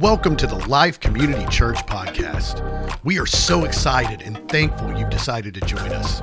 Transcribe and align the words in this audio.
Welcome 0.00 0.36
to 0.36 0.46
the 0.46 0.64
Life 0.68 1.00
Community 1.00 1.44
Church 1.46 1.78
podcast. 1.86 2.62
We 3.02 3.18
are 3.18 3.26
so 3.26 3.64
excited 3.64 4.22
and 4.22 4.48
thankful 4.48 4.96
you've 4.96 5.10
decided 5.10 5.54
to 5.54 5.60
join 5.62 5.90
us. 5.90 6.22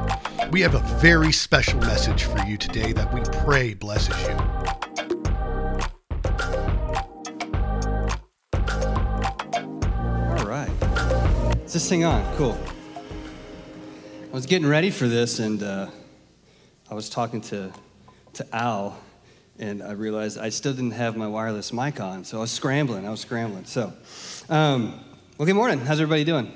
We 0.49 0.61
have 0.61 0.75
a 0.75 0.79
very 0.99 1.33
special 1.33 1.81
message 1.81 2.23
for 2.23 2.39
you 2.45 2.55
today 2.55 2.93
that 2.93 3.13
we 3.13 3.19
pray 3.43 3.73
blesses 3.73 4.15
you. 4.21 4.33
All 10.29 10.45
right. 10.45 10.71
Is 11.65 11.73
this 11.73 11.89
thing 11.89 12.05
on? 12.05 12.23
Cool. 12.37 12.57
I 14.23 14.33
was 14.33 14.45
getting 14.45 14.69
ready 14.69 14.89
for 14.89 15.09
this 15.09 15.39
and 15.39 15.61
uh, 15.61 15.89
I 16.89 16.93
was 16.93 17.09
talking 17.09 17.41
to, 17.41 17.73
to 18.35 18.55
Al 18.55 18.97
and 19.59 19.81
I 19.81 19.91
realized 19.91 20.37
I 20.37 20.49
still 20.49 20.73
didn't 20.73 20.91
have 20.91 21.15
my 21.15 21.27
wireless 21.27 21.71
mic 21.71 21.99
on, 21.99 22.23
so 22.23 22.37
I 22.37 22.41
was 22.41 22.51
scrambling. 22.51 23.07
I 23.07 23.09
was 23.09 23.21
scrambling. 23.21 23.65
So, 23.65 23.93
um, 24.49 24.99
well, 25.37 25.45
good 25.45 25.55
morning. 25.55 25.79
How's 25.79 26.01
everybody 26.01 26.23
doing? 26.23 26.51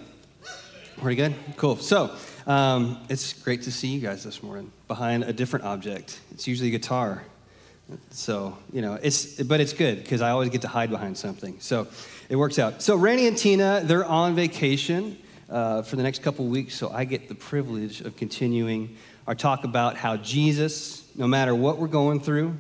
Pretty 0.98 1.16
good? 1.16 1.34
Cool. 1.56 1.78
So, 1.78 2.14
um, 2.46 3.00
it's 3.10 3.34
great 3.34 3.62
to 3.64 3.72
see 3.72 3.88
you 3.88 4.02
guys 4.02 4.24
this 4.24 4.44
morning 4.44 4.72
behind 4.88 5.24
a 5.24 5.32
different 5.32 5.66
object. 5.66 6.20
It's 6.32 6.48
usually 6.48 6.70
a 6.70 6.72
guitar. 6.72 7.24
So, 8.12 8.58
you 8.74 8.82
know, 8.82 9.00
it's, 9.02 9.42
but 9.42 9.62
it's 9.62 9.74
good 9.74 10.04
because 10.04 10.22
I 10.22 10.32
always 10.32 10.50
get 10.50 10.62
to 10.62 10.68
hide 10.68 10.90
behind 10.90 11.18
something. 11.18 11.58
So 11.60 11.88
it 12.28 12.36
works 12.36 12.60
out. 12.60 12.82
So, 12.82 12.96
Randy 12.98 13.28
and 13.28 13.38
Tina, 13.38 13.82
they're 13.84 14.06
on 14.06 14.36
vacation 14.36 15.18
uh, 15.50 15.82
for 15.84 15.96
the 15.96 16.04
next 16.04 16.22
couple 16.22 16.46
weeks, 16.46 16.76
so 16.76 16.92
I 16.92 17.06
get 17.06 17.28
the 17.28 17.36
privilege 17.36 18.02
of 18.02 18.16
continuing 18.16 18.98
our 19.26 19.36
talk 19.36 19.64
about 19.64 19.96
how 19.96 20.18
Jesus, 20.18 21.04
no 21.16 21.28
matter 21.28 21.56
what 21.56 21.78
we're 21.78 21.88
going 21.88 22.20
through, 22.20 22.56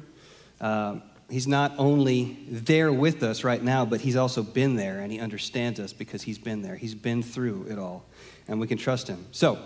uh, 0.61 0.99
he's 1.29 1.47
not 1.47 1.73
only 1.77 2.37
there 2.49 2.91
with 2.91 3.23
us 3.23 3.43
right 3.43 3.61
now, 3.61 3.85
but 3.85 4.01
he's 4.01 4.15
also 4.15 4.43
been 4.43 4.75
there 4.75 4.99
and 4.99 5.11
he 5.11 5.19
understands 5.19 5.79
us 5.79 5.93
because 5.93 6.21
he's 6.23 6.39
been 6.39 6.61
there. 6.61 6.75
He's 6.75 6.95
been 6.95 7.23
through 7.23 7.67
it 7.69 7.77
all, 7.77 8.05
and 8.47 8.59
we 8.59 8.67
can 8.67 8.77
trust 8.77 9.07
him. 9.07 9.25
So, 9.31 9.59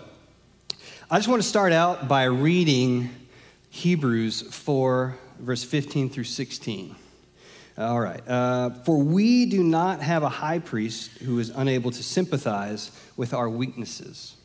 I 1.10 1.18
just 1.18 1.28
want 1.28 1.42
to 1.42 1.48
start 1.48 1.72
out 1.72 2.08
by 2.08 2.24
reading 2.24 3.10
Hebrews 3.70 4.42
4, 4.54 5.18
verse 5.38 5.64
15 5.64 6.10
through 6.10 6.24
16. 6.24 6.96
All 7.76 8.00
right. 8.00 8.26
Uh, 8.28 8.70
For 8.70 8.96
we 8.96 9.46
do 9.46 9.62
not 9.62 10.00
have 10.00 10.22
a 10.22 10.28
high 10.28 10.60
priest 10.60 11.18
who 11.18 11.38
is 11.40 11.50
unable 11.50 11.90
to 11.90 12.02
sympathize 12.02 12.90
with 13.16 13.34
our 13.34 13.48
weaknesses, 13.50 14.36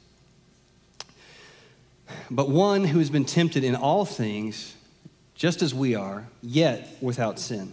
but 2.31 2.49
one 2.49 2.85
who 2.85 2.99
has 2.99 3.09
been 3.09 3.25
tempted 3.25 3.63
in 3.63 3.75
all 3.75 4.03
things 4.03 4.75
just 5.39 5.61
as 5.61 5.73
we 5.73 5.95
are, 5.95 6.27
yet 6.41 6.97
without 6.99 7.39
sin. 7.39 7.71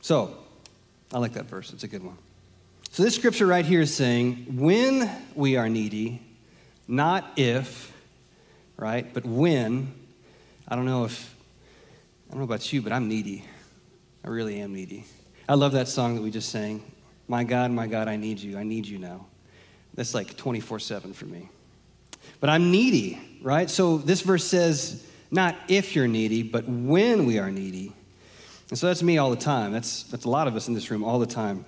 So, 0.00 0.34
I 1.12 1.18
like 1.18 1.34
that 1.34 1.44
verse. 1.44 1.74
It's 1.74 1.84
a 1.84 1.88
good 1.88 2.02
one. 2.02 2.16
So, 2.90 3.02
this 3.02 3.14
scripture 3.14 3.46
right 3.46 3.66
here 3.66 3.82
is 3.82 3.94
saying, 3.94 4.46
when 4.56 5.10
we 5.34 5.56
are 5.56 5.68
needy, 5.68 6.22
not 6.88 7.32
if, 7.36 7.92
right, 8.78 9.12
but 9.12 9.26
when, 9.26 9.92
I 10.66 10.74
don't 10.74 10.86
know 10.86 11.04
if, 11.04 11.34
I 12.28 12.30
don't 12.30 12.38
know 12.38 12.44
about 12.44 12.72
you, 12.72 12.80
but 12.80 12.92
I'm 12.92 13.08
needy. 13.08 13.44
I 14.24 14.28
really 14.28 14.58
am 14.60 14.72
needy. 14.72 15.04
I 15.46 15.54
love 15.54 15.72
that 15.72 15.86
song 15.86 16.14
that 16.14 16.22
we 16.22 16.30
just 16.30 16.48
sang. 16.48 16.82
My 17.28 17.44
God, 17.44 17.72
my 17.72 17.86
God, 17.86 18.08
I 18.08 18.16
need 18.16 18.38
you. 18.38 18.56
I 18.56 18.62
need 18.62 18.86
you 18.86 18.98
now. 18.98 19.26
That's 19.92 20.14
like 20.14 20.34
24 20.38 20.78
7 20.78 21.12
for 21.12 21.26
me. 21.26 21.50
But 22.40 22.48
I'm 22.48 22.70
needy, 22.70 23.20
right? 23.42 23.68
So, 23.68 23.98
this 23.98 24.22
verse 24.22 24.44
says, 24.44 25.06
not 25.34 25.56
if 25.68 25.94
you're 25.94 26.08
needy, 26.08 26.42
but 26.42 26.66
when 26.68 27.26
we 27.26 27.38
are 27.38 27.50
needy. 27.50 27.92
And 28.70 28.78
so 28.78 28.86
that's 28.86 29.02
me 29.02 29.18
all 29.18 29.30
the 29.30 29.36
time. 29.36 29.72
That's, 29.72 30.04
that's 30.04 30.24
a 30.24 30.30
lot 30.30 30.48
of 30.48 30.56
us 30.56 30.68
in 30.68 30.74
this 30.74 30.90
room 30.90 31.04
all 31.04 31.18
the 31.18 31.26
time. 31.26 31.64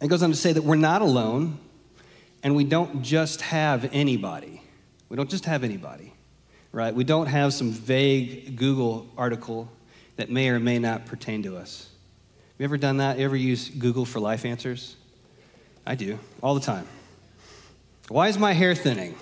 It 0.00 0.08
goes 0.08 0.22
on 0.22 0.30
to 0.30 0.36
say 0.36 0.52
that 0.52 0.62
we're 0.62 0.76
not 0.76 1.02
alone 1.02 1.58
and 2.42 2.54
we 2.54 2.64
don't 2.64 3.02
just 3.02 3.40
have 3.40 3.88
anybody. 3.92 4.62
We 5.08 5.16
don't 5.16 5.30
just 5.30 5.46
have 5.46 5.64
anybody, 5.64 6.12
right? 6.70 6.94
We 6.94 7.04
don't 7.04 7.26
have 7.26 7.54
some 7.54 7.70
vague 7.70 8.56
Google 8.56 9.08
article 9.16 9.70
that 10.16 10.30
may 10.30 10.50
or 10.50 10.60
may 10.60 10.78
not 10.78 11.06
pertain 11.06 11.42
to 11.44 11.56
us. 11.56 11.88
Have 12.28 12.60
you 12.60 12.64
ever 12.64 12.76
done 12.76 12.98
that? 12.98 13.18
You 13.18 13.24
ever 13.24 13.36
use 13.36 13.68
Google 13.70 14.04
for 14.04 14.20
life 14.20 14.44
answers? 14.44 14.96
I 15.86 15.94
do, 15.94 16.18
all 16.42 16.54
the 16.54 16.60
time. 16.60 16.86
Why 18.08 18.28
is 18.28 18.38
my 18.38 18.52
hair 18.52 18.74
thinning? 18.74 19.14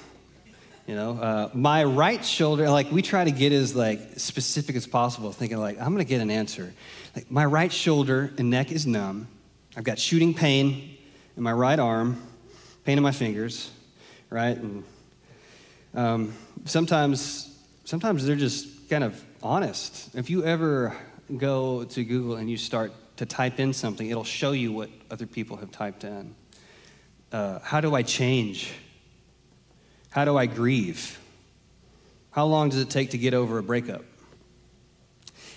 You 0.86 0.96
know, 0.96 1.12
uh, 1.12 1.50
my 1.54 1.84
right 1.84 2.24
shoulder, 2.24 2.68
like 2.68 2.90
we 2.90 3.02
try 3.02 3.22
to 3.22 3.30
get 3.30 3.52
as 3.52 3.76
like 3.76 4.00
specific 4.16 4.74
as 4.74 4.86
possible, 4.86 5.30
thinking 5.30 5.58
like, 5.58 5.78
I'm 5.80 5.92
gonna 5.92 6.04
get 6.04 6.20
an 6.20 6.30
answer. 6.30 6.74
Like 7.14 7.30
my 7.30 7.44
right 7.44 7.72
shoulder 7.72 8.32
and 8.36 8.50
neck 8.50 8.72
is 8.72 8.84
numb. 8.84 9.28
I've 9.76 9.84
got 9.84 9.98
shooting 9.98 10.34
pain 10.34 10.98
in 11.36 11.42
my 11.42 11.52
right 11.52 11.78
arm, 11.78 12.20
pain 12.84 12.98
in 12.98 13.02
my 13.04 13.12
fingers, 13.12 13.70
right? 14.28 14.56
And 14.56 14.84
um, 15.94 16.34
sometimes, 16.64 17.56
sometimes 17.84 18.26
they're 18.26 18.34
just 18.34 18.90
kind 18.90 19.04
of 19.04 19.22
honest. 19.40 20.14
If 20.16 20.30
you 20.30 20.44
ever 20.44 20.96
go 21.36 21.84
to 21.84 22.04
Google 22.04 22.36
and 22.36 22.50
you 22.50 22.56
start 22.56 22.92
to 23.18 23.26
type 23.26 23.60
in 23.60 23.72
something, 23.72 24.10
it'll 24.10 24.24
show 24.24 24.50
you 24.50 24.72
what 24.72 24.90
other 25.12 25.26
people 25.26 25.56
have 25.58 25.70
typed 25.70 26.02
in. 26.02 26.34
Uh, 27.30 27.60
how 27.60 27.80
do 27.80 27.94
I 27.94 28.02
change? 28.02 28.72
How 30.12 30.26
do 30.26 30.36
I 30.36 30.44
grieve? 30.44 31.18
How 32.32 32.44
long 32.44 32.68
does 32.68 32.80
it 32.80 32.90
take 32.90 33.10
to 33.10 33.18
get 33.18 33.32
over 33.32 33.56
a 33.56 33.62
breakup? 33.62 34.04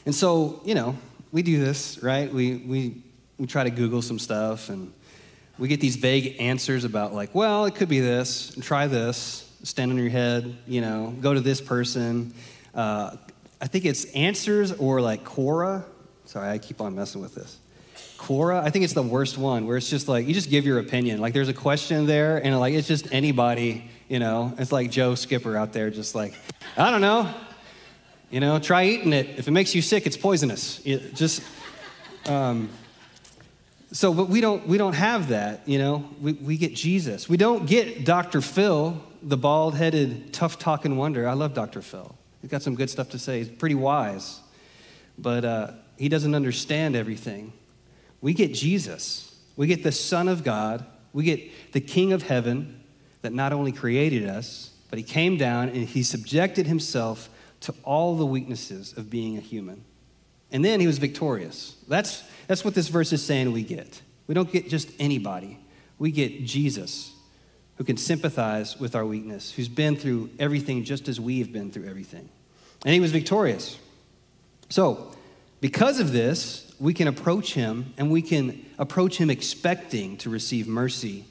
And 0.06 0.16
so, 0.16 0.62
you 0.64 0.76
know, 0.76 0.98
we 1.34 1.42
do 1.42 1.60
this, 1.60 2.02
right? 2.02 2.34
We, 2.34 2.56
we, 2.56 3.04
we 3.38 3.48
try 3.48 3.66
to 3.66 3.70
Google 3.70 4.02
some 4.02 4.18
stuff 4.18 4.70
and 4.70 4.94
we 5.58 5.68
get 5.68 5.82
these 5.82 5.98
vague 5.98 6.38
answers 6.40 6.86
about, 6.86 7.14
like, 7.14 7.36
well, 7.36 7.66
it 7.66 7.76
could 7.76 7.90
be 7.90 8.00
this, 8.00 8.54
and 8.56 8.64
try 8.64 8.88
this, 8.88 9.50
stand 9.64 9.92
on 9.92 9.98
your 9.98 10.10
head, 10.10 10.56
you 10.68 10.80
know, 10.80 11.14
go 11.20 11.34
to 11.34 11.42
this 11.42 11.60
person. 11.60 12.34
Uh, 12.74 13.18
I 13.62 13.68
think 13.68 13.84
it's 13.84 14.06
answers 14.14 14.72
or 14.72 15.02
like 15.02 15.26
Quora. 15.26 15.84
Sorry, 16.26 16.50
I 16.50 16.60
keep 16.60 16.80
on 16.80 16.96
messing 16.96 17.22
with 17.22 17.36
this. 17.36 17.58
Quora, 18.18 18.64
I 18.64 18.70
think 18.70 18.86
it's 18.86 18.94
the 18.94 19.04
worst 19.04 19.38
one 19.38 19.68
where 19.68 19.76
it's 19.76 19.90
just 19.90 20.08
like, 20.08 20.28
you 20.28 20.34
just 20.34 20.50
give 20.50 20.66
your 20.66 20.80
opinion. 20.80 21.20
Like, 21.20 21.34
there's 21.34 21.50
a 21.50 21.54
question 21.54 22.06
there, 22.06 22.38
and 22.38 22.58
like, 22.58 22.74
it's 22.74 22.88
just 22.88 23.12
anybody 23.14 23.90
you 24.08 24.20
know, 24.20 24.54
it's 24.58 24.72
like 24.72 24.92
Joe 24.92 25.16
Skipper 25.16 25.58
out 25.58 25.74
there, 25.74 25.90
just 25.90 26.16
like, 26.16 26.34
I 26.78 26.92
don't 26.92 27.02
know. 27.02 27.34
You 28.30 28.40
know, 28.40 28.60
try 28.60 28.86
eating 28.86 29.14
it. 29.14 29.38
If 29.38 29.48
it 29.48 29.52
makes 29.52 29.74
you 29.74 29.82
sick, 29.82 30.06
it's 30.06 30.18
poisonous. 30.18 30.82
It 30.86 31.16
just, 31.16 31.42
um, 32.28 32.70
so, 33.92 34.14
but 34.14 34.30
we 34.30 34.42
don't, 34.42 34.68
we 34.68 34.78
don't 34.78 34.94
have 34.94 35.30
that, 35.30 35.68
you 35.68 35.78
know. 35.78 36.06
We, 36.22 36.34
we 36.34 36.58
get 36.58 36.76
Jesus. 36.76 37.30
We 37.30 37.38
don't 37.38 37.66
get 37.66 38.04
Dr. 38.04 38.42
Phil, 38.42 39.02
the 39.22 39.38
bald 39.38 39.76
headed, 39.76 40.34
tough 40.34 40.60
talking 40.60 40.98
wonder. 40.98 41.28
I 41.28 41.34
love 41.34 41.54
Dr. 41.54 41.82
Phil. 41.82 42.16
He's 42.42 42.52
got 42.52 42.62
some 42.62 42.76
good 42.76 42.90
stuff 42.90 43.10
to 43.12 43.20
say. 43.20 43.40
He's 43.40 43.50
pretty 43.50 43.76
wise, 43.76 44.40
but 45.18 45.46
uh, 45.46 45.72
he 45.98 46.10
doesn't 46.10 46.36
understand 46.36 46.96
everything. 46.96 47.54
We 48.22 48.34
get 48.34 48.54
Jesus. 48.54 49.36
We 49.56 49.68
get 49.68 49.82
the 49.82 49.92
Son 49.92 50.28
of 50.28 50.44
God. 50.44 50.86
We 51.14 51.24
get 51.24 51.72
the 51.72 51.82
King 51.82 52.12
of 52.12 52.24
heaven 52.24 52.75
that 53.26 53.34
not 53.34 53.52
only 53.52 53.72
created 53.72 54.28
us, 54.28 54.70
but 54.92 55.00
he 55.00 55.04
came 55.04 55.36
down 55.36 55.70
and 55.70 55.90
he 55.90 56.04
subjected 56.04 56.68
himself 56.68 57.28
to 57.62 57.74
all 57.84 58.16
the 58.16 58.26
weaknesses 58.26 58.94
of 58.96 59.10
being 59.10 59.36
a 59.36 59.42
human. 59.42 59.84
And 60.52 60.64
then 60.64 60.80
he 60.80 60.86
was 60.86 61.00
victorious. 61.00 61.76
That's, 61.88 62.24
that's 62.46 62.64
what 62.64 62.76
this 62.76 62.88
verse 62.88 63.12
is 63.12 63.26
saying 63.26 63.52
we 63.52 63.64
get. 63.64 64.00
We 64.28 64.36
don't 64.36 64.52
get 64.52 64.70
just 64.70 64.92
anybody, 65.00 65.58
we 65.98 66.12
get 66.12 66.46
Jesus, 66.46 67.14
who 67.78 67.84
can 67.84 67.98
sympathize 67.98 68.80
with 68.80 68.96
our 68.96 69.06
weakness, 69.06 69.52
who's 69.52 69.70
been 69.70 69.96
through 69.96 70.30
everything 70.38 70.84
just 70.84 71.08
as 71.08 71.20
we've 71.20 71.52
been 71.52 71.72
through 71.72 71.88
everything. 71.88 72.30
And 72.86 72.94
he 72.94 73.00
was 73.00 73.12
victorious. 73.12 73.80
So, 74.70 75.12
because 75.62 76.00
of 76.00 76.12
this, 76.12 76.72
we 76.80 76.94
can 76.94 77.08
approach 77.08 77.56
him 77.56 77.92
and 77.98 78.12
we 78.12 78.22
can 78.22 78.64
approach 78.78 79.18
him 79.18 79.32
expecting 79.32 80.18
to 80.18 80.30
receive 80.30 80.68
mercy 80.68 81.26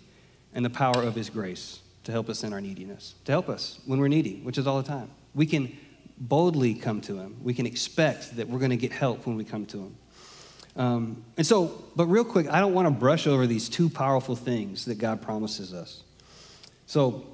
and 0.52 0.64
the 0.64 0.70
power 0.70 1.00
of 1.00 1.14
his 1.14 1.30
grace 1.30 1.78
to 2.04 2.12
help 2.12 2.28
us 2.28 2.44
in 2.44 2.52
our 2.52 2.60
neediness, 2.60 3.14
to 3.24 3.32
help 3.32 3.48
us 3.48 3.80
when 3.86 3.98
we're 3.98 4.08
needy, 4.08 4.40
which 4.42 4.58
is 4.58 4.66
all 4.66 4.80
the 4.80 4.88
time. 4.88 5.10
We 5.34 5.46
can 5.46 5.76
boldly 6.18 6.74
come 6.74 7.00
to 7.02 7.18
Him. 7.18 7.36
We 7.42 7.54
can 7.54 7.66
expect 7.66 8.36
that 8.36 8.48
we're 8.48 8.58
going 8.58 8.70
to 8.70 8.76
get 8.76 8.92
help 8.92 9.26
when 9.26 9.36
we 9.36 9.44
come 9.44 9.66
to 9.66 9.78
Him. 9.78 9.96
Um, 10.76 11.24
and 11.36 11.46
so, 11.46 11.84
but 11.94 12.06
real 12.06 12.24
quick, 12.24 12.48
I 12.48 12.60
don't 12.60 12.74
want 12.74 12.86
to 12.86 12.90
brush 12.90 13.26
over 13.26 13.46
these 13.46 13.68
two 13.68 13.88
powerful 13.88 14.36
things 14.36 14.84
that 14.86 14.96
God 14.96 15.22
promises 15.22 15.72
us. 15.72 16.02
So, 16.86 17.26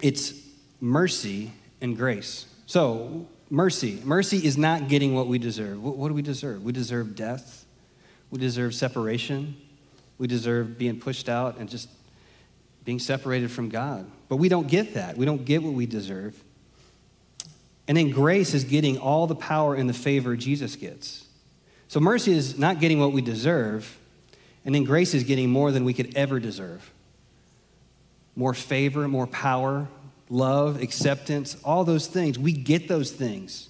it's 0.00 0.32
mercy 0.80 1.52
and 1.80 1.96
grace. 1.96 2.46
So, 2.66 3.26
mercy. 3.50 4.00
Mercy 4.04 4.38
is 4.38 4.56
not 4.56 4.88
getting 4.88 5.14
what 5.14 5.26
we 5.26 5.38
deserve. 5.38 5.82
What, 5.82 5.96
what 5.96 6.08
do 6.08 6.14
we 6.14 6.22
deserve? 6.22 6.62
We 6.62 6.72
deserve 6.72 7.16
death. 7.16 7.66
We 8.30 8.38
deserve 8.38 8.74
separation. 8.74 9.56
We 10.18 10.26
deserve 10.26 10.78
being 10.78 11.00
pushed 11.00 11.28
out 11.28 11.58
and 11.58 11.68
just 11.68 11.88
being 12.84 12.98
separated 12.98 13.50
from 13.50 13.68
God. 13.68 14.10
But 14.28 14.36
we 14.36 14.48
don't 14.48 14.68
get 14.68 14.94
that. 14.94 15.16
We 15.16 15.26
don't 15.26 15.44
get 15.44 15.62
what 15.62 15.74
we 15.74 15.86
deserve. 15.86 16.42
And 17.86 17.96
then 17.96 18.10
grace 18.10 18.54
is 18.54 18.64
getting 18.64 18.98
all 18.98 19.26
the 19.26 19.34
power 19.34 19.74
and 19.74 19.88
the 19.88 19.94
favor 19.94 20.36
Jesus 20.36 20.76
gets. 20.76 21.24
So 21.88 22.00
mercy 22.00 22.32
is 22.32 22.58
not 22.58 22.80
getting 22.80 23.00
what 23.00 23.12
we 23.12 23.22
deserve, 23.22 23.96
And 24.64 24.74
then 24.74 24.84
grace 24.84 25.14
is 25.14 25.22
getting 25.22 25.48
more 25.48 25.72
than 25.72 25.84
we 25.84 25.94
could 25.94 26.14
ever 26.14 26.38
deserve 26.38 26.90
more 28.38 28.54
favor, 28.54 29.08
more 29.08 29.26
power, 29.26 29.88
love, 30.30 30.80
acceptance, 30.80 31.56
all 31.64 31.82
those 31.82 32.06
things. 32.06 32.38
We 32.38 32.52
get 32.52 32.86
those 32.86 33.10
things. 33.10 33.68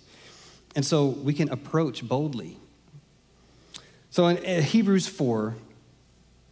And 0.76 0.84
so 0.84 1.06
we 1.06 1.32
can 1.32 1.48
approach 1.50 2.06
boldly. 2.06 2.58
So 4.10 4.26
in 4.26 4.62
Hebrews 4.62 5.08
4, 5.08 5.54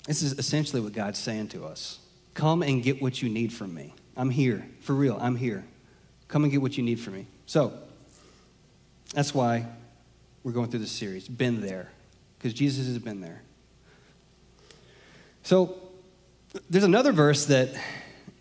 this 0.06 0.22
is 0.22 0.38
essentially 0.38 0.80
what 0.80 0.92
God's 0.92 1.18
saying 1.18 1.48
to 1.48 1.66
us 1.66 1.98
Come 2.36 2.62
and 2.62 2.82
get 2.82 3.02
what 3.02 3.22
you 3.22 3.28
need 3.28 3.52
from 3.52 3.74
me. 3.74 3.94
I'm 4.16 4.30
here. 4.30 4.68
For 4.80 4.92
real, 4.92 5.18
I'm 5.20 5.36
here. 5.36 5.64
Come 6.28 6.44
and 6.44 6.52
get 6.52 6.60
what 6.62 6.76
you 6.76 6.84
need 6.84 7.00
from 7.00 7.14
me. 7.14 7.26
So 7.46 7.72
that's 9.14 9.34
why 9.34 9.66
we're 10.44 10.52
going 10.52 10.70
through 10.70 10.80
this 10.80 10.92
series. 10.92 11.26
Been 11.26 11.62
there. 11.62 11.90
Because 12.38 12.52
Jesus 12.52 12.86
has 12.86 12.98
been 12.98 13.22
there. 13.22 13.42
So 15.44 15.76
there's 16.68 16.84
another 16.84 17.10
verse 17.10 17.46
that 17.46 17.70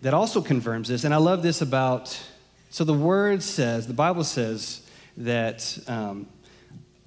that 0.01 0.13
also 0.13 0.41
confirms 0.41 0.89
this. 0.89 1.03
And 1.03 1.13
I 1.13 1.17
love 1.17 1.41
this 1.41 1.61
about, 1.61 2.21
so 2.69 2.83
the 2.83 2.93
word 2.93 3.41
says, 3.41 3.87
the 3.87 3.93
Bible 3.93 4.23
says 4.23 4.81
that 5.17 5.79
um, 5.87 6.27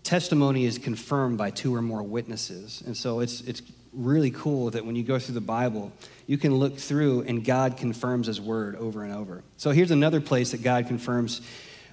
testimony 0.02 0.64
is 0.64 0.78
confirmed 0.78 1.36
by 1.36 1.50
two 1.50 1.74
or 1.74 1.82
more 1.82 2.02
witnesses. 2.02 2.82
And 2.86 2.96
so 2.96 3.20
it's, 3.20 3.42
it's 3.42 3.60
really 3.92 4.30
cool 4.30 4.70
that 4.70 4.84
when 4.84 4.96
you 4.96 5.02
go 5.02 5.18
through 5.18 5.34
the 5.34 5.40
Bible, 5.40 5.92
you 6.26 6.38
can 6.38 6.54
look 6.54 6.78
through 6.78 7.22
and 7.22 7.44
God 7.44 7.76
confirms 7.76 8.26
his 8.26 8.40
word 8.40 8.76
over 8.76 9.04
and 9.04 9.12
over. 9.12 9.42
So 9.56 9.70
here's 9.70 9.90
another 9.90 10.20
place 10.20 10.52
that 10.52 10.62
God 10.62 10.86
confirms 10.86 11.40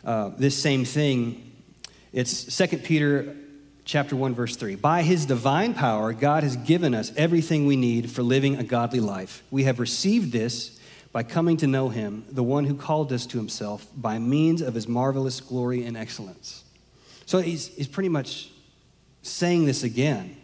uh, 0.03 0.31
this 0.37 0.55
same 0.55 0.85
thing. 0.85 1.51
It's 2.13 2.55
2 2.55 2.77
Peter 2.79 3.35
chapter 3.85 4.15
1 4.15 4.33
verse 4.33 4.55
3 4.55 4.73
by 4.73 5.03
his 5.03 5.27
divine 5.27 5.75
power 5.75 6.11
god 6.11 6.41
has 6.41 6.57
given 6.57 6.95
us 6.95 7.13
everything 7.15 7.67
we 7.67 7.75
need 7.75 8.09
for 8.09 8.23
living 8.23 8.55
a 8.55 8.63
godly 8.63 8.99
life 8.99 9.43
we 9.51 9.65
have 9.65 9.79
received 9.79 10.31
this 10.31 10.75
by 11.15 11.23
coming 11.23 11.55
to 11.55 11.65
know 11.65 11.87
him, 11.87 12.25
the 12.29 12.43
one 12.43 12.65
who 12.65 12.75
called 12.75 13.13
us 13.13 13.25
to 13.25 13.37
himself 13.37 13.87
by 13.95 14.19
means 14.19 14.61
of 14.61 14.73
his 14.73 14.85
marvelous 14.85 15.39
glory 15.39 15.85
and 15.85 15.95
excellence. 15.95 16.65
So 17.25 17.37
he's, 17.37 17.67
he's 17.69 17.87
pretty 17.87 18.09
much 18.09 18.49
saying 19.21 19.63
this 19.63 19.83
again. 19.83 20.35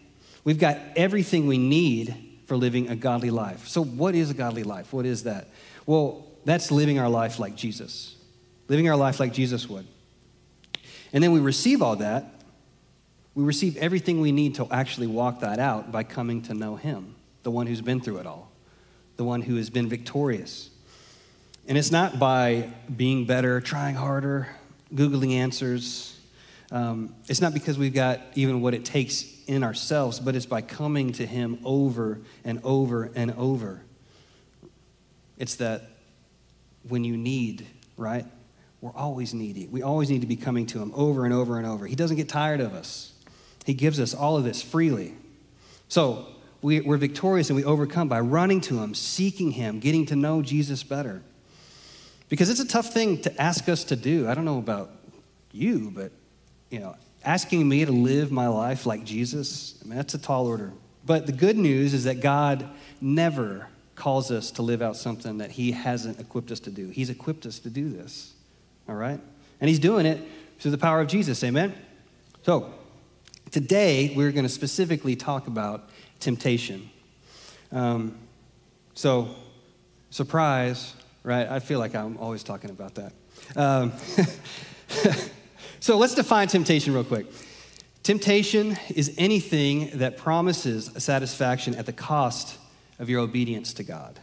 We've 0.44 0.60
got 0.60 0.78
everything 0.96 1.48
we 1.48 1.58
need 1.58 2.16
for 2.48 2.58
living 2.58 2.90
a 2.90 2.96
godly 2.96 3.30
life. 3.30 3.68
So, 3.68 3.84
what 3.84 4.16
is 4.16 4.30
a 4.30 4.34
godly 4.34 4.64
life? 4.64 4.92
What 4.92 5.06
is 5.06 5.24
that? 5.24 5.48
Well, 5.86 6.28
that's 6.46 6.72
living 6.72 7.00
our 7.00 7.10
life 7.10 7.40
like 7.40 7.56
Jesus, 7.56 8.16
living 8.68 8.90
our 8.90 8.96
life 8.96 9.20
like 9.20 9.34
Jesus 9.34 9.70
would. 9.70 9.88
And 11.14 11.24
then 11.24 11.32
we 11.32 11.40
receive 11.40 11.82
all 11.82 11.98
that. 11.98 12.26
We 13.36 13.44
receive 13.44 13.78
everything 13.78 14.20
we 14.20 14.32
need 14.32 14.56
to 14.56 14.68
actually 14.72 15.08
walk 15.08 15.42
that 15.42 15.60
out 15.60 15.92
by 15.92 16.04
coming 16.04 16.42
to 16.44 16.54
know 16.54 16.76
Him, 16.76 17.16
the 17.44 17.52
one 17.52 17.68
who's 17.68 17.82
been 17.82 18.02
through 18.02 18.18
it 18.18 18.26
all 18.26 18.52
the 19.22 19.26
one 19.26 19.44
who 19.44 19.56
has 19.58 19.70
been 19.70 19.88
victorious. 19.88 20.72
And 21.68 21.78
it's 21.78 21.92
not 21.92 22.18
by 22.18 22.74
being 22.96 23.26
better, 23.26 23.62
trying 23.62 23.94
harder, 23.94 24.48
Googling 24.96 25.34
answers. 25.34 26.20
Um, 26.72 27.14
it's 27.28 27.42
not 27.42 27.54
because 27.54 27.78
we've 27.78 27.94
got 27.94 28.22
even 28.36 28.62
what 28.62 28.74
it 28.74 28.86
takes 28.86 29.26
in 29.46 29.64
ourselves, 29.64 30.20
but 30.20 30.36
it's 30.36 30.46
by 30.46 30.62
coming 30.62 31.12
to 31.14 31.26
Him 31.26 31.60
over 31.66 32.22
and 32.46 32.62
over 32.64 33.12
and 33.14 33.32
over. 33.32 33.82
It's 35.38 35.56
that 35.56 35.84
when 36.88 37.04
you 37.04 37.18
need, 37.18 37.68
right? 37.98 38.26
We're 38.80 38.96
always 38.96 39.34
needy. 39.34 39.68
We 39.68 39.82
always 39.82 40.10
need 40.10 40.22
to 40.22 40.28
be 40.28 40.38
coming 40.38 40.66
to 40.68 40.82
Him 40.82 40.94
over 40.96 41.26
and 41.26 41.34
over 41.34 41.58
and 41.58 41.68
over. 41.68 41.86
He 41.86 41.96
doesn't 41.96 42.18
get 42.18 42.30
tired 42.30 42.62
of 42.62 42.74
us, 42.74 43.12
He 43.66 43.74
gives 43.74 44.00
us 44.00 44.14
all 44.14 44.38
of 44.38 44.44
this 44.44 44.62
freely. 44.62 45.16
So, 45.90 46.28
we, 46.62 46.88
are 46.88 46.98
victorious 46.98 47.50
and 47.50 47.58
we 47.58 47.66
overcome 47.66 48.08
by 48.08 48.20
running 48.20 48.62
to 48.62 48.80
Him, 48.80 48.94
seeking 48.94 49.52
Him, 49.52 49.80
getting 49.80 50.06
to 50.06 50.16
know 50.16 50.42
Jesus 50.42 50.84
better. 50.84 51.22
Because 52.30 52.50
it's 52.50 52.62
a 52.62 52.68
tough 52.68 52.94
thing 52.94 53.22
to 53.24 53.42
ask 53.42 53.68
us 53.68 53.84
to 53.86 53.96
do. 53.98 54.30
I 54.30 54.36
don't 54.36 54.46
know 54.46 54.60
about 54.60 54.92
you, 55.52 55.92
but 55.94 56.12
you 56.72 56.80
know, 56.80 56.96
asking 57.24 57.68
me 57.68 57.86
to 57.86 57.92
live 57.92 58.32
my 58.32 58.48
life 58.48 58.86
like 58.86 59.04
Jesus, 59.04 59.76
I 59.84 59.88
mean, 59.88 59.98
that's 59.98 60.14
a 60.16 60.18
tall 60.18 60.48
order. 60.48 60.74
But 61.06 61.26
the 61.28 61.32
good 61.32 61.58
news 61.58 61.94
is 61.94 62.06
that 62.06 62.22
God 62.22 62.68
never 63.00 63.68
calls 63.96 64.32
us 64.32 64.52
to 64.52 64.62
live 64.62 64.82
out 64.82 64.96
something 64.96 65.38
that 65.40 65.52
He 65.52 65.74
hasn't 65.74 66.20
equipped 66.20 66.50
us 66.50 66.60
to 66.62 66.72
do. 66.72 66.90
He's 66.90 67.10
equipped 67.10 67.46
us 67.46 67.60
to 67.60 67.70
do 67.70 67.90
this, 67.90 68.34
all 68.88 68.96
right? 68.96 69.20
And 69.60 69.70
He's 69.70 69.80
doing 69.80 70.06
it 70.06 70.22
through 70.60 70.72
the 70.72 70.78
power 70.78 71.02
of 71.02 71.08
Jesus, 71.08 71.44
amen? 71.44 71.76
So, 72.44 72.74
today 73.52 74.14
we're 74.16 74.32
going 74.32 74.46
to 74.46 74.50
specifically 74.50 75.16
talk 75.16 75.48
about 75.48 75.90
temptation. 76.20 76.90
Um, 77.72 78.18
so, 78.94 79.36
surprise, 80.10 80.96
right? 81.24 81.48
I 81.48 81.60
feel 81.60 81.80
like 81.80 81.96
I'm 81.96 82.18
always 82.18 82.44
talking 82.44 82.70
about 82.70 82.96
that. 82.96 83.14
Um, 83.56 83.94
so, 85.82 85.98
let's 85.98 86.14
define 86.14 86.48
temptation 86.48 86.94
real 86.94 87.04
quick. 87.04 87.26
Temptation 88.04 88.78
is 88.94 89.16
anything 89.18 89.98
that 89.98 90.16
promises 90.16 90.92
satisfaction 90.98 91.74
at 91.74 91.88
the 91.88 91.92
cost 91.92 92.60
of 93.00 93.10
your 93.10 93.20
obedience 93.20 93.74
to 93.74 93.84
God. 93.84 94.20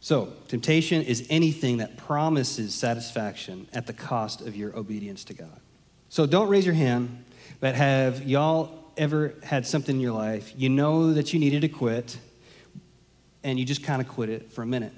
So, 0.00 0.34
temptation 0.48 1.00
is 1.00 1.26
anything 1.30 1.78
that 1.78 1.96
promises 1.96 2.74
satisfaction 2.74 3.68
at 3.72 3.86
the 3.86 3.94
cost 3.94 4.42
of 4.42 4.54
your 4.54 4.76
obedience 4.76 5.24
to 5.24 5.34
God. 5.34 5.60
So, 6.10 6.26
don't 6.26 6.50
raise 6.50 6.66
your 6.66 6.74
hand, 6.74 7.24
but 7.60 7.74
have 7.74 8.22
y'all 8.22 8.84
ever 8.98 9.32
had 9.42 9.66
something 9.66 9.96
in 9.96 10.02
your 10.02 10.12
life, 10.12 10.52
you 10.58 10.68
know 10.68 11.14
that 11.14 11.32
you 11.32 11.40
needed 11.40 11.62
to 11.62 11.68
quit, 11.70 12.18
and 13.44 13.58
you 13.58 13.64
just 13.64 13.82
kind 13.82 14.02
of 14.02 14.08
quit 14.08 14.28
it 14.28 14.52
for 14.52 14.60
a 14.60 14.66
minute, 14.66 14.92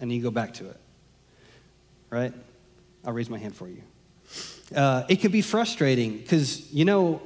and 0.00 0.10
then 0.10 0.16
you 0.16 0.24
go 0.24 0.32
back 0.32 0.54
to 0.54 0.70
it? 0.70 0.80
Right? 2.10 2.32
I'll 3.04 3.12
raise 3.12 3.30
my 3.30 3.38
hand 3.38 3.54
for 3.54 3.68
you. 3.68 3.82
Uh, 4.74 5.04
it 5.08 5.20
can 5.20 5.30
be 5.30 5.40
frustrating 5.40 6.18
because, 6.18 6.72
you 6.72 6.84
know, 6.84 7.22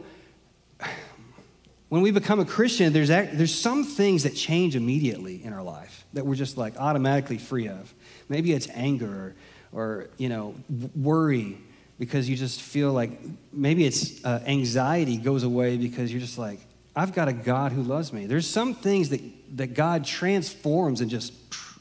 when 1.89 2.03
we 2.03 2.11
become 2.11 2.41
a 2.41 2.45
Christian, 2.45 2.93
there's, 2.93 3.09
there's 3.09 3.55
some 3.55 3.85
things 3.85 4.25
that 4.25 4.35
change 4.35 4.77
immediately 4.77 5.43
in 5.43 5.53
our 5.53 5.63
life 5.63 6.05
that 6.13 6.27
we're 6.27 6.35
just 6.35 6.59
like 6.59 6.77
automatically 6.79 7.39
free 7.39 7.69
of. 7.69 7.93
Maybe 8.29 8.53
it's 8.53 8.69
anger 8.75 9.35
or, 9.73 9.81
or 9.81 10.11
you 10.19 10.29
know, 10.29 10.55
worry 10.95 11.59
because 11.99 12.29
you 12.29 12.37
just 12.37 12.61
feel 12.61 12.93
like 12.93 13.19
maybe 13.53 13.85
it's 13.85 14.25
uh, 14.25 14.43
anxiety 14.47 15.17
goes 15.17 15.43
away 15.43 15.77
because 15.77 16.13
you're 16.13 16.21
just 16.21 16.39
like, 16.39 16.61
I've 16.95 17.15
got 17.15 17.29
a 17.29 17.33
God 17.33 17.73
who 17.73 17.83
loves 17.83 18.13
me. 18.13 18.27
There's 18.27 18.47
some 18.47 18.75
things 18.75 19.09
that, 19.11 19.21
that 19.57 19.75
God 19.75 20.05
transforms 20.05 21.01
and 21.01 21.11
just 21.11 21.33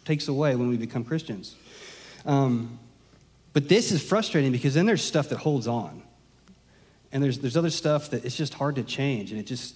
takes 0.06 0.28
away 0.28 0.56
when 0.56 0.70
we 0.70 0.78
become 0.78 1.04
Christians. 1.04 1.56
Um, 2.26 2.80
but 3.58 3.70
this 3.70 3.92
is 3.92 4.08
frustrating 4.08 4.52
because 4.52 4.76
then 4.76 4.86
there's 4.86 5.04
stuff 5.04 5.30
that 5.30 5.40
holds 5.40 5.68
on. 5.68 6.04
And 7.12 7.24
there's, 7.24 7.40
there's 7.40 7.58
other 7.58 7.72
stuff 7.72 8.12
that 8.12 8.24
it's 8.24 8.38
just 8.38 8.54
hard 8.54 8.76
to 8.76 8.84
change 8.84 9.32
and 9.32 9.40
it 9.40 9.48
just 9.48 9.76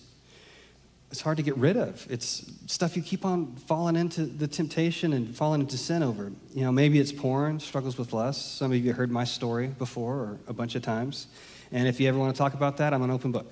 it's 1.10 1.20
hard 1.20 1.38
to 1.38 1.42
get 1.42 1.58
rid 1.58 1.78
of. 1.78 2.06
It's 2.08 2.46
stuff 2.68 2.96
you 2.96 3.02
keep 3.02 3.26
on 3.26 3.56
falling 3.56 3.96
into 3.96 4.28
the 4.28 4.48
temptation 4.48 5.14
and 5.14 5.36
falling 5.36 5.62
into 5.62 5.80
sin 5.80 6.04
over. 6.04 6.32
You 6.54 6.64
know, 6.64 6.72
maybe 6.72 7.00
it's 7.00 7.12
porn, 7.12 7.60
struggles 7.60 7.98
with 7.98 8.14
lust. 8.14 8.60
Some 8.60 8.72
of 8.72 8.78
you 8.78 8.94
heard 8.94 9.10
my 9.10 9.24
story 9.24 9.70
before 9.70 10.14
or 10.14 10.38
a 10.48 10.54
bunch 10.54 10.76
of 10.76 10.84
times. 10.84 11.26
And 11.72 11.88
if 11.88 12.00
you 12.00 12.08
ever 12.08 12.20
want 12.20 12.36
to 12.36 12.38
talk 12.38 12.54
about 12.54 12.78
that, 12.78 12.94
I'm 12.94 13.02
an 13.02 13.10
open 13.10 13.32
book. 13.32 13.52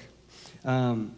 Um, 0.63 1.15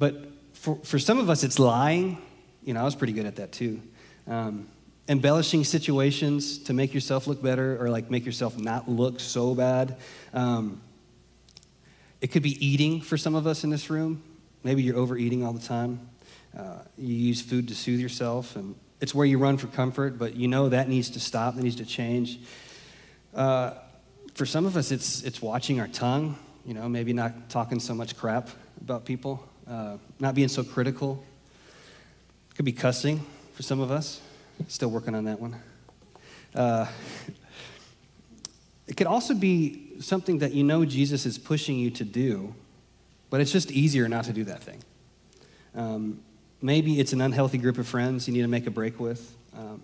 but 0.00 0.32
for, 0.54 0.74
for 0.82 0.98
some 0.98 1.20
of 1.20 1.30
us, 1.30 1.44
it's 1.44 1.60
lying. 1.60 2.20
You 2.64 2.74
know, 2.74 2.80
I 2.80 2.84
was 2.84 2.96
pretty 2.96 3.12
good 3.12 3.26
at 3.26 3.36
that 3.36 3.52
too. 3.52 3.80
Um, 4.26 4.66
embellishing 5.08 5.64
situations 5.64 6.58
to 6.58 6.74
make 6.74 6.92
yourself 6.92 7.26
look 7.26 7.42
better 7.42 7.82
or 7.82 7.88
like 7.88 8.10
make 8.10 8.26
yourself 8.26 8.58
not 8.58 8.88
look 8.88 9.20
so 9.20 9.54
bad. 9.54 9.96
Um, 10.34 10.82
it 12.20 12.28
could 12.28 12.42
be 12.42 12.64
eating 12.64 13.00
for 13.00 13.16
some 13.16 13.34
of 13.34 13.46
us 13.46 13.64
in 13.64 13.70
this 13.70 13.90
room. 13.90 14.22
Maybe 14.64 14.82
you're 14.82 14.98
overeating 14.98 15.44
all 15.44 15.52
the 15.52 15.66
time. 15.66 16.08
Uh, 16.56 16.78
you 16.96 17.14
use 17.14 17.40
food 17.40 17.68
to 17.68 17.74
soothe 17.74 18.00
yourself, 18.00 18.56
and 18.56 18.74
it's 19.00 19.14
where 19.14 19.26
you 19.26 19.38
run 19.38 19.56
for 19.56 19.68
comfort, 19.68 20.18
but 20.18 20.34
you 20.34 20.48
know 20.48 20.68
that 20.68 20.88
needs 20.88 21.10
to 21.10 21.20
stop, 21.20 21.54
that 21.54 21.62
needs 21.62 21.76
to 21.76 21.86
change. 21.86 22.40
Uh, 23.34 23.72
for 24.34 24.44
some 24.44 24.66
of 24.66 24.76
us, 24.76 24.90
it's, 24.90 25.22
it's 25.22 25.40
watching 25.40 25.80
our 25.80 25.88
tongue, 25.88 26.36
you 26.66 26.74
know, 26.74 26.88
maybe 26.88 27.12
not 27.12 27.48
talking 27.48 27.78
so 27.80 27.94
much 27.94 28.16
crap 28.16 28.48
about 28.80 29.04
people, 29.04 29.46
uh, 29.68 29.96
not 30.18 30.34
being 30.34 30.48
so 30.48 30.64
critical. 30.64 31.24
It 32.50 32.56
could 32.56 32.64
be 32.64 32.72
cussing 32.72 33.24
for 33.54 33.62
some 33.62 33.80
of 33.80 33.90
us. 33.90 34.20
Still 34.66 34.90
working 34.90 35.14
on 35.14 35.24
that 35.24 35.40
one. 35.40 35.56
Uh, 36.54 36.86
it 38.86 38.96
could 38.96 39.06
also 39.06 39.34
be 39.34 39.92
something 40.00 40.38
that 40.38 40.52
you 40.52 40.64
know 40.64 40.84
Jesus 40.84 41.26
is 41.26 41.38
pushing 41.38 41.78
you 41.78 41.90
to 41.92 42.04
do, 42.04 42.54
but 43.30 43.40
it's 43.40 43.52
just 43.52 43.70
easier 43.70 44.08
not 44.08 44.24
to 44.24 44.32
do 44.32 44.44
that 44.44 44.62
thing. 44.62 44.82
Um, 45.74 46.20
maybe 46.60 46.98
it's 46.98 47.12
an 47.12 47.20
unhealthy 47.20 47.58
group 47.58 47.78
of 47.78 47.86
friends 47.86 48.26
you 48.26 48.34
need 48.34 48.42
to 48.42 48.48
make 48.48 48.66
a 48.66 48.70
break 48.70 48.98
with, 48.98 49.36
um, 49.56 49.82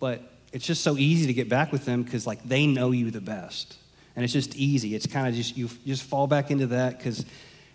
but 0.00 0.22
it's 0.52 0.66
just 0.66 0.82
so 0.82 0.96
easy 0.96 1.26
to 1.26 1.32
get 1.32 1.48
back 1.48 1.70
with 1.70 1.84
them 1.84 2.02
because 2.02 2.26
like 2.26 2.42
they 2.42 2.66
know 2.66 2.90
you 2.90 3.10
the 3.10 3.20
best, 3.20 3.76
and 4.16 4.24
it's 4.24 4.32
just 4.32 4.56
easy. 4.56 4.94
It's 4.94 5.06
kind 5.06 5.28
of 5.28 5.34
just 5.34 5.56
you, 5.56 5.66
you 5.84 5.94
just 5.94 6.04
fall 6.04 6.26
back 6.26 6.50
into 6.50 6.66
that 6.68 6.98
because 6.98 7.24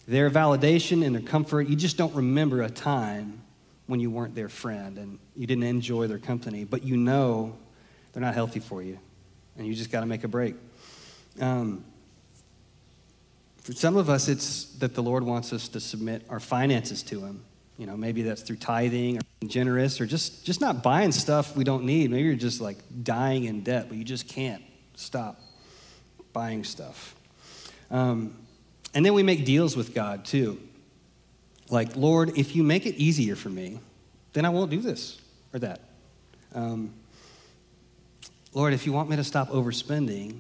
their 0.08 0.30
validation 0.30 1.06
and 1.06 1.16
their 1.16 1.22
comfort. 1.22 1.68
You 1.68 1.76
just 1.76 1.98
don't 1.98 2.14
remember 2.14 2.64
a 2.64 2.70
time 2.70 3.42
when 3.94 4.00
you 4.00 4.10
weren't 4.10 4.34
their 4.34 4.50
friend 4.50 4.98
and 4.98 5.20
you 5.36 5.46
didn't 5.46 5.66
enjoy 5.66 6.08
their 6.08 6.18
company, 6.18 6.64
but 6.64 6.82
you 6.82 6.98
know 6.98 7.56
they're 8.12 8.24
not 8.24 8.34
healthy 8.34 8.60
for 8.60 8.82
you, 8.82 8.98
and 9.56 9.68
you 9.68 9.76
just 9.76 9.92
got 9.92 10.00
to 10.00 10.08
make 10.08 10.24
a 10.24 10.28
break. 10.28 10.56
Um, 11.40 11.86
for 13.62 13.72
some 13.74 13.96
of 13.96 14.10
us, 14.10 14.30
it's 14.30 14.66
that 14.80 14.96
the 14.96 15.04
Lord 15.04 15.22
wants 15.22 15.54
us 15.54 15.68
to 15.68 15.80
submit 15.80 16.26
our 16.28 16.40
finances 16.40 17.04
to 17.04 17.20
Him. 17.24 17.46
You 17.78 17.86
know, 17.86 17.96
maybe 17.96 18.24
that's 18.24 18.42
through 18.42 18.56
tithing 18.56 19.18
or 19.18 19.22
being 19.40 19.52
generous 19.52 20.02
or 20.02 20.08
just, 20.08 20.44
just 20.44 20.60
not 20.60 20.82
buying 20.82 21.12
stuff 21.12 21.56
we 21.56 21.64
don't 21.64 21.84
need. 21.84 22.10
Maybe 22.10 22.24
you're 22.24 22.34
just 22.34 22.62
like 22.62 22.80
dying 23.04 23.44
in 23.44 23.62
debt, 23.62 23.90
but 23.90 23.98
you 24.00 24.04
just 24.04 24.28
can't 24.28 24.64
stop 24.96 25.40
buying 26.34 26.64
stuff. 26.64 27.14
Um, 27.92 28.36
and 28.96 29.06
then 29.06 29.14
we 29.14 29.22
make 29.22 29.46
deals 29.46 29.78
with 29.78 29.94
God 29.94 30.26
too. 30.26 30.60
Like, 31.74 31.96
Lord, 31.96 32.38
if 32.38 32.56
you 32.56 32.62
make 32.62 32.86
it 32.86 32.98
easier 32.98 33.36
for 33.36 33.50
me, 33.50 33.80
then 34.34 34.46
I 34.46 34.50
won't 34.50 34.70
do 34.70 34.80
this 34.80 35.20
or 35.56 35.60
that. 35.62 35.80
Um, 36.54 36.94
Lord, 38.54 38.74
if 38.74 38.86
you 38.86 38.94
want 38.94 39.10
me 39.10 39.16
to 39.16 39.24
stop 39.24 39.50
overspending, 39.50 40.40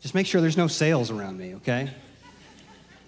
just 0.00 0.14
make 0.14 0.26
sure 0.26 0.40
there's 0.40 0.56
no 0.56 0.66
sales 0.66 1.10
around 1.10 1.36
me, 1.36 1.56
okay? 1.56 1.90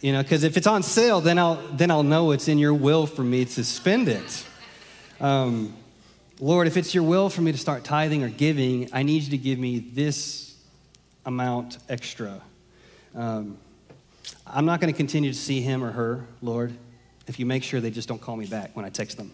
You 0.03 0.13
know, 0.13 0.23
because 0.23 0.45
if 0.45 0.59
it's 0.59 0.67
on 0.67 0.83
sale, 0.83 1.23
then 1.23 1.39
I'll, 1.39 1.55
then 1.73 1.91
I'll 1.91 2.03
know 2.03 2.33
it's 2.33 2.49
in 2.49 2.59
your 2.59 2.75
will 2.75 3.07
for 3.07 3.23
me 3.23 3.47
to 3.47 3.65
spend 3.65 4.09
it. 4.09 4.47
Um, 5.19 5.75
Lord, 6.39 6.67
if 6.67 6.77
it's 6.77 6.95
your 6.95 7.05
will 7.05 7.31
for 7.31 7.41
me 7.41 7.51
to 7.51 7.57
start 7.57 7.83
tithing 7.83 8.23
or 8.23 8.29
giving, 8.29 8.91
I 8.93 9.05
need 9.05 9.23
you 9.23 9.31
to 9.31 9.39
give 9.39 9.59
me 9.59 9.79
this 9.79 10.55
amount 11.25 11.79
extra. 11.89 12.43
Um, 13.15 13.57
I'm 14.47 14.67
not 14.67 14.83
going 14.83 14.93
to 14.93 14.97
continue 14.97 15.33
to 15.33 15.39
see 15.39 15.63
him 15.63 15.83
or 15.83 15.93
her, 15.93 16.27
Lord, 16.43 16.77
if 17.27 17.39
you 17.39 17.47
make 17.47 17.63
sure 17.63 17.81
they 17.81 17.91
just 17.91 18.09
don't 18.09 18.21
call 18.21 18.37
me 18.37 18.47
back 18.47 18.75
when 18.75 18.85
I 18.85 18.91
text 18.91 19.17
them. 19.17 19.33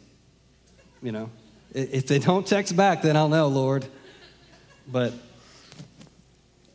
You 1.02 1.12
know, 1.12 1.30
if 1.72 2.06
they 2.06 2.18
don't 2.18 2.46
text 2.46 2.76
back, 2.76 3.02
then 3.02 3.16
I'll 3.16 3.28
know, 3.28 3.48
Lord. 3.48 3.86
But 4.86 5.12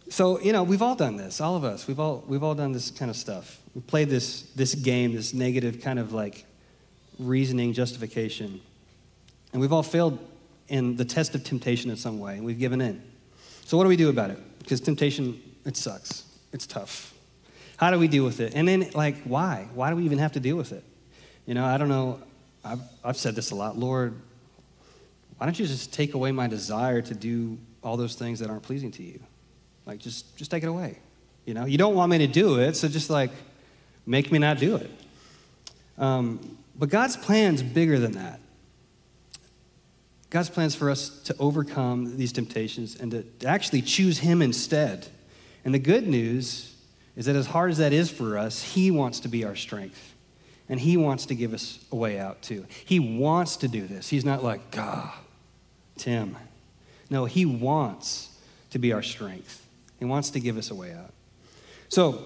so 0.10 0.40
you 0.40 0.54
know, 0.54 0.64
we've 0.64 0.82
all 0.82 0.96
done 0.96 1.18
this, 1.18 1.42
all 1.42 1.56
of 1.56 1.64
us. 1.64 1.88
We've 1.88 2.00
all 2.00 2.24
we've 2.28 2.44
all 2.44 2.56
done 2.56 2.72
this 2.72 2.92
kind 2.92 3.12
of 3.12 3.18
stuff. 3.18 3.60
We 3.76 3.82
played 3.82 4.10
this 4.10 4.44
this 4.56 4.76
game, 4.76 5.14
this 5.14 5.34
negative 5.34 5.82
kind 5.82 6.00
of 6.00 6.14
like 6.14 6.46
reasoning 7.20 7.74
justification, 7.74 8.62
and 9.52 9.62
we've 9.62 9.74
all 9.74 9.84
failed 9.84 10.20
in 10.68 10.96
the 10.96 11.06
test 11.06 11.36
of 11.36 11.44
temptation 11.44 11.92
in 11.92 11.98
some 11.98 12.20
way, 12.20 12.36
and 12.36 12.46
we've 12.46 12.60
given 12.60 12.82
in. 12.82 13.02
So 13.66 13.78
what 13.78 13.84
do 13.84 13.90
we 13.90 13.96
do 13.96 14.10
about 14.10 14.30
it? 14.30 14.40
Because 14.60 14.82
temptation, 14.82 15.42
it 15.66 15.78
sucks. 15.78 16.26
It's 16.52 16.66
tough. 16.68 17.14
How 17.78 17.92
do 17.92 18.00
we 18.00 18.08
deal 18.08 18.24
with 18.24 18.40
it? 18.40 18.54
And 18.56 18.68
then, 18.68 18.90
like, 18.94 19.22
why? 19.24 19.68
Why 19.74 19.90
do 19.90 19.96
we 19.96 20.04
even 20.04 20.20
have 20.20 20.34
to 20.34 20.40
deal 20.40 20.56
with 20.56 20.72
it? 20.72 20.84
You 21.46 21.54
know, 21.54 21.66
I 21.66 21.78
don't 21.78 21.90
know. 21.90 22.20
I've, 22.64 22.82
I've 23.04 23.18
said 23.18 23.36
this 23.36 23.52
a 23.52 23.56
lot. 23.56 23.78
Lord, 23.78 24.14
why 25.38 25.46
don't 25.46 25.60
you 25.60 25.66
just 25.66 25.94
take 25.94 26.14
away 26.14 26.32
my 26.32 26.48
desire 26.48 27.02
to 27.02 27.14
do 27.14 27.58
all 27.84 27.98
those 27.98 28.16
things 28.16 28.40
that 28.40 28.50
aren't 28.50 28.64
pleasing 28.64 28.92
to 28.92 29.04
you? 29.04 29.20
Like, 29.86 30.00
just, 30.00 30.38
just 30.38 30.50
take 30.50 30.64
it 30.64 30.68
away. 30.68 31.00
You 31.46 31.54
know, 31.54 31.66
you 31.66 31.78
don't 31.78 31.96
want 31.96 32.10
me 32.12 32.20
to 32.20 32.28
do 32.28 32.60
it, 32.60 32.76
so 32.78 32.88
just 32.88 33.10
like 33.10 33.32
make 34.06 34.32
me 34.32 34.40
not 34.40 34.58
do 34.58 34.78
it. 34.78 34.90
Um, 35.98 36.58
but 36.78 36.90
God's 36.90 37.18
plan's 37.18 37.62
bigger 37.62 38.00
than 38.00 38.14
that. 38.14 38.40
God's 40.30 40.50
plans 40.50 40.74
for 40.74 40.90
us 40.90 41.10
to 41.24 41.36
overcome 41.38 42.18
these 42.18 42.32
temptations 42.32 43.00
and 43.00 43.12
to, 43.12 43.24
to 43.24 43.48
actually 43.48 43.82
choose 43.84 44.20
Him 44.20 44.42
instead. 44.42 45.08
And 45.64 45.74
the 45.74 45.80
good 45.80 46.08
news 46.08 46.76
is 47.16 47.26
that 47.26 47.36
as 47.36 47.48
hard 47.48 47.70
as 47.70 47.78
that 47.78 47.94
is 47.94 48.10
for 48.10 48.38
us, 48.38 48.64
He 48.64 48.90
wants 48.90 49.20
to 49.20 49.28
be 49.28 49.44
our 49.44 49.56
strength. 49.56 50.13
And 50.70 50.80
he 50.80 50.98
wants 50.98 51.26
to 51.28 51.36
give 51.36 51.54
us 51.54 51.80
a 51.92 51.96
way 51.96 52.18
out 52.20 52.42
too. 52.42 52.66
He 52.86 53.00
wants 53.00 53.58
to 53.58 53.68
do 53.68 53.86
this. 53.86 54.10
He's 54.10 54.26
not 54.26 54.44
like, 54.44 54.72
God, 54.72 55.12
Tim. 55.98 56.38
No, 57.10 57.26
he 57.26 57.46
wants 57.46 58.30
to 58.72 58.80
be 58.80 58.94
our 58.94 59.04
strength. 59.04 59.66
He 60.00 60.06
wants 60.06 60.32
to 60.32 60.40
give 60.40 60.58
us 60.58 60.72
a 60.72 60.76
way 60.76 60.92
out. 60.94 61.12
So, 61.90 62.24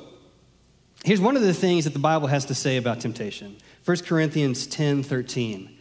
here's 1.04 1.20
one 1.20 1.36
of 1.36 1.42
the 1.42 1.54
things 1.54 1.84
that 1.84 1.94
the 1.94 2.00
Bible 2.00 2.28
has 2.28 2.46
to 2.46 2.56
say 2.56 2.78
about 2.78 3.02
temptation 3.02 3.58
1 3.86 3.98
Corinthians 4.00 4.66
10 4.68 5.04
13. 5.04 5.78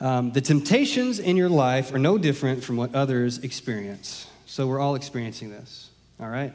Um, 0.00 0.32
the 0.32 0.40
temptations 0.40 1.20
in 1.20 1.36
your 1.36 1.48
life 1.48 1.94
are 1.94 1.98
no 1.98 2.18
different 2.18 2.64
from 2.64 2.76
what 2.76 2.92
others 2.94 3.38
experience. 3.38 4.26
So, 4.46 4.66
we're 4.66 4.80
all 4.80 4.96
experiencing 4.96 5.50
this, 5.50 5.90
all 6.18 6.28
right? 6.28 6.52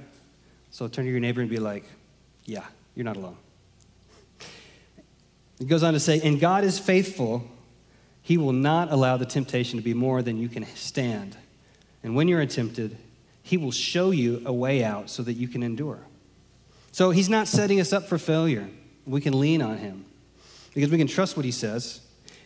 So, 0.71 0.87
turn 0.87 1.05
to 1.05 1.11
your 1.11 1.21
neighbor 1.21 1.41
and 1.41 1.49
be 1.49 1.57
like, 1.57 1.85
yeah, 2.45 2.65
you're 2.95 3.05
not 3.05 3.15
alone. 3.15 3.37
It 5.59 5.67
goes 5.67 5.83
on 5.83 5.93
to 5.93 5.99
say, 5.99 6.21
And 6.21 6.39
God 6.39 6.63
is 6.63 6.79
faithful. 6.79 7.49
He 8.21 8.37
will 8.37 8.53
not 8.53 8.91
allow 8.91 9.17
the 9.17 9.25
temptation 9.25 9.79
to 9.79 9.83
be 9.83 9.93
more 9.93 10.21
than 10.21 10.37
you 10.37 10.49
can 10.49 10.65
stand. 10.75 11.37
And 12.03 12.15
when 12.15 12.27
you're 12.27 12.45
tempted, 12.45 12.97
He 13.41 13.57
will 13.57 13.71
show 13.71 14.11
you 14.11 14.41
a 14.45 14.53
way 14.53 14.83
out 14.83 15.09
so 15.09 15.23
that 15.23 15.33
you 15.33 15.47
can 15.47 15.63
endure. 15.63 15.99
So 16.91 17.11
He's 17.11 17.29
not 17.29 17.47
setting 17.47 17.79
us 17.79 17.93
up 17.93 18.07
for 18.07 18.17
failure. 18.17 18.67
We 19.05 19.21
can 19.21 19.39
lean 19.39 19.61
on 19.61 19.77
Him 19.77 20.05
because 20.73 20.91
we 20.91 20.97
can 20.97 21.07
trust 21.07 21.37
what 21.37 21.45
He 21.45 21.51
says. 21.51 22.01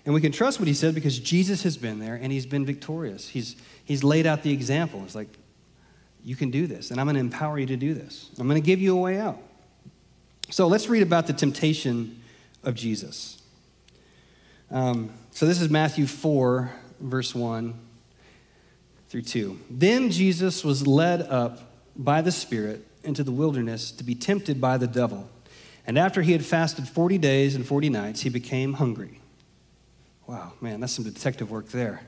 And 0.06 0.16
we 0.16 0.22
can 0.22 0.32
trust 0.32 0.60
what 0.60 0.68
He 0.68 0.74
said 0.74 0.96
because 0.96 1.20
Jesus 1.20 1.64
has 1.64 1.78
been 1.78 2.00
there 2.00 2.16
and 2.16 2.32
He's 2.32 2.46
been 2.46 2.66
victorious. 2.66 3.30
He's, 3.30 3.56
he's 3.84 4.04
laid 4.04 4.26
out 4.26 4.44
the 4.44 4.54
example. 4.54 5.04
It's 5.04 5.16
like, 5.16 5.30
you 6.24 6.36
can 6.36 6.52
do 6.52 6.68
this, 6.68 6.92
and 6.92 7.00
I'm 7.00 7.08
going 7.08 7.16
to 7.16 7.20
empower 7.20 7.58
you 7.58 7.66
to 7.68 7.78
do 7.78 7.94
this. 7.94 8.30
I'm 8.38 8.48
going 8.48 8.62
to 8.62 8.66
give 8.66 8.80
you 8.80 8.96
a 8.96 9.00
way 9.00 9.20
out. 9.20 9.40
So 10.50 10.68
let's 10.68 10.88
read 10.88 11.02
about 11.02 11.28
the 11.28 11.34
temptation 11.34 12.21
of 12.64 12.76
Jesus. 12.76 13.42
Um, 14.70 15.12
so 15.32 15.46
this 15.46 15.62
is 15.62 15.70
Matthew 15.70 16.08
4, 16.08 16.72
verse 17.00 17.36
1 17.36 17.74
through 19.10 19.24
2. 19.24 19.60
Then 19.70 20.12
Jesus 20.12 20.64
was 20.64 20.88
led 20.88 21.22
up 21.22 21.60
by 21.96 22.22
the 22.22 22.32
Spirit 22.32 22.88
into 23.04 23.24
the 23.24 23.32
wilderness 23.32 23.92
to 23.92 24.04
be 24.04 24.16
tempted 24.16 24.62
by 24.62 24.78
the 24.78 24.88
devil. 24.88 25.30
And 25.86 25.98
after 25.98 26.22
he 26.22 26.32
had 26.32 26.46
fasted 26.46 26.88
40 26.88 27.18
days 27.18 27.56
and 27.56 27.66
40 27.66 27.90
nights, 27.90 28.22
he 28.22 28.30
became 28.30 28.74
hungry. 28.74 29.20
Wow, 30.28 30.54
man, 30.62 30.80
that's 30.80 30.94
some 30.94 31.04
detective 31.04 31.52
work 31.52 31.68
there. 31.70 32.02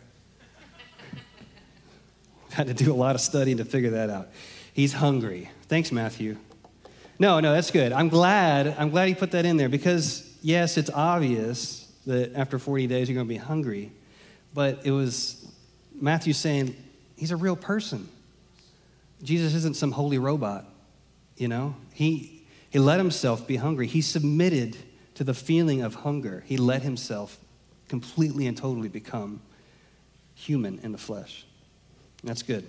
Had 2.52 2.68
to 2.68 2.74
do 2.74 2.94
a 2.94 2.96
lot 2.96 3.16
of 3.16 3.22
studying 3.22 3.58
to 3.58 3.66
figure 3.66 3.90
that 3.92 4.10
out. 4.10 4.30
He's 4.74 4.94
hungry. 4.94 5.50
Thanks, 5.64 5.92
Matthew. 5.92 6.38
No, 7.20 7.40
no, 7.40 7.52
that's 7.52 7.72
good. 7.72 7.92
I'm 7.92 8.10
glad. 8.10 8.76
I'm 8.78 8.92
glad 8.92 9.08
he 9.08 9.16
put 9.16 9.32
that 9.32 9.46
in 9.46 9.58
there 9.58 9.70
because 9.70 10.33
yes, 10.44 10.78
it's 10.78 10.92
obvious 10.92 11.92
that 12.06 12.36
after 12.36 12.60
40 12.60 12.86
days 12.86 13.10
you're 13.10 13.16
going 13.16 13.28
to 13.28 13.34
be 13.34 13.38
hungry, 13.38 13.92
but 14.54 14.82
it 14.84 14.92
was 14.92 15.48
Matthew 16.00 16.34
saying 16.34 16.76
he's 17.16 17.32
a 17.32 17.36
real 17.36 17.56
person. 17.56 18.08
Jesus 19.24 19.56
isn't 19.56 19.78
some 19.78 19.92
holy 19.92 20.20
robot, 20.20 20.66
you 21.38 21.48
know? 21.48 21.76
He, 21.94 22.44
he 22.70 22.78
let 22.78 23.00
himself 23.00 23.48
be 23.48 23.56
hungry. 23.56 23.88
He 23.88 24.02
submitted 24.02 24.78
to 25.16 25.24
the 25.24 25.34
feeling 25.34 25.82
of 25.82 25.96
hunger. 25.96 26.44
He 26.46 26.58
let 26.58 26.82
himself 26.82 27.40
completely 27.88 28.48
and 28.48 28.58
totally 28.58 28.90
become 28.90 29.42
human 30.36 30.80
in 30.80 30.92
the 30.92 30.98
flesh. 30.98 31.46
that's 32.24 32.44
good. 32.44 32.68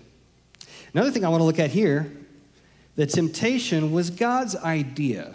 Another 0.93 1.11
thing 1.11 1.25
I 1.25 1.29
want 1.29 1.41
to 1.41 1.45
look 1.45 1.59
at 1.59 1.71
here 1.71 2.11
the 2.97 3.07
temptation 3.07 3.91
was 3.91 4.11
God's 4.11 4.55
idea. 4.55 5.35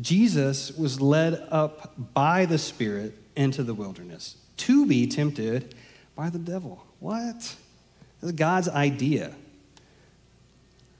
Jesus 0.00 0.72
was 0.76 1.00
led 1.00 1.46
up 1.50 2.14
by 2.14 2.46
the 2.46 2.58
Spirit 2.58 3.14
into 3.36 3.62
the 3.62 3.74
wilderness 3.74 4.36
to 4.58 4.86
be 4.86 5.06
tempted 5.06 5.74
by 6.16 6.30
the 6.30 6.38
devil. 6.38 6.84
What? 7.00 7.56
God's 8.36 8.68
idea. 8.68 9.34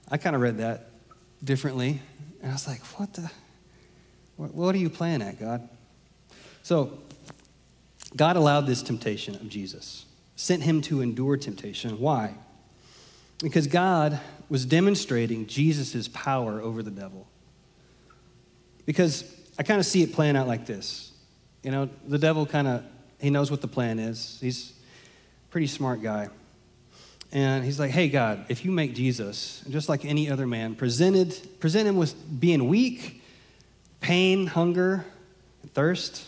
I 0.09 0.17
kind 0.17 0.35
of 0.35 0.41
read 0.41 0.57
that 0.57 0.89
differently. 1.43 2.01
And 2.41 2.51
I 2.51 2.53
was 2.53 2.67
like, 2.67 2.81
what 2.99 3.13
the? 3.13 3.31
What 4.35 4.75
are 4.75 4.79
you 4.79 4.89
playing 4.89 5.21
at, 5.21 5.39
God? 5.39 5.69
So, 6.63 6.97
God 8.15 8.35
allowed 8.35 8.67
this 8.67 8.81
temptation 8.81 9.35
of 9.35 9.47
Jesus, 9.47 10.05
sent 10.35 10.63
him 10.63 10.81
to 10.83 11.01
endure 11.01 11.37
temptation. 11.37 11.99
Why? 11.99 12.33
Because 13.39 13.67
God 13.67 14.19
was 14.49 14.65
demonstrating 14.65 15.47
Jesus' 15.47 16.07
power 16.07 16.61
over 16.61 16.83
the 16.83 16.91
devil. 16.91 17.27
Because 18.85 19.23
I 19.57 19.63
kind 19.63 19.79
of 19.79 19.85
see 19.85 20.03
it 20.03 20.13
playing 20.13 20.35
out 20.35 20.47
like 20.47 20.65
this. 20.65 21.11
You 21.63 21.71
know, 21.71 21.89
the 22.07 22.17
devil 22.17 22.45
kind 22.45 22.67
of, 22.67 22.83
he 23.19 23.29
knows 23.29 23.49
what 23.49 23.61
the 23.61 23.67
plan 23.67 23.99
is. 23.99 24.37
He's 24.41 24.71
a 25.47 25.51
pretty 25.51 25.67
smart 25.67 26.01
guy. 26.01 26.29
And 27.31 27.63
he's 27.63 27.79
like, 27.79 27.91
hey, 27.91 28.09
God, 28.09 28.45
if 28.49 28.63
you 28.63 28.71
make 28.71 28.93
Jesus, 28.93 29.63
just 29.69 29.89
like 29.89 30.05
any 30.05 30.29
other 30.29 30.45
man, 30.45 30.75
presented, 30.75 31.35
present 31.59 31.87
him 31.87 31.95
with 31.95 32.13
being 32.39 32.67
weak, 32.67 33.23
pain, 34.01 34.45
hunger, 34.45 35.05
and 35.61 35.73
thirst, 35.73 36.25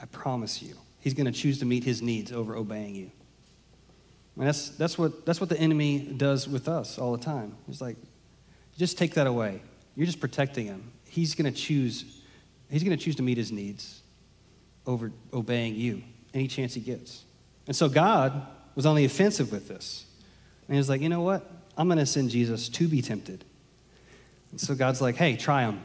I 0.00 0.06
promise 0.06 0.62
you, 0.62 0.74
he's 1.00 1.12
going 1.14 1.26
to 1.26 1.32
choose 1.32 1.58
to 1.58 1.66
meet 1.66 1.84
his 1.84 2.00
needs 2.00 2.32
over 2.32 2.56
obeying 2.56 2.94
you. 2.94 3.10
And 4.36 4.46
that's, 4.46 4.70
that's, 4.70 4.96
what, 4.96 5.26
that's 5.26 5.40
what 5.40 5.50
the 5.50 5.58
enemy 5.58 5.98
does 5.98 6.48
with 6.48 6.68
us 6.68 6.98
all 6.98 7.12
the 7.16 7.22
time. 7.22 7.56
He's 7.66 7.80
like, 7.80 7.96
just 8.78 8.96
take 8.96 9.14
that 9.14 9.26
away. 9.26 9.60
You're 9.96 10.06
just 10.06 10.20
protecting 10.20 10.66
him 10.66 10.92
he's 11.08 11.34
going 11.34 11.52
to 11.52 11.58
choose 11.58 12.04
he's 12.70 12.84
going 12.84 12.96
to 12.96 13.02
choose 13.02 13.16
to 13.16 13.22
meet 13.22 13.38
his 13.38 13.50
needs 13.50 14.02
over 14.86 15.12
obeying 15.32 15.74
you 15.74 16.02
any 16.34 16.48
chance 16.48 16.74
he 16.74 16.80
gets. 16.80 17.24
And 17.66 17.74
so 17.74 17.88
God 17.88 18.46
was 18.74 18.86
on 18.86 18.96
the 18.96 19.04
offensive 19.04 19.52
with 19.52 19.68
this. 19.68 20.04
And 20.66 20.74
he 20.74 20.78
was 20.78 20.88
like, 20.88 21.00
you 21.00 21.08
know 21.08 21.22
what? 21.22 21.50
I'm 21.76 21.88
going 21.88 21.98
to 21.98 22.06
send 22.06 22.30
Jesus 22.30 22.68
to 22.70 22.88
be 22.88 23.02
tempted. 23.02 23.44
And 24.50 24.60
so 24.60 24.74
God's 24.74 25.00
like, 25.00 25.16
hey, 25.16 25.36
try 25.36 25.62
him. 25.62 25.80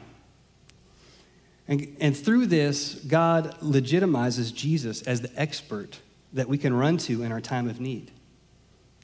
And, 1.67 1.95
and 1.99 2.15
through 2.15 2.47
this, 2.47 2.95
God 2.95 3.57
legitimizes 3.61 4.53
Jesus 4.53 5.01
as 5.03 5.21
the 5.21 5.31
expert 5.39 5.99
that 6.33 6.49
we 6.49 6.57
can 6.57 6.73
run 6.73 6.97
to 6.97 7.23
in 7.23 7.31
our 7.31 7.41
time 7.41 7.69
of 7.69 7.79
need. 7.79 8.11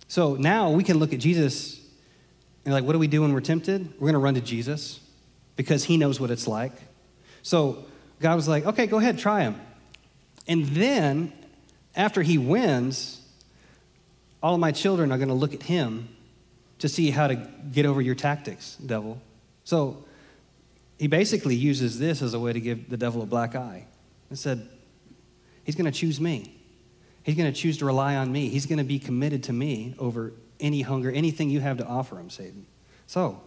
So 0.07 0.35
now 0.35 0.71
we 0.71 0.83
can 0.83 0.97
look 0.97 1.13
at 1.13 1.19
Jesus 1.19 1.79
and, 2.65 2.73
like, 2.73 2.83
what 2.83 2.93
do 2.93 2.99
we 2.99 3.07
do 3.07 3.21
when 3.21 3.33
we're 3.33 3.39
tempted? 3.39 3.93
We're 3.93 4.07
going 4.07 4.13
to 4.13 4.19
run 4.19 4.33
to 4.35 4.41
Jesus 4.41 4.99
because 5.59 5.83
he 5.83 5.97
knows 5.97 6.21
what 6.21 6.31
it's 6.31 6.47
like. 6.47 6.71
So 7.41 7.83
God 8.21 8.37
was 8.37 8.47
like, 8.47 8.65
okay, 8.65 8.87
go 8.87 8.97
ahead, 8.97 9.19
try 9.19 9.41
him. 9.41 9.59
And 10.47 10.65
then 10.67 11.33
after 11.97 12.21
he 12.21 12.37
wins, 12.37 13.21
all 14.41 14.53
of 14.53 14.61
my 14.61 14.71
children 14.71 15.11
are 15.11 15.17
going 15.17 15.27
to 15.27 15.33
look 15.33 15.53
at 15.53 15.61
him 15.61 16.07
to 16.77 16.87
see 16.87 17.11
how 17.11 17.27
to 17.27 17.35
get 17.73 17.85
over 17.85 18.01
your 18.01 18.15
tactics, 18.15 18.77
devil. 18.77 19.21
So 19.65 20.05
he 20.97 21.07
basically 21.07 21.55
uses 21.55 21.99
this 21.99 22.21
as 22.21 22.33
a 22.33 22.39
way 22.39 22.53
to 22.53 22.61
give 22.61 22.89
the 22.89 22.95
devil 22.95 23.21
a 23.21 23.25
black 23.25 23.53
eye. 23.53 23.85
and 24.29 24.39
said, 24.39 24.65
He's 25.65 25.75
going 25.75 25.91
to 25.91 25.99
choose 25.99 26.21
me. 26.21 26.55
He's 27.23 27.35
going 27.35 27.51
to 27.51 27.59
choose 27.59 27.79
to 27.79 27.85
rely 27.85 28.15
on 28.15 28.31
me. 28.31 28.47
He's 28.47 28.65
going 28.65 28.77
to 28.77 28.85
be 28.85 28.97
committed 28.97 29.43
to 29.43 29.53
me 29.53 29.93
over 29.99 30.31
any 30.61 30.83
hunger, 30.83 31.11
anything 31.11 31.49
you 31.49 31.59
have 31.59 31.79
to 31.79 31.85
offer 31.85 32.17
him, 32.17 32.29
Satan. 32.29 32.65
So 33.07 33.41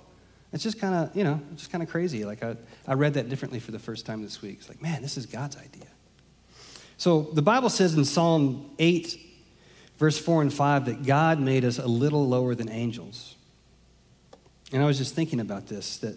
it's 0.52 0.62
just 0.62 0.78
kind 0.78 0.94
of, 0.94 1.16
you 1.16 1.24
know, 1.24 1.40
just 1.56 1.70
kind 1.70 1.82
of 1.82 1.88
crazy. 1.88 2.24
Like 2.24 2.42
I, 2.42 2.56
I 2.86 2.94
read 2.94 3.14
that 3.14 3.28
differently 3.28 3.58
for 3.58 3.70
the 3.70 3.78
first 3.78 4.04
time 4.04 4.22
this 4.22 4.42
week. 4.42 4.58
It's 4.60 4.68
like, 4.68 4.82
man, 4.82 5.00
this 5.00 5.16
is 5.16 5.26
God's 5.26 5.56
idea. 5.56 5.86
So 6.98 7.22
the 7.32 7.42
Bible 7.42 7.70
says 7.70 7.94
in 7.94 8.04
Psalm 8.04 8.70
8, 8.78 9.18
verse 9.98 10.18
4 10.18 10.42
and 10.42 10.52
5, 10.52 10.84
that 10.86 11.04
God 11.04 11.40
made 11.40 11.64
us 11.64 11.78
a 11.78 11.86
little 11.86 12.28
lower 12.28 12.54
than 12.54 12.68
angels. 12.68 13.34
And 14.72 14.82
I 14.82 14.86
was 14.86 14.98
just 14.98 15.14
thinking 15.14 15.40
about 15.40 15.66
this 15.66 15.98
that 15.98 16.16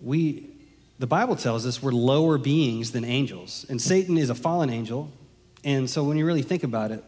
we, 0.00 0.50
the 0.98 1.06
Bible 1.06 1.36
tells 1.36 1.66
us 1.66 1.82
we're 1.82 1.92
lower 1.92 2.38
beings 2.38 2.92
than 2.92 3.04
angels. 3.04 3.66
And 3.68 3.80
Satan 3.80 4.16
is 4.16 4.30
a 4.30 4.34
fallen 4.34 4.70
angel. 4.70 5.12
And 5.64 5.88
so 5.88 6.02
when 6.02 6.16
you 6.16 6.24
really 6.24 6.42
think 6.42 6.64
about 6.64 6.92
it, 6.92 7.04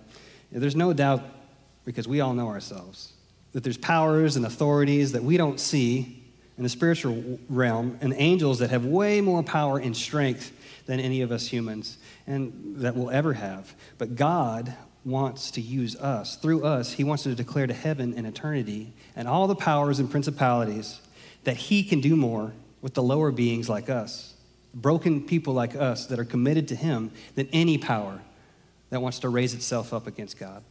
there's 0.52 0.76
no 0.76 0.92
doubt, 0.92 1.22
because 1.84 2.06
we 2.06 2.20
all 2.20 2.34
know 2.34 2.48
ourselves, 2.48 3.12
that 3.52 3.64
there's 3.64 3.78
powers 3.78 4.36
and 4.36 4.44
authorities 4.44 5.12
that 5.12 5.22
we 5.22 5.36
don't 5.36 5.58
see 5.58 6.17
in 6.58 6.64
the 6.64 6.68
spiritual 6.68 7.38
realm 7.48 7.96
and 8.00 8.12
angels 8.16 8.58
that 8.58 8.70
have 8.70 8.84
way 8.84 9.20
more 9.20 9.42
power 9.42 9.78
and 9.78 9.96
strength 9.96 10.52
than 10.86 11.00
any 11.00 11.22
of 11.22 11.32
us 11.32 11.46
humans 11.46 11.98
and 12.26 12.74
that 12.76 12.96
will 12.96 13.10
ever 13.10 13.32
have. 13.32 13.74
But 13.96 14.16
God 14.16 14.74
wants 15.04 15.52
to 15.52 15.60
use 15.60 15.96
us. 15.96 16.36
Through 16.36 16.64
us, 16.64 16.92
He 16.92 17.04
wants 17.04 17.22
to 17.22 17.34
declare 17.34 17.66
to 17.66 17.72
heaven 17.72 18.12
and 18.14 18.26
eternity 18.26 18.92
and 19.14 19.28
all 19.28 19.46
the 19.46 19.54
powers 19.54 20.00
and 20.00 20.10
principalities 20.10 21.00
that 21.44 21.56
He 21.56 21.84
can 21.84 22.00
do 22.00 22.16
more 22.16 22.52
with 22.82 22.94
the 22.94 23.02
lower 23.02 23.30
beings 23.30 23.68
like 23.68 23.88
us, 23.88 24.34
broken 24.74 25.24
people 25.24 25.54
like 25.54 25.76
us 25.76 26.06
that 26.06 26.18
are 26.18 26.24
committed 26.24 26.68
to 26.68 26.76
Him, 26.76 27.12
than 27.36 27.48
any 27.52 27.78
power 27.78 28.20
that 28.90 29.00
wants 29.00 29.20
to 29.20 29.28
raise 29.28 29.54
itself 29.54 29.94
up 29.94 30.06
against 30.06 30.38
God. 30.38 30.64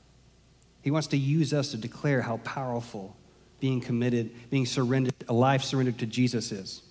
He 0.82 0.92
wants 0.92 1.08
to 1.08 1.18
use 1.18 1.54
us 1.54 1.72
to 1.72 1.78
declare 1.78 2.22
how 2.22 2.38
powerful 2.38 3.16
being 3.60 3.82
committed, 3.82 4.32
being 4.50 4.66
surrendered, 4.66 5.14
a 5.28 5.34
life 5.34 5.64
surrendered 5.64 6.00
to 6.00 6.06
Jesus 6.06 6.52
is. 6.52 6.82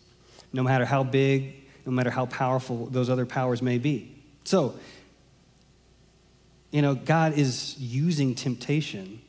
No 0.53 0.63
matter 0.63 0.85
how 0.85 1.05
big, 1.05 1.55
no 1.85 1.93
matter 1.93 2.11
how 2.11 2.27
powerful 2.27 2.87
those 2.87 3.09
other 3.09 3.27
powers 3.27 3.63
may 3.63 3.79
be. 3.79 4.17
So, 4.45 4.75
you 6.71 6.83
know, 6.83 6.95
God 6.95 7.39
is 7.39 7.77
using 7.79 8.35
temptation 8.35 9.21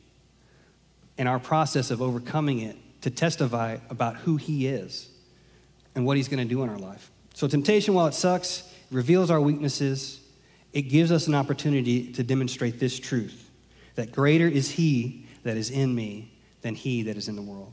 and 1.16 1.28
our 1.28 1.38
process 1.38 1.90
of 1.90 2.02
overcoming 2.02 2.60
it 2.60 2.76
to 3.02 3.10
testify 3.10 3.78
about 3.90 4.16
who 4.16 4.36
He 4.36 4.66
is 4.66 5.08
and 5.94 6.04
what 6.04 6.16
He's 6.16 6.28
going 6.28 6.46
to 6.46 6.54
do 6.54 6.62
in 6.62 6.68
our 6.68 6.78
life. 6.78 7.10
So, 7.34 7.46
temptation, 7.46 7.94
while 7.94 8.06
it 8.06 8.14
sucks, 8.14 8.68
reveals 8.90 9.30
our 9.30 9.40
weaknesses, 9.40 10.20
it 10.72 10.82
gives 10.82 11.12
us 11.12 11.28
an 11.28 11.34
opportunity 11.34 12.12
to 12.12 12.22
demonstrate 12.22 12.80
this 12.80 12.98
truth 12.98 13.50
that 13.94 14.12
greater 14.12 14.46
is 14.46 14.70
He 14.70 15.26
that 15.44 15.56
is 15.56 15.70
in 15.70 15.94
me 15.94 16.30
than 16.68 16.74
He 16.74 17.04
that 17.04 17.16
is 17.16 17.28
in 17.28 17.36
the 17.36 17.40
world. 17.40 17.72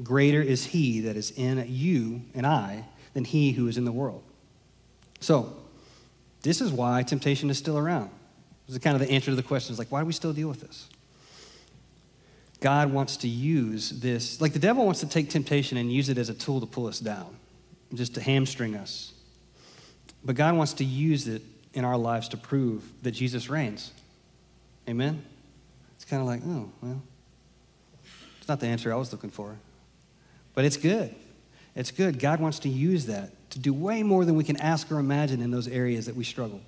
Greater 0.00 0.40
is 0.40 0.64
He 0.64 1.00
that 1.00 1.16
is 1.16 1.32
in 1.32 1.64
you 1.68 2.22
and 2.32 2.46
I 2.46 2.84
than 3.14 3.24
He 3.24 3.50
who 3.50 3.66
is 3.66 3.76
in 3.76 3.84
the 3.84 3.90
world. 3.90 4.22
So, 5.18 5.56
this 6.42 6.60
is 6.60 6.70
why 6.70 7.02
temptation 7.02 7.50
is 7.50 7.58
still 7.58 7.76
around. 7.76 8.10
This 8.68 8.76
is 8.76 8.82
kind 8.82 8.94
of 8.94 9.04
the 9.04 9.12
answer 9.12 9.32
to 9.32 9.34
the 9.34 9.42
question 9.42 9.72
is 9.72 9.78
like, 9.78 9.90
why 9.90 9.98
do 10.00 10.06
we 10.06 10.12
still 10.12 10.32
deal 10.32 10.48
with 10.48 10.60
this? 10.60 10.88
God 12.60 12.92
wants 12.92 13.16
to 13.18 13.28
use 13.28 13.90
this, 13.90 14.40
like 14.40 14.52
the 14.52 14.60
devil 14.60 14.84
wants 14.84 15.00
to 15.00 15.08
take 15.08 15.30
temptation 15.30 15.78
and 15.78 15.92
use 15.92 16.08
it 16.08 16.16
as 16.16 16.28
a 16.28 16.34
tool 16.34 16.60
to 16.60 16.66
pull 16.66 16.86
us 16.86 17.00
down, 17.00 17.34
just 17.92 18.14
to 18.14 18.20
hamstring 18.20 18.76
us. 18.76 19.14
But 20.24 20.36
God 20.36 20.56
wants 20.56 20.74
to 20.74 20.84
use 20.84 21.26
it 21.26 21.42
in 21.74 21.84
our 21.84 21.96
lives 21.96 22.28
to 22.28 22.36
prove 22.36 22.84
that 23.02 23.12
Jesus 23.12 23.50
reigns. 23.50 23.90
Amen? 24.88 25.24
It's 25.96 26.04
kind 26.04 26.22
of 26.22 26.28
like, 26.28 26.42
oh, 26.46 26.70
well, 26.80 27.02
not 28.48 28.60
the 28.60 28.66
answer 28.66 28.92
I 28.92 28.96
was 28.96 29.12
looking 29.12 29.30
for. 29.30 29.56
But 30.54 30.64
it's 30.64 30.76
good. 30.76 31.14
It's 31.74 31.90
good. 31.90 32.18
God 32.18 32.40
wants 32.40 32.58
to 32.60 32.68
use 32.68 33.06
that 33.06 33.50
to 33.50 33.58
do 33.58 33.72
way 33.72 34.02
more 34.02 34.24
than 34.24 34.34
we 34.34 34.44
can 34.44 34.56
ask 34.56 34.90
or 34.90 34.98
imagine 34.98 35.40
in 35.40 35.50
those 35.50 35.68
areas 35.68 36.06
that 36.06 36.16
we 36.16 36.24
struggle. 36.24 36.60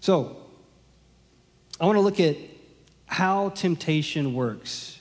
So, 0.00 0.36
I 1.80 1.86
want 1.86 1.96
to 1.96 2.00
look 2.00 2.20
at 2.20 2.36
how 3.06 3.50
temptation 3.50 4.34
works 4.34 5.00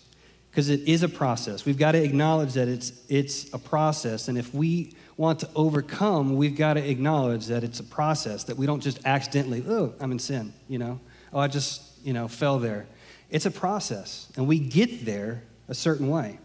because 0.50 0.70
it 0.70 0.82
is 0.82 1.04
a 1.04 1.10
process. 1.10 1.66
We've 1.66 1.78
got 1.78 1.94
to 1.94 2.04
acknowledge 2.04 2.54
that 2.54 2.68
it's, 2.68 2.92
it's 3.08 3.54
a 3.54 3.58
process. 3.60 4.28
And 4.28 4.38
if 4.38 4.54
we 4.54 4.96
want 5.16 5.40
to 5.40 5.50
overcome, 5.56 6.36
we've 6.36 6.58
got 6.58 6.74
to 6.74 6.90
acknowledge 6.90 7.46
that 7.48 7.64
it's 7.64 7.80
a 7.80 7.84
process, 7.84 8.44
that 8.46 8.58
we 8.58 8.66
don't 8.66 8.82
just 8.82 9.00
accidentally, 9.06 9.64
oh, 9.68 9.94
I'm 10.00 10.12
in 10.12 10.20
sin, 10.20 10.54
you 10.68 10.80
know? 10.80 11.00
Oh, 11.32 11.40
I 11.40 11.48
just, 11.48 11.84
you 12.04 12.12
know, 12.12 12.28
fell 12.28 12.60
there. 12.60 12.88
It's 13.30 13.46
a 13.46 13.52
process, 13.52 14.28
and 14.36 14.46
we 14.46 14.60
get 14.60 15.06
there 15.06 15.44
a 15.72 15.74
certain 15.74 16.10
way. 16.10 16.38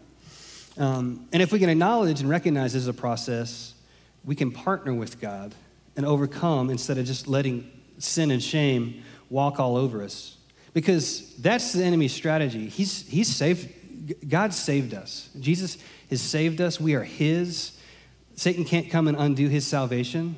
Um, 0.77 1.27
and 1.33 1.43
if 1.43 1.51
we 1.51 1.59
can 1.59 1.69
acknowledge 1.69 2.21
and 2.21 2.29
recognize 2.29 2.73
this 2.73 2.83
as 2.83 2.87
a 2.87 2.93
process, 2.93 3.73
we 4.23 4.35
can 4.35 4.51
partner 4.51 4.93
with 4.93 5.19
God 5.19 5.53
and 5.97 6.05
overcome 6.05 6.69
instead 6.69 6.97
of 6.97 7.05
just 7.05 7.27
letting 7.27 7.69
sin 7.99 8.31
and 8.31 8.41
shame 8.41 9.03
walk 9.29 9.59
all 9.59 9.75
over 9.75 10.01
us. 10.01 10.37
Because 10.73 11.35
that's 11.35 11.73
the 11.73 11.83
enemy's 11.83 12.13
strategy. 12.13 12.69
He's, 12.69 13.05
he's 13.05 13.27
saved, 13.27 13.69
God 14.29 14.53
saved 14.53 14.93
us. 14.93 15.29
Jesus 15.37 15.77
has 16.09 16.21
saved 16.21 16.61
us. 16.61 16.79
We 16.79 16.95
are 16.95 17.03
His. 17.03 17.77
Satan 18.35 18.63
can't 18.63 18.89
come 18.89 19.09
and 19.09 19.17
undo 19.17 19.49
His 19.49 19.67
salvation. 19.67 20.37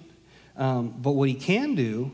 Um, 0.58 0.96
but 0.98 1.12
what 1.12 1.30
he 1.30 1.36
can 1.36 1.76
do 1.76 2.12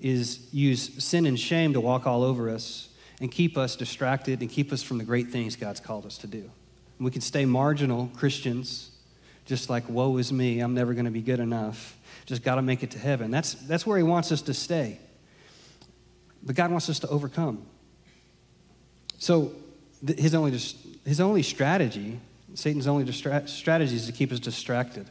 is 0.00 0.52
use 0.52 1.02
sin 1.04 1.24
and 1.24 1.38
shame 1.38 1.72
to 1.74 1.80
walk 1.80 2.04
all 2.04 2.24
over 2.24 2.50
us 2.50 2.88
and 3.20 3.30
keep 3.30 3.56
us 3.56 3.76
distracted 3.76 4.40
and 4.40 4.50
keep 4.50 4.72
us 4.72 4.82
from 4.82 4.98
the 4.98 5.04
great 5.04 5.28
things 5.28 5.56
God's 5.56 5.80
called 5.80 6.06
us 6.06 6.18
to 6.18 6.26
do. 6.26 6.50
And 6.98 7.04
we 7.04 7.10
can 7.10 7.20
stay 7.20 7.44
marginal 7.44 8.10
Christians, 8.16 8.90
just 9.44 9.70
like, 9.70 9.88
woe 9.88 10.16
is 10.18 10.32
me, 10.32 10.60
I'm 10.60 10.74
never 10.74 10.92
going 10.94 11.04
to 11.04 11.10
be 11.10 11.22
good 11.22 11.40
enough. 11.40 11.96
Just 12.26 12.42
got 12.42 12.56
to 12.56 12.62
make 12.62 12.82
it 12.82 12.90
to 12.92 12.98
heaven. 12.98 13.30
That's, 13.30 13.54
that's 13.54 13.86
where 13.86 13.96
He 13.96 14.02
wants 14.02 14.32
us 14.32 14.42
to 14.42 14.54
stay. 14.54 14.98
But 16.42 16.56
God 16.56 16.70
wants 16.70 16.88
us 16.88 16.98
to 17.00 17.08
overcome. 17.08 17.64
So 19.18 19.52
th- 20.06 20.18
his, 20.18 20.34
only 20.34 20.50
dis- 20.52 20.76
his 21.04 21.20
only 21.20 21.42
strategy, 21.42 22.20
Satan's 22.54 22.86
only 22.86 23.04
distra- 23.04 23.48
strategy 23.48 23.96
is 23.96 24.06
to 24.06 24.12
keep 24.12 24.32
us 24.32 24.38
distracted. 24.38 25.06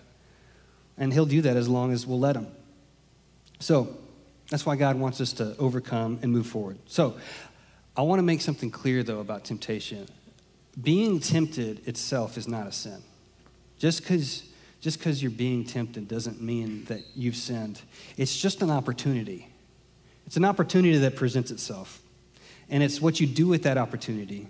And 0.97 1.11
he'll 1.11 1.25
do 1.25 1.41
that 1.41 1.57
as 1.57 1.67
long 1.67 1.91
as 1.91 2.07
we'll 2.07 2.19
let 2.19 2.35
him. 2.35 2.47
So 3.59 3.97
that's 4.49 4.65
why 4.65 4.75
God 4.75 4.97
wants 4.97 5.19
us 5.21 5.33
to 5.33 5.55
overcome 5.57 6.19
and 6.21 6.31
move 6.31 6.47
forward. 6.47 6.77
So 6.87 7.15
I 7.97 8.01
want 8.01 8.19
to 8.19 8.23
make 8.23 8.41
something 8.41 8.71
clear, 8.71 9.03
though, 9.03 9.19
about 9.19 9.45
temptation. 9.45 10.07
Being 10.81 11.19
tempted 11.19 11.87
itself 11.87 12.37
is 12.37 12.47
not 12.47 12.67
a 12.67 12.71
sin. 12.71 13.01
Just 13.77 14.01
because 14.01 14.43
just 14.85 14.99
because 14.99 15.19
you're 15.19 15.31
being 15.31 15.63
tempted 15.63 16.07
doesn't 16.07 16.39
mean 16.39 16.83
that 16.85 17.01
you've 17.15 17.35
sinned. 17.35 17.81
It's 18.17 18.37
just 18.39 18.61
an 18.61 18.69
opportunity. 18.69 19.49
It's 20.27 20.37
an 20.37 20.45
opportunity 20.45 20.99
that 20.99 21.15
presents 21.15 21.49
itself. 21.49 22.03
And 22.69 22.83
it's 22.83 23.01
what 23.01 23.19
you 23.19 23.25
do 23.25 23.47
with 23.47 23.63
that 23.63 23.79
opportunity 23.79 24.47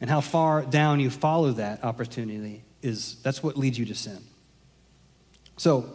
and 0.00 0.10
how 0.10 0.20
far 0.20 0.62
down 0.62 0.98
you 0.98 1.08
follow 1.08 1.52
that 1.52 1.84
opportunity 1.84 2.64
is 2.82 3.16
that's 3.22 3.44
what 3.44 3.56
leads 3.56 3.78
you 3.78 3.86
to 3.86 3.94
sin. 3.94 4.18
So, 5.56 5.88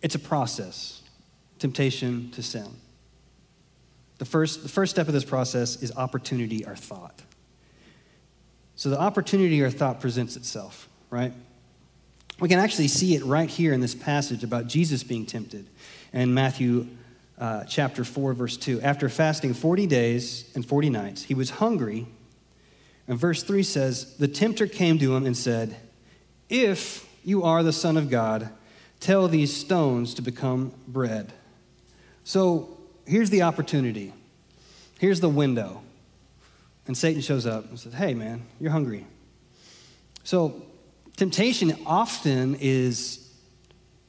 it's 0.00 0.14
a 0.14 0.18
process. 0.18 1.02
Temptation 1.58 2.30
to 2.30 2.42
sin. 2.42 2.68
The 4.18 4.24
first, 4.24 4.62
the 4.62 4.68
first 4.68 4.90
step 4.90 5.06
of 5.06 5.14
this 5.14 5.24
process 5.24 5.82
is 5.82 5.96
opportunity 5.96 6.66
or 6.66 6.74
thought. 6.74 7.22
So 8.76 8.90
the 8.90 9.00
opportunity 9.00 9.62
or 9.62 9.70
thought 9.70 10.00
presents 10.00 10.36
itself, 10.36 10.88
right? 11.10 11.32
We 12.40 12.48
can 12.48 12.60
actually 12.60 12.88
see 12.88 13.16
it 13.16 13.24
right 13.24 13.50
here 13.50 13.72
in 13.72 13.80
this 13.80 13.94
passage 13.94 14.44
about 14.44 14.68
Jesus 14.68 15.02
being 15.02 15.26
tempted 15.26 15.66
in 16.12 16.32
Matthew 16.32 16.86
uh, 17.38 17.64
chapter 17.64 18.04
4, 18.04 18.32
verse 18.34 18.56
2. 18.56 18.80
After 18.80 19.08
fasting 19.08 19.54
40 19.54 19.86
days 19.86 20.50
and 20.54 20.64
40 20.64 20.90
nights, 20.90 21.24
he 21.24 21.34
was 21.34 21.50
hungry. 21.50 22.06
And 23.08 23.18
verse 23.18 23.42
3 23.42 23.62
says, 23.62 24.16
The 24.16 24.28
tempter 24.28 24.66
came 24.66 24.98
to 24.98 25.16
him 25.16 25.26
and 25.26 25.36
said, 25.36 25.76
If 26.48 27.08
you 27.24 27.42
are 27.42 27.62
the 27.62 27.72
Son 27.72 27.96
of 27.96 28.10
God, 28.10 28.50
tell 29.00 29.26
these 29.28 29.54
stones 29.54 30.14
to 30.14 30.22
become 30.22 30.72
bread. 30.86 31.32
So 32.22 32.77
here's 33.08 33.30
the 33.30 33.42
opportunity. 33.42 34.12
Here's 34.98 35.20
the 35.20 35.28
window. 35.28 35.82
And 36.86 36.96
Satan 36.96 37.20
shows 37.20 37.46
up 37.46 37.68
and 37.68 37.78
says, 37.78 37.94
Hey, 37.94 38.14
man, 38.14 38.42
you're 38.60 38.70
hungry. 38.70 39.06
So 40.24 40.62
temptation 41.16 41.74
often 41.86 42.56
is 42.60 43.24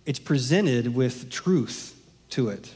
it's 0.05 0.19
presented 0.19 0.93
with 0.93 1.29
truth 1.29 1.99
to 2.31 2.49
it. 2.49 2.73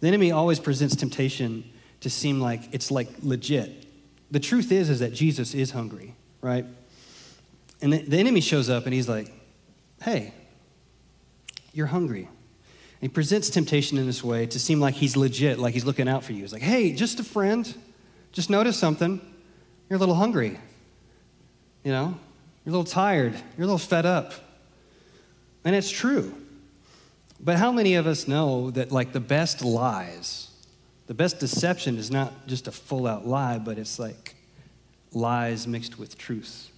The 0.00 0.08
enemy 0.08 0.32
always 0.32 0.58
presents 0.58 0.96
temptation 0.96 1.64
to 2.00 2.10
seem 2.10 2.40
like 2.40 2.62
it's 2.72 2.90
like 2.90 3.08
legit. 3.22 3.86
The 4.30 4.40
truth 4.40 4.72
is 4.72 4.88
is 4.88 5.00
that 5.00 5.12
Jesus 5.12 5.54
is 5.54 5.70
hungry, 5.70 6.14
right? 6.40 6.64
And 7.82 7.92
the, 7.92 7.98
the 7.98 8.18
enemy 8.18 8.40
shows 8.40 8.70
up 8.70 8.84
and 8.84 8.94
he's 8.94 9.08
like, 9.08 9.32
"Hey, 10.02 10.32
you're 11.72 11.86
hungry." 11.86 12.28
He 13.00 13.08
presents 13.08 13.48
temptation 13.48 13.96
in 13.96 14.06
this 14.06 14.22
way 14.22 14.46
to 14.46 14.58
seem 14.58 14.78
like 14.78 14.94
he's 14.94 15.16
legit, 15.16 15.58
like 15.58 15.72
he's 15.72 15.84
looking 15.84 16.08
out 16.08 16.22
for 16.22 16.32
you. 16.32 16.42
He's 16.42 16.52
like, 16.52 16.62
"Hey, 16.62 16.92
just 16.92 17.18
a 17.18 17.24
friend. 17.24 17.72
Just 18.32 18.50
notice 18.50 18.76
something. 18.76 19.20
You're 19.88 19.96
a 19.96 20.00
little 20.00 20.14
hungry. 20.14 20.58
You 21.82 21.92
know, 21.92 22.18
you're 22.64 22.74
a 22.74 22.76
little 22.76 22.84
tired. 22.84 23.32
You're 23.56 23.64
a 23.64 23.66
little 23.66 23.78
fed 23.78 24.04
up." 24.04 24.34
And 25.64 25.74
it's 25.74 25.90
true. 25.90 26.34
But 27.42 27.56
how 27.56 27.72
many 27.72 27.94
of 27.94 28.06
us 28.06 28.28
know 28.28 28.70
that, 28.72 28.92
like, 28.92 29.12
the 29.12 29.20
best 29.20 29.64
lies, 29.64 30.50
the 31.06 31.14
best 31.14 31.40
deception 31.40 31.96
is 31.96 32.10
not 32.10 32.46
just 32.46 32.68
a 32.68 32.72
full 32.72 33.06
out 33.06 33.26
lie, 33.26 33.58
but 33.58 33.78
it's 33.78 33.98
like 33.98 34.36
lies 35.12 35.66
mixed 35.66 35.98
with 35.98 36.18
truth, 36.18 36.70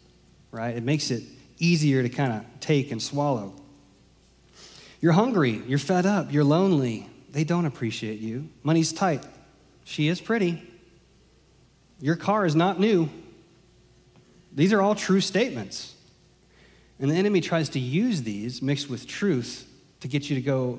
right? 0.52 0.76
It 0.76 0.85
makes 0.85 1.11
it 1.11 1.24
easier 1.58 2.02
to 2.02 2.08
kind 2.08 2.32
of 2.32 2.44
take 2.61 2.92
and 2.92 3.02
swallow. 3.02 3.54
You're 5.03 5.12
hungry, 5.12 5.61
you're 5.67 5.81
fed 5.81 6.07
up, 6.07 6.33
you're 6.33 6.45
lonely. 6.45 7.09
They 7.33 7.45
don't 7.45 7.67
appreciate 7.67 8.21
you. 8.21 8.49
Money's 8.62 8.93
tight. 8.93 9.25
She 9.85 10.09
is 10.09 10.21
pretty. 10.21 10.62
Your 12.01 12.15
car 12.15 12.47
is 12.47 12.55
not 12.55 12.79
new. 12.79 13.11
These 14.55 14.73
are 14.73 14.81
all 14.81 14.95
true 14.95 15.21
statements. 15.21 15.95
And 17.01 17.11
the 17.11 17.17
enemy 17.17 17.41
tries 17.41 17.71
to 17.71 17.81
use 17.81 18.23
these 18.23 18.62
mixed 18.62 18.88
with 18.88 19.07
truth 19.07 19.69
to 20.01 20.09
get 20.09 20.31
you 20.31 20.37
to 20.37 20.43
go 20.43 20.79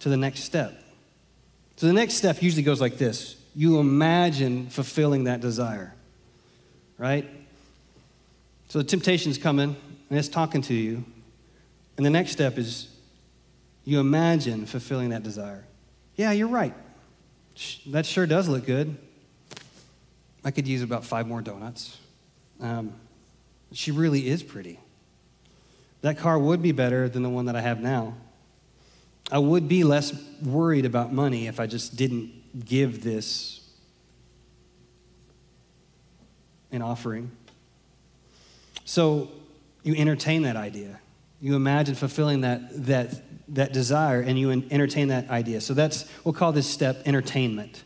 to 0.00 0.08
the 0.08 0.16
next 0.16 0.44
step. 0.44 0.82
So 1.76 1.86
the 1.86 1.92
next 1.92 2.14
step 2.14 2.42
usually 2.42 2.62
goes 2.62 2.80
like 2.80 2.96
this 2.96 3.36
you 3.54 3.78
imagine 3.78 4.68
fulfilling 4.68 5.24
that 5.24 5.40
desire, 5.40 5.94
right? 6.98 7.28
So 8.68 8.78
the 8.78 8.84
temptation's 8.84 9.38
coming 9.38 9.76
and 10.08 10.18
it's 10.18 10.28
talking 10.28 10.62
to 10.62 10.74
you. 10.74 11.04
And 11.96 12.04
the 12.04 12.10
next 12.10 12.32
step 12.32 12.58
is 12.58 12.88
you 13.84 14.00
imagine 14.00 14.66
fulfilling 14.66 15.10
that 15.10 15.22
desire. 15.22 15.64
Yeah, 16.16 16.32
you're 16.32 16.48
right. 16.48 16.74
That 17.86 18.06
sure 18.06 18.26
does 18.26 18.48
look 18.48 18.66
good. 18.66 18.96
I 20.44 20.50
could 20.50 20.66
use 20.66 20.82
about 20.82 21.04
five 21.04 21.26
more 21.26 21.40
donuts. 21.40 21.96
Um, 22.60 22.92
she 23.72 23.90
really 23.90 24.28
is 24.28 24.42
pretty. 24.42 24.78
That 26.02 26.18
car 26.18 26.38
would 26.38 26.62
be 26.62 26.72
better 26.72 27.08
than 27.08 27.22
the 27.22 27.30
one 27.30 27.46
that 27.46 27.56
I 27.56 27.60
have 27.60 27.80
now. 27.80 28.14
I 29.32 29.38
would 29.38 29.68
be 29.68 29.84
less 29.84 30.12
worried 30.42 30.84
about 30.84 31.12
money 31.12 31.46
if 31.46 31.58
I 31.58 31.66
just 31.66 31.96
didn't 31.96 32.64
give 32.64 33.02
this 33.02 33.60
an 36.70 36.82
offering. 36.82 37.30
So 38.84 39.30
you 39.82 39.94
entertain 39.96 40.42
that 40.42 40.56
idea. 40.56 41.00
You 41.44 41.56
imagine 41.56 41.94
fulfilling 41.94 42.40
that, 42.40 42.86
that, 42.86 43.22
that 43.54 43.74
desire 43.74 44.22
and 44.22 44.38
you 44.38 44.50
entertain 44.50 45.08
that 45.08 45.28
idea. 45.28 45.60
So 45.60 45.74
that's, 45.74 46.10
we'll 46.24 46.32
call 46.32 46.52
this 46.52 46.66
step 46.66 47.02
entertainment. 47.04 47.84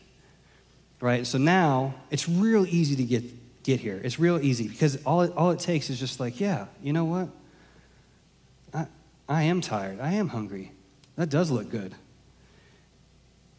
Right? 1.01 1.27
So 1.27 1.37
now 1.37 1.93
it's 2.09 2.29
real 2.29 2.65
easy 2.65 2.95
to 2.95 3.03
get, 3.03 3.63
get 3.63 3.81
here. 3.81 3.99
It's 4.01 4.17
real 4.17 4.39
easy 4.39 4.69
because 4.69 5.03
all 5.03 5.23
it, 5.23 5.33
all 5.35 5.51
it 5.51 5.59
takes 5.59 5.89
is 5.89 5.99
just 5.99 6.21
like, 6.21 6.39
yeah, 6.39 6.67
you 6.81 6.93
know 6.93 7.03
what? 7.03 7.27
I, 8.73 8.85
I 9.27 9.43
am 9.43 9.59
tired. 9.59 9.99
I 9.99 10.13
am 10.13 10.29
hungry. 10.29 10.71
That 11.17 11.29
does 11.29 11.51
look 11.51 11.69
good. 11.69 11.93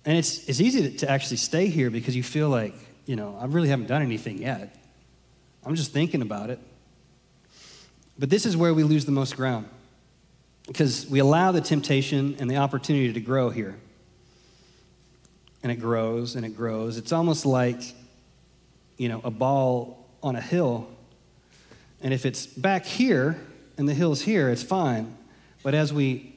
And 0.06 0.16
it's, 0.16 0.48
it's 0.48 0.62
easy 0.62 0.92
to, 0.92 0.96
to 1.00 1.10
actually 1.10 1.36
stay 1.36 1.66
here 1.66 1.90
because 1.90 2.16
you 2.16 2.22
feel 2.22 2.48
like, 2.48 2.74
you 3.04 3.16
know, 3.16 3.36
I 3.38 3.44
really 3.44 3.68
haven't 3.68 3.88
done 3.88 4.00
anything 4.00 4.38
yet. 4.38 4.74
I'm 5.62 5.74
just 5.74 5.92
thinking 5.92 6.22
about 6.22 6.48
it. 6.48 6.58
But 8.18 8.30
this 8.30 8.46
is 8.46 8.56
where 8.56 8.72
we 8.72 8.82
lose 8.82 9.04
the 9.04 9.12
most 9.12 9.36
ground 9.36 9.68
because 10.70 11.04
we 11.10 11.18
allow 11.18 11.50
the 11.50 11.60
temptation 11.60 12.36
and 12.38 12.48
the 12.48 12.58
opportunity 12.58 13.12
to 13.12 13.20
grow 13.20 13.50
here. 13.50 13.76
And 15.64 15.72
it 15.72 15.80
grows 15.80 16.36
and 16.36 16.46
it 16.46 16.56
grows. 16.56 16.96
It's 16.96 17.10
almost 17.10 17.44
like, 17.44 17.80
you 18.96 19.08
know, 19.08 19.20
a 19.24 19.32
ball 19.32 20.06
on 20.22 20.36
a 20.36 20.40
hill. 20.40 20.88
And 22.00 22.14
if 22.14 22.24
it's 22.24 22.46
back 22.46 22.86
here 22.86 23.36
and 23.78 23.88
the 23.88 23.94
hill's 23.94 24.22
here, 24.22 24.48
it's 24.48 24.62
fine. 24.62 25.16
But 25.64 25.74
as 25.74 25.92
we 25.92 26.36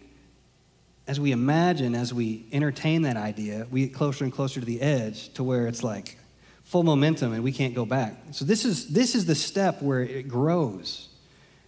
as 1.05 1.19
we 1.19 1.31
imagine, 1.31 1.93
as 1.93 2.11
we 2.11 2.45
entertain 2.51 3.03
that 3.03 3.17
idea, 3.17 3.67
we 3.69 3.85
get 3.85 3.93
closer 3.93 4.23
and 4.23 4.33
closer 4.33 4.59
to 4.59 4.65
the 4.65 4.81
edge 4.81 5.31
to 5.33 5.43
where 5.43 5.67
it's 5.67 5.83
like 5.83 6.17
full 6.63 6.81
momentum 6.81 7.33
and 7.33 7.43
we 7.43 7.51
can't 7.51 7.75
go 7.75 7.85
back. 7.85 8.15
So 8.31 8.45
this 8.45 8.65
is 8.65 8.87
this 8.87 9.13
is 9.13 9.27
the 9.27 9.35
step 9.35 9.79
where 9.83 10.01
it 10.01 10.27
grows. 10.27 11.09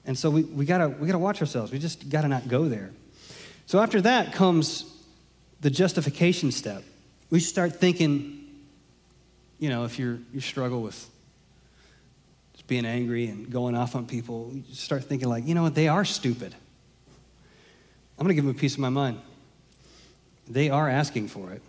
And 0.07 0.17
so 0.17 0.29
we, 0.29 0.43
we 0.43 0.65
gotta 0.65 0.89
we 0.89 1.07
gotta 1.07 1.19
watch 1.19 1.41
ourselves. 1.41 1.71
We 1.71 1.79
just 1.79 2.09
gotta 2.09 2.27
not 2.27 2.47
go 2.47 2.67
there. 2.67 2.91
So 3.65 3.79
after 3.79 4.01
that 4.01 4.33
comes 4.33 4.91
the 5.61 5.69
justification 5.69 6.51
step. 6.51 6.83
We 7.31 7.39
start 7.39 7.75
thinking, 7.75 8.47
you 9.59 9.69
know, 9.69 9.85
if 9.85 9.97
you're 9.97 10.19
you 10.31 10.39
struggle 10.39 10.81
with 10.81 11.09
just 12.53 12.67
being 12.67 12.85
angry 12.85 13.27
and 13.27 13.49
going 13.49 13.75
off 13.75 13.95
on 13.95 14.05
people, 14.05 14.51
you 14.53 14.75
start 14.75 15.05
thinking 15.05 15.27
like, 15.27 15.47
you 15.47 15.55
know 15.55 15.63
what, 15.63 15.75
they 15.75 15.87
are 15.87 16.05
stupid. 16.05 16.53
I'm 18.17 18.27
to 18.27 18.33
give 18.33 18.45
them 18.45 18.55
a 18.55 18.57
piece 18.57 18.73
of 18.75 18.79
my 18.79 18.89
mind. 18.89 19.19
They 20.47 20.69
are 20.69 20.87
asking 20.87 21.27
for 21.29 21.51
it. 21.51 21.61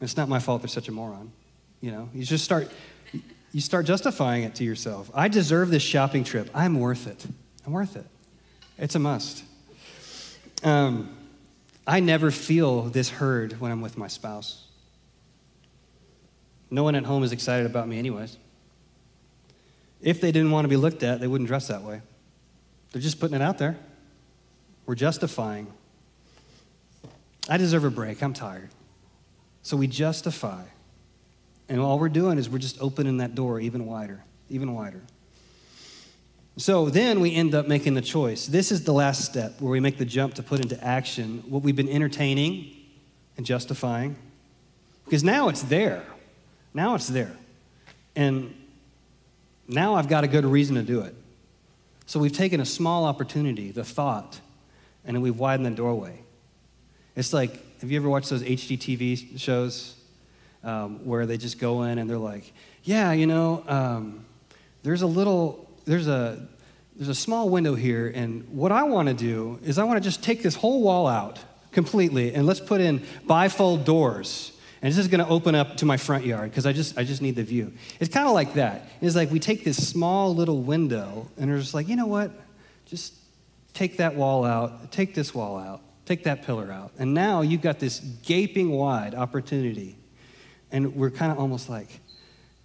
It's 0.00 0.16
not 0.16 0.28
my 0.28 0.38
fault 0.38 0.62
they're 0.62 0.68
such 0.68 0.88
a 0.88 0.92
moron. 0.92 1.32
You 1.80 1.90
know, 1.90 2.08
you 2.14 2.24
just 2.24 2.44
start 2.44 2.70
you 3.52 3.60
start 3.60 3.86
justifying 3.86 4.44
it 4.44 4.54
to 4.56 4.64
yourself. 4.64 5.10
I 5.14 5.28
deserve 5.28 5.70
this 5.70 5.82
shopping 5.82 6.24
trip. 6.24 6.50
I'm 6.54 6.78
worth 6.78 7.06
it. 7.06 7.24
I'm 7.66 7.72
worth 7.72 7.96
it. 7.96 8.06
It's 8.78 8.94
a 8.94 8.98
must. 8.98 9.44
Um, 10.62 11.16
I 11.86 12.00
never 12.00 12.30
feel 12.30 12.82
this 12.82 13.10
heard 13.10 13.60
when 13.60 13.70
I'm 13.70 13.80
with 13.80 13.96
my 13.98 14.08
spouse. 14.08 14.64
No 16.70 16.82
one 16.82 16.94
at 16.94 17.04
home 17.04 17.22
is 17.22 17.32
excited 17.32 17.66
about 17.66 17.86
me, 17.88 17.98
anyways. 17.98 18.36
If 20.00 20.20
they 20.20 20.32
didn't 20.32 20.50
want 20.50 20.64
to 20.64 20.68
be 20.68 20.76
looked 20.76 21.02
at, 21.02 21.20
they 21.20 21.26
wouldn't 21.26 21.48
dress 21.48 21.68
that 21.68 21.82
way. 21.82 22.00
They're 22.92 23.02
just 23.02 23.20
putting 23.20 23.36
it 23.36 23.42
out 23.42 23.58
there. 23.58 23.76
We're 24.86 24.94
justifying. 24.94 25.66
I 27.48 27.56
deserve 27.56 27.84
a 27.84 27.90
break. 27.90 28.22
I'm 28.22 28.34
tired. 28.34 28.70
So 29.62 29.76
we 29.76 29.86
justify. 29.86 30.62
And 31.68 31.80
all 31.80 31.98
we're 31.98 32.08
doing 32.08 32.38
is 32.38 32.48
we're 32.48 32.58
just 32.58 32.80
opening 32.80 33.18
that 33.18 33.34
door 33.34 33.60
even 33.60 33.86
wider, 33.86 34.22
even 34.50 34.74
wider. 34.74 35.02
So 36.56 36.88
then 36.88 37.20
we 37.20 37.34
end 37.34 37.54
up 37.54 37.66
making 37.66 37.94
the 37.94 38.02
choice. 38.02 38.46
This 38.46 38.70
is 38.70 38.84
the 38.84 38.92
last 38.92 39.24
step 39.24 39.60
where 39.60 39.72
we 39.72 39.80
make 39.80 39.98
the 39.98 40.04
jump 40.04 40.34
to 40.34 40.42
put 40.42 40.60
into 40.60 40.82
action 40.82 41.42
what 41.48 41.62
we've 41.62 41.74
been 41.74 41.88
entertaining 41.88 42.76
and 43.36 43.44
justifying. 43.44 44.16
Because 45.04 45.24
now 45.24 45.48
it's 45.48 45.62
there. 45.62 46.04
Now 46.72 46.94
it's 46.94 47.08
there. 47.08 47.36
And 48.14 48.54
now 49.66 49.94
I've 49.94 50.08
got 50.08 50.22
a 50.22 50.28
good 50.28 50.44
reason 50.44 50.76
to 50.76 50.82
do 50.82 51.00
it. 51.00 51.14
So 52.06 52.20
we've 52.20 52.32
taken 52.32 52.60
a 52.60 52.66
small 52.66 53.04
opportunity, 53.04 53.70
the 53.70 53.84
thought, 53.84 54.38
and 55.04 55.16
then 55.16 55.22
we've 55.22 55.38
widened 55.38 55.66
the 55.66 55.70
doorway. 55.70 56.20
It's 57.16 57.32
like, 57.32 57.80
have 57.80 57.90
you 57.90 57.98
ever 57.98 58.08
watched 58.08 58.30
those 58.30 58.42
HGTV 58.42 59.38
shows 59.38 59.96
um, 60.62 61.04
where 61.04 61.26
they 61.26 61.36
just 61.36 61.58
go 61.58 61.82
in 61.82 61.98
and 61.98 62.08
they're 62.08 62.18
like, 62.18 62.52
yeah, 62.82 63.12
you 63.12 63.26
know, 63.26 63.64
um, 63.66 64.24
there's 64.82 65.02
a 65.02 65.06
little, 65.06 65.63
there's 65.84 66.08
a, 66.08 66.46
there's 66.96 67.08
a 67.08 67.14
small 67.14 67.48
window 67.48 67.74
here, 67.74 68.12
and 68.14 68.48
what 68.48 68.72
I 68.72 68.84
want 68.84 69.08
to 69.08 69.14
do 69.14 69.58
is 69.64 69.78
I 69.78 69.84
want 69.84 70.02
to 70.02 70.04
just 70.08 70.22
take 70.22 70.42
this 70.42 70.54
whole 70.54 70.82
wall 70.82 71.06
out 71.06 71.38
completely, 71.72 72.34
and 72.34 72.46
let's 72.46 72.60
put 72.60 72.80
in 72.80 73.00
bifold 73.26 73.84
doors. 73.84 74.52
And 74.84 74.92
this 74.92 74.98
is 74.98 75.08
going 75.08 75.24
to 75.24 75.30
open 75.30 75.54
up 75.54 75.78
to 75.78 75.86
my 75.86 75.96
front 75.96 76.26
yard 76.26 76.50
because 76.50 76.66
I 76.66 76.74
just, 76.74 76.98
I 76.98 77.04
just 77.04 77.22
need 77.22 77.36
the 77.36 77.42
view. 77.42 77.72
It's 78.00 78.12
kind 78.12 78.28
of 78.28 78.34
like 78.34 78.52
that. 78.54 78.86
It's 79.00 79.16
like 79.16 79.30
we 79.30 79.40
take 79.40 79.64
this 79.64 79.88
small 79.88 80.34
little 80.34 80.60
window 80.60 81.30
and 81.38 81.50
we're 81.50 81.58
just 81.58 81.72
like, 81.72 81.88
you 81.88 81.96
know 81.96 82.06
what? 82.06 82.30
Just 82.84 83.14
take 83.72 83.96
that 83.96 84.14
wall 84.14 84.44
out, 84.44 84.92
take 84.92 85.14
this 85.14 85.34
wall 85.34 85.56
out, 85.56 85.80
take 86.04 86.24
that 86.24 86.42
pillar 86.42 86.70
out. 86.70 86.92
And 86.98 87.14
now 87.14 87.40
you've 87.40 87.62
got 87.62 87.78
this 87.78 87.98
gaping 87.98 88.72
wide 88.72 89.14
opportunity. 89.14 89.96
And 90.70 90.94
we're 90.94 91.10
kind 91.10 91.32
of 91.32 91.38
almost 91.38 91.70
like, 91.70 91.88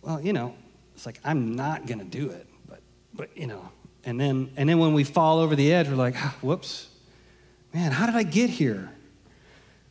well, 0.02 0.20
you 0.20 0.34
know, 0.34 0.56
it's 0.96 1.06
like, 1.06 1.22
I'm 1.24 1.56
not 1.56 1.88
going 1.88 2.00
to 2.00 2.06
do 2.06 2.32
it, 2.32 2.48
but, 3.20 3.38
you 3.38 3.48
know. 3.48 3.70
And 4.06 4.18
then, 4.18 4.50
and 4.56 4.70
then 4.70 4.80
when 4.80 4.94
we 4.94 5.04
fall 5.04 5.40
over 5.40 5.54
the 5.54 5.74
edge, 5.74 5.90
we're 5.90 5.96
like, 5.96 6.16
ah, 6.18 6.34
whoops, 6.42 6.88
man, 7.74 7.92
how 7.92 8.06
did 8.06 8.16
I 8.16 8.24
get 8.24 8.50
here? 8.50 8.90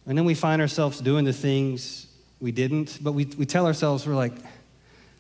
And 0.07 0.17
then 0.17 0.25
we 0.25 0.33
find 0.33 0.63
ourselves 0.63 0.99
doing 0.99 1.27
the 1.27 1.33
things 1.35 2.07
we 2.41 2.53
didn't, 2.53 2.99
but 3.03 3.13
we, 3.13 3.27
we 3.37 3.45
tell 3.45 3.67
ourselves, 3.67 4.07
we're 4.07 4.15
like, 4.15 4.33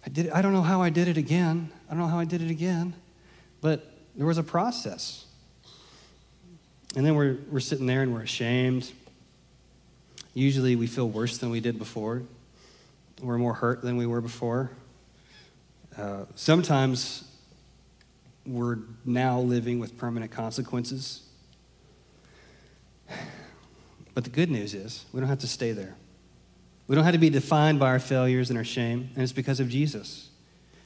I, 0.06 0.08
did, 0.08 0.30
I 0.30 0.40
don't 0.40 0.54
know 0.54 0.62
how 0.62 0.80
I 0.80 0.88
did 0.88 1.06
it 1.06 1.18
again. 1.18 1.70
I 1.86 1.90
don't 1.90 1.98
know 1.98 2.06
how 2.06 2.18
I 2.18 2.24
did 2.24 2.40
it 2.40 2.50
again. 2.50 2.94
But 3.60 3.92
there 4.16 4.26
was 4.26 4.38
a 4.38 4.42
process. 4.42 5.26
And 6.96 7.04
then 7.04 7.14
we're, 7.14 7.36
we're 7.50 7.60
sitting 7.60 7.84
there 7.84 8.00
and 8.00 8.14
we're 8.14 8.22
ashamed. 8.22 8.90
Usually 10.32 10.76
we 10.76 10.86
feel 10.86 11.10
worse 11.10 11.36
than 11.36 11.50
we 11.50 11.60
did 11.60 11.78
before. 11.78 12.22
We're 13.20 13.36
more 13.36 13.52
hurt 13.52 13.82
than 13.82 13.98
we 13.98 14.06
were 14.06 14.22
before. 14.22 14.70
Uh, 15.94 16.24
sometimes 16.36 17.27
we're 18.48 18.78
now 19.04 19.40
living 19.40 19.78
with 19.78 19.96
permanent 19.98 20.32
consequences. 20.32 21.22
But 24.14 24.24
the 24.24 24.30
good 24.30 24.50
news 24.50 24.74
is 24.74 25.04
we 25.12 25.20
don't 25.20 25.28
have 25.28 25.40
to 25.40 25.46
stay 25.46 25.72
there. 25.72 25.94
We 26.86 26.94
don't 26.94 27.04
have 27.04 27.12
to 27.12 27.18
be 27.18 27.30
defined 27.30 27.78
by 27.78 27.88
our 27.88 27.98
failures 27.98 28.48
and 28.48 28.58
our 28.58 28.64
shame, 28.64 29.10
and 29.14 29.22
it's 29.22 29.32
because 29.32 29.60
of 29.60 29.68
Jesus. 29.68 30.30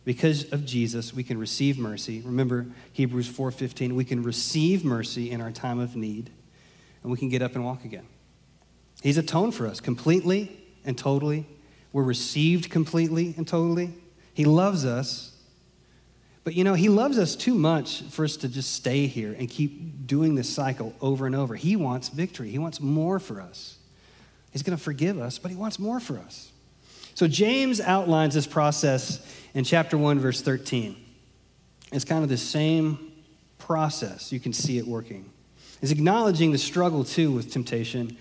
Because 0.05 0.53
of 0.53 0.67
Jesus, 0.67 1.15
we 1.15 1.23
can 1.23 1.39
receive 1.39 1.79
mercy. 1.79 2.21
Remember 2.23 2.67
Hebrews 2.93 3.29
4:15, 3.29 3.95
we 3.95 4.05
can 4.05 4.23
receive 4.23 4.85
mercy 4.85 5.31
in 5.31 5.41
our 5.41 5.53
time 5.53 5.79
of 5.79 5.95
need, 5.95 6.31
and 7.03 7.13
we 7.13 7.17
can 7.17 7.29
get 7.29 7.41
up 7.41 7.55
and 7.55 7.65
walk 7.65 7.85
again. 7.85 8.07
He's 9.01 9.17
atoned 9.17 9.55
for 9.55 9.67
us 9.67 9.81
completely 9.81 10.61
and 10.85 10.99
totally. 10.99 11.47
We're 11.93 12.03
received 12.03 12.69
completely 12.71 13.35
and 13.37 13.47
totally. 13.47 13.95
He 14.35 14.45
loves 14.45 14.85
us. 14.85 15.32
But 16.45 16.55
you 16.55 16.65
know, 16.65 16.75
he 16.75 16.89
loves 16.89 17.19
us 17.19 17.37
too 17.37 17.55
much 17.55 18.03
for 18.03 18.25
us 18.25 18.37
to 18.39 18.49
just 18.49 18.73
stay 18.73 19.07
here 19.07 19.35
and 19.39 19.49
keep 19.49 20.07
doing 20.07 20.35
this 20.35 20.49
cycle 20.49 20.95
over 21.01 21.27
and 21.27 21.37
over. 21.37 21.55
He 21.55 21.77
wants 21.77 22.09
victory. 22.09 22.51
He 22.51 22.59
wants 22.59 22.81
more 22.81 23.19
for 23.19 23.41
us. 23.41 23.79
He's 24.51 24.63
going 24.63 24.77
to 24.77 24.83
forgive 24.83 25.19
us, 25.19 25.39
but 25.39 25.51
he 25.51 25.57
wants 25.57 25.79
more 25.79 26.01
for 26.01 26.19
us. 26.19 26.51
So 27.15 27.29
James 27.29 27.81
outlines 27.81 28.35
this 28.35 28.47
process 28.47 29.25
in 29.55 29.65
chapter 29.65 29.97
1, 29.97 30.19
verse 30.19 30.41
13. 30.41 30.97
It's 31.93 32.05
kind 32.05 32.23
of 32.23 32.29
the 32.29 32.37
same 32.37 33.13
process. 33.59 34.33
You 34.33 34.41
can 34.41 34.53
see 34.53 34.79
it 34.79 34.87
working. 34.87 35.31
He's 35.81 35.93
acknowledging 35.93 36.53
the 36.53 36.59
struggle, 36.59 37.05
too, 37.05 37.31
with 37.31 37.53
temptation, 37.53 38.17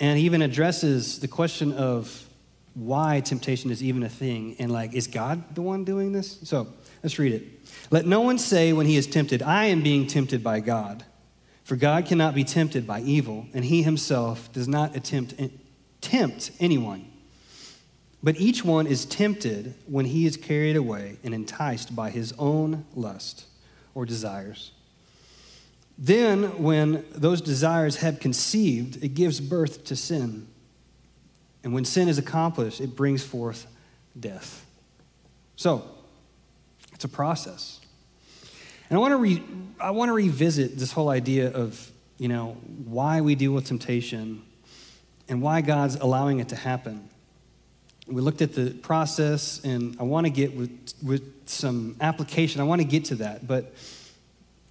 and 0.00 0.18
he 0.18 0.24
even 0.24 0.42
addresses 0.42 1.20
the 1.20 1.28
question 1.28 1.72
of 1.72 2.27
why 2.74 3.20
temptation 3.20 3.70
is 3.70 3.82
even 3.82 4.02
a 4.02 4.08
thing 4.08 4.56
and, 4.58 4.70
like, 4.70 4.94
is 4.94 5.06
God 5.06 5.54
the 5.54 5.62
one 5.62 5.84
doing 5.84 6.12
this? 6.12 6.38
So 6.44 6.68
let's 7.02 7.18
read 7.18 7.32
it. 7.32 7.44
Let 7.90 8.06
no 8.06 8.20
one 8.20 8.38
say 8.38 8.72
when 8.72 8.86
he 8.86 8.96
is 8.96 9.06
tempted, 9.06 9.42
I 9.42 9.66
am 9.66 9.82
being 9.82 10.06
tempted 10.06 10.42
by 10.44 10.60
God. 10.60 11.04
For 11.64 11.76
God 11.76 12.06
cannot 12.06 12.34
be 12.34 12.44
tempted 12.44 12.86
by 12.86 13.00
evil, 13.00 13.46
and 13.52 13.64
he 13.64 13.82
himself 13.82 14.50
does 14.52 14.66
not 14.66 14.96
attempt 14.96 15.34
eh, 15.38 15.48
tempt 16.00 16.50
anyone. 16.60 17.10
But 18.22 18.40
each 18.40 18.64
one 18.64 18.86
is 18.86 19.04
tempted 19.04 19.74
when 19.86 20.06
he 20.06 20.26
is 20.26 20.36
carried 20.36 20.76
away 20.76 21.18
and 21.22 21.34
enticed 21.34 21.94
by 21.94 22.10
his 22.10 22.32
own 22.38 22.84
lust 22.94 23.46
or 23.94 24.06
desires. 24.06 24.72
Then, 25.96 26.62
when 26.62 27.04
those 27.12 27.40
desires 27.40 27.96
have 27.96 28.20
conceived, 28.20 29.02
it 29.02 29.14
gives 29.14 29.40
birth 29.40 29.84
to 29.84 29.96
sin. 29.96 30.48
And 31.64 31.74
when 31.74 31.84
sin 31.84 32.08
is 32.08 32.18
accomplished, 32.18 32.80
it 32.80 32.94
brings 32.94 33.24
forth 33.24 33.66
death. 34.18 34.64
So, 35.56 35.84
it's 36.92 37.04
a 37.04 37.08
process. 37.08 37.80
And 38.90 38.96
I 38.96 39.00
want 39.00 39.12
to, 39.12 39.16
re- 39.18 39.42
I 39.80 39.90
want 39.90 40.08
to 40.08 40.12
revisit 40.12 40.78
this 40.78 40.92
whole 40.92 41.10
idea 41.10 41.52
of, 41.52 41.90
you 42.18 42.28
know, 42.28 42.56
why 42.84 43.20
we 43.20 43.34
deal 43.34 43.52
with 43.52 43.66
temptation 43.66 44.42
and 45.28 45.42
why 45.42 45.60
God's 45.60 45.96
allowing 45.96 46.40
it 46.40 46.48
to 46.50 46.56
happen. 46.56 47.08
We 48.06 48.22
looked 48.22 48.40
at 48.40 48.54
the 48.54 48.70
process, 48.70 49.62
and 49.62 49.96
I 50.00 50.04
want 50.04 50.26
to 50.26 50.30
get 50.30 50.56
with, 50.56 50.94
with 51.02 51.48
some 51.48 51.96
application. 52.00 52.60
I 52.60 52.64
want 52.64 52.80
to 52.80 52.86
get 52.86 53.06
to 53.06 53.16
that, 53.16 53.46
but 53.46 53.74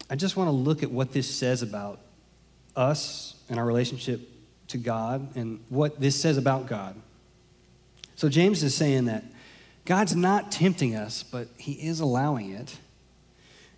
I 0.10 0.16
just 0.16 0.36
want 0.36 0.48
to 0.48 0.52
look 0.52 0.82
at 0.82 0.90
what 0.90 1.12
this 1.12 1.34
says 1.34 1.62
about 1.62 2.00
us 2.76 3.36
and 3.50 3.60
our 3.60 3.66
relationship 3.66 4.22
to 4.68 4.78
God 4.78 5.36
and 5.36 5.60
what 5.70 6.00
this 6.00 6.20
says 6.20 6.38
about 6.38 6.68
God. 6.68 6.96
So, 8.16 8.30
James 8.30 8.64
is 8.64 8.74
saying 8.74 9.06
that 9.06 9.24
God's 9.86 10.16
not 10.16 10.52
tempting 10.52 10.96
us, 10.96 11.24
but 11.24 11.48
He 11.58 11.74
is 11.74 12.00
allowing 12.00 12.52
it. 12.52 12.78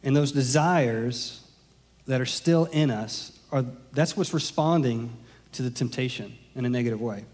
And 0.03 0.15
those 0.15 0.31
desires 0.31 1.41
that 2.07 2.21
are 2.21 2.25
still 2.25 2.65
in 2.65 2.89
us 2.89 3.37
are 3.51 3.65
that's 3.91 4.15
what's 4.15 4.33
responding 4.33 5.15
to 5.51 5.61
the 5.61 5.69
temptation 5.69 6.37
in 6.55 6.65
a 6.65 6.69
negative 6.69 7.01
way. 7.01 7.25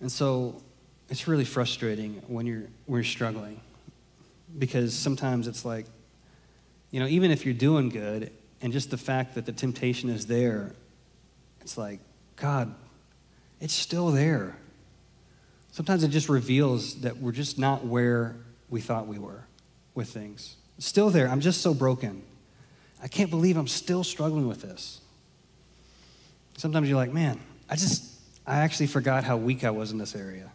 And 0.00 0.12
so 0.12 0.62
it's 1.08 1.26
really 1.26 1.44
frustrating 1.44 2.22
when 2.26 2.46
you're, 2.46 2.64
when 2.86 2.98
you're 2.98 3.04
struggling 3.04 3.60
because 4.58 4.94
sometimes 4.94 5.48
it's 5.48 5.64
like, 5.64 5.86
you 6.90 7.00
know, 7.00 7.06
even 7.06 7.30
if 7.30 7.44
you're 7.44 7.54
doing 7.54 7.88
good 7.88 8.30
and 8.62 8.72
just 8.72 8.90
the 8.90 8.96
fact 8.96 9.34
that 9.34 9.46
the 9.46 9.52
temptation 9.52 10.08
is 10.08 10.26
there, 10.26 10.72
it's 11.66 11.76
like, 11.76 11.98
God, 12.36 12.72
it's 13.60 13.74
still 13.74 14.12
there. 14.12 14.56
Sometimes 15.72 16.04
it 16.04 16.10
just 16.10 16.28
reveals 16.28 17.00
that 17.00 17.16
we're 17.16 17.32
just 17.32 17.58
not 17.58 17.84
where 17.84 18.36
we 18.70 18.80
thought 18.80 19.08
we 19.08 19.18
were 19.18 19.42
with 19.92 20.08
things. 20.08 20.54
It's 20.78 20.86
still 20.86 21.10
there. 21.10 21.28
I'm 21.28 21.40
just 21.40 21.62
so 21.62 21.74
broken. 21.74 22.22
I 23.02 23.08
can't 23.08 23.30
believe 23.30 23.56
I'm 23.56 23.66
still 23.66 24.04
struggling 24.04 24.46
with 24.46 24.62
this. 24.62 25.00
Sometimes 26.56 26.88
you're 26.88 26.98
like, 26.98 27.12
man, 27.12 27.40
I 27.68 27.74
just, 27.74 28.12
I 28.46 28.58
actually 28.58 28.86
forgot 28.86 29.24
how 29.24 29.36
weak 29.36 29.64
I 29.64 29.70
was 29.70 29.90
in 29.90 29.98
this 29.98 30.14
area. 30.14 30.52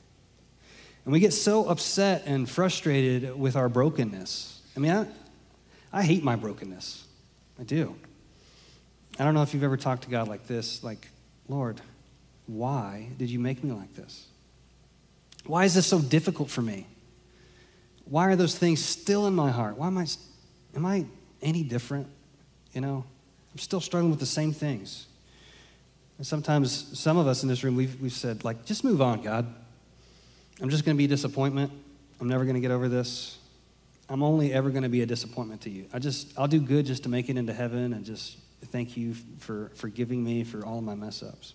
And 1.03 1.11
we 1.11 1.19
get 1.19 1.33
so 1.33 1.67
upset 1.67 2.23
and 2.25 2.49
frustrated 2.49 3.37
with 3.37 3.57
our 3.57 3.67
brokenness. 3.67 4.61
I 4.77 4.79
mean, 4.79 4.93
I, 4.93 5.07
I 5.91 6.03
hate 6.03 6.23
my 6.23 6.37
brokenness. 6.37 7.03
I 7.59 7.63
do. 7.63 7.97
I 9.19 9.23
don't 9.23 9.33
know 9.33 9.41
if 9.41 9.53
you've 9.53 9.63
ever 9.63 9.77
talked 9.77 10.03
to 10.03 10.09
God 10.09 10.27
like 10.27 10.47
this, 10.47 10.83
like, 10.83 11.07
Lord, 11.47 11.81
why 12.47 13.09
did 13.17 13.29
you 13.29 13.39
make 13.39 13.63
me 13.63 13.71
like 13.71 13.93
this? 13.93 14.27
Why 15.45 15.65
is 15.65 15.73
this 15.73 15.87
so 15.87 15.99
difficult 15.99 16.49
for 16.49 16.61
me? 16.61 16.87
Why 18.05 18.27
are 18.27 18.35
those 18.35 18.57
things 18.57 18.83
still 18.83 19.27
in 19.27 19.35
my 19.35 19.51
heart? 19.51 19.77
Why 19.77 19.87
am 19.87 19.97
I, 19.97 20.07
am 20.75 20.85
I 20.85 21.05
any 21.41 21.63
different? 21.63 22.07
You 22.73 22.81
know, 22.81 23.05
I'm 23.51 23.57
still 23.57 23.81
struggling 23.81 24.11
with 24.11 24.19
the 24.19 24.25
same 24.25 24.53
things. 24.53 25.07
And 26.17 26.27
sometimes 26.27 26.97
some 26.97 27.17
of 27.17 27.27
us 27.27 27.43
in 27.43 27.49
this 27.49 27.63
room, 27.63 27.75
we've, 27.75 27.99
we've 27.99 28.11
said, 28.13 28.43
like, 28.43 28.65
just 28.65 28.83
move 28.83 29.01
on, 29.01 29.21
God. 29.21 29.53
I'm 30.61 30.69
just 30.69 30.85
going 30.85 30.95
to 30.95 30.97
be 30.97 31.05
a 31.05 31.07
disappointment. 31.07 31.71
I'm 32.19 32.27
never 32.27 32.43
going 32.43 32.55
to 32.55 32.61
get 32.61 32.71
over 32.71 32.87
this. 32.87 33.39
I'm 34.07 34.21
only 34.21 34.53
ever 34.53 34.69
going 34.69 34.83
to 34.83 34.89
be 34.89 35.01
a 35.01 35.05
disappointment 35.05 35.61
to 35.61 35.69
you. 35.69 35.87
I 35.93 35.99
just, 35.99 36.37
I'll 36.37 36.47
do 36.47 36.59
good 36.59 36.85
just 36.85 37.03
to 37.03 37.09
make 37.09 37.29
it 37.29 37.37
into 37.37 37.53
heaven 37.53 37.93
and 37.93 38.05
just 38.05 38.37
thank 38.65 38.97
you 38.97 39.15
for 39.39 39.71
forgiving 39.75 40.23
me 40.23 40.43
for 40.43 40.65
all 40.65 40.81
my 40.81 40.95
mess 40.95 41.23
ups. 41.23 41.53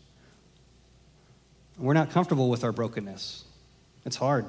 We're 1.79 1.95
not 1.95 2.11
comfortable 2.11 2.49
with 2.49 2.65
our 2.65 2.73
brokenness. 2.73 3.45
It's 4.05 4.17
hard. 4.17 4.47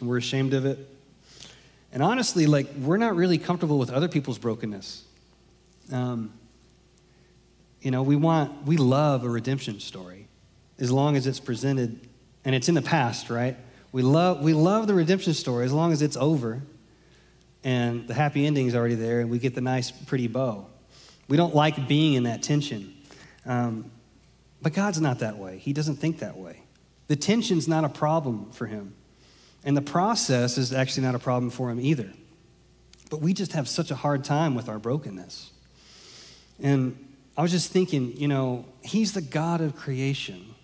And 0.00 0.08
we're 0.08 0.18
ashamed 0.18 0.54
of 0.54 0.66
it. 0.66 0.78
And 1.92 2.02
honestly, 2.02 2.46
like, 2.46 2.68
we're 2.80 2.96
not 2.96 3.14
really 3.14 3.38
comfortable 3.38 3.78
with 3.78 3.90
other 3.90 4.08
people's 4.08 4.38
brokenness. 4.38 5.04
Um, 5.92 6.32
you 7.80 7.90
know, 7.90 8.02
we 8.02 8.16
want, 8.16 8.66
we 8.66 8.76
love 8.76 9.24
a 9.24 9.28
redemption 9.28 9.78
story 9.78 10.26
as 10.78 10.90
long 10.90 11.16
as 11.16 11.26
it's 11.26 11.38
presented 11.38 12.00
and 12.44 12.54
it's 12.54 12.68
in 12.68 12.74
the 12.74 12.82
past, 12.82 13.30
right? 13.30 13.56
We 13.92 14.02
love, 14.02 14.40
we 14.40 14.54
love 14.54 14.86
the 14.86 14.94
redemption 14.94 15.34
story 15.34 15.64
as 15.64 15.72
long 15.72 15.92
as 15.92 16.02
it's 16.02 16.16
over 16.16 16.62
and 17.62 18.08
the 18.08 18.14
happy 18.14 18.46
ending 18.46 18.66
is 18.66 18.74
already 18.74 18.96
there 18.96 19.20
and 19.20 19.30
we 19.30 19.38
get 19.38 19.54
the 19.54 19.60
nice, 19.60 19.90
pretty 19.90 20.26
bow. 20.26 20.66
We 21.28 21.36
don't 21.36 21.54
like 21.54 21.88
being 21.88 22.14
in 22.14 22.24
that 22.24 22.42
tension. 22.42 22.94
Um, 23.46 23.90
but 24.62 24.72
God's 24.72 25.00
not 25.00 25.18
that 25.20 25.38
way. 25.38 25.58
He 25.58 25.72
doesn't 25.72 25.96
think 25.96 26.20
that 26.20 26.36
way. 26.36 26.62
The 27.08 27.16
tension's 27.16 27.68
not 27.68 27.84
a 27.84 27.88
problem 27.88 28.50
for 28.52 28.66
him. 28.66 28.94
And 29.64 29.76
the 29.76 29.82
process 29.82 30.58
is 30.58 30.72
actually 30.72 31.04
not 31.04 31.14
a 31.14 31.18
problem 31.18 31.50
for 31.50 31.70
him 31.70 31.80
either. 31.80 32.10
But 33.10 33.20
we 33.20 33.32
just 33.32 33.52
have 33.52 33.68
such 33.68 33.90
a 33.90 33.94
hard 33.94 34.24
time 34.24 34.54
with 34.54 34.68
our 34.68 34.78
brokenness. 34.78 35.50
And 36.62 36.96
I 37.36 37.42
was 37.42 37.50
just 37.50 37.70
thinking, 37.70 38.16
you 38.16 38.28
know, 38.28 38.64
He's 38.82 39.12
the 39.12 39.20
God 39.20 39.60
of 39.60 39.76
creation. 39.76 40.54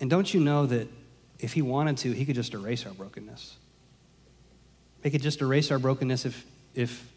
And 0.00 0.10
don't 0.10 0.32
you 0.32 0.40
know 0.40 0.66
that 0.66 0.88
if 1.38 1.52
He 1.52 1.62
wanted 1.62 1.96
to, 1.98 2.12
He 2.12 2.24
could 2.24 2.34
just 2.34 2.54
erase 2.54 2.86
our 2.86 2.92
brokenness? 2.92 3.56
He 5.02 5.10
could 5.10 5.22
just 5.22 5.40
erase 5.40 5.70
our 5.70 5.78
brokenness 5.78 6.26
if, 6.26 6.44
if 6.74 7.12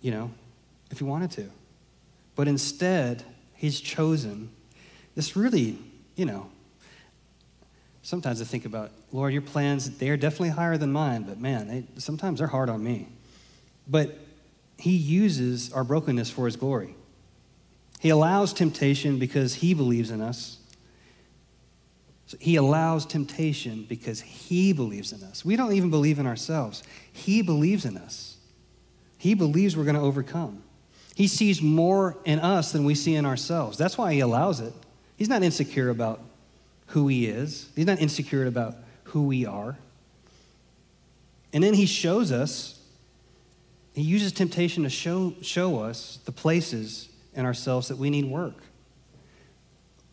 you 0.00 0.10
know, 0.10 0.30
if 0.90 0.98
he 0.98 1.04
wanted 1.04 1.30
to. 1.32 1.50
But 2.36 2.48
instead, 2.48 3.22
he's 3.54 3.80
chosen 3.80 4.50
this 5.14 5.36
really, 5.36 5.76
you 6.16 6.24
know, 6.24 6.50
sometimes 8.02 8.40
I 8.40 8.44
think 8.44 8.64
about, 8.64 8.90
Lord, 9.12 9.32
your 9.32 9.42
plans, 9.42 9.98
they 9.98 10.08
are 10.08 10.16
definitely 10.16 10.50
higher 10.50 10.78
than 10.78 10.92
mine, 10.92 11.22
but 11.24 11.38
man, 11.38 11.68
they, 11.68 11.84
sometimes 11.98 12.38
they're 12.38 12.48
hard 12.48 12.68
on 12.68 12.82
me. 12.82 13.08
But 13.88 14.18
he 14.78 14.92
uses 14.92 15.72
our 15.72 15.84
brokenness 15.84 16.30
for 16.30 16.46
his 16.46 16.56
glory. 16.56 16.94
He 17.98 18.08
allows 18.08 18.52
temptation 18.54 19.18
because 19.18 19.54
he 19.54 19.74
believes 19.74 20.10
in 20.10 20.22
us. 20.22 20.58
He 22.38 22.56
allows 22.56 23.04
temptation 23.04 23.84
because 23.88 24.20
he 24.20 24.72
believes 24.72 25.12
in 25.12 25.22
us. 25.24 25.44
We 25.44 25.56
don't 25.56 25.72
even 25.72 25.90
believe 25.90 26.18
in 26.18 26.26
ourselves. 26.26 26.82
He 27.12 27.42
believes 27.42 27.84
in 27.84 27.98
us. 27.98 28.36
He 29.18 29.34
believes 29.34 29.76
we're 29.76 29.84
going 29.84 29.96
to 29.96 30.00
overcome. 30.00 30.62
He 31.20 31.28
sees 31.28 31.60
more 31.60 32.16
in 32.24 32.38
us 32.38 32.72
than 32.72 32.84
we 32.84 32.94
see 32.94 33.14
in 33.14 33.26
ourselves. 33.26 33.76
That's 33.76 33.98
why 33.98 34.14
he 34.14 34.20
allows 34.20 34.60
it. 34.60 34.72
He's 35.18 35.28
not 35.28 35.42
insecure 35.42 35.90
about 35.90 36.18
who 36.86 37.08
he 37.08 37.26
is, 37.26 37.68
he's 37.76 37.84
not 37.84 38.00
insecure 38.00 38.46
about 38.46 38.76
who 39.04 39.24
we 39.24 39.44
are. 39.44 39.76
And 41.52 41.62
then 41.62 41.74
he 41.74 41.84
shows 41.84 42.32
us, 42.32 42.80
he 43.92 44.00
uses 44.00 44.32
temptation 44.32 44.84
to 44.84 44.88
show, 44.88 45.34
show 45.42 45.80
us 45.80 46.20
the 46.24 46.32
places 46.32 47.10
in 47.34 47.44
ourselves 47.44 47.88
that 47.88 47.98
we 47.98 48.08
need 48.08 48.24
work. 48.24 48.56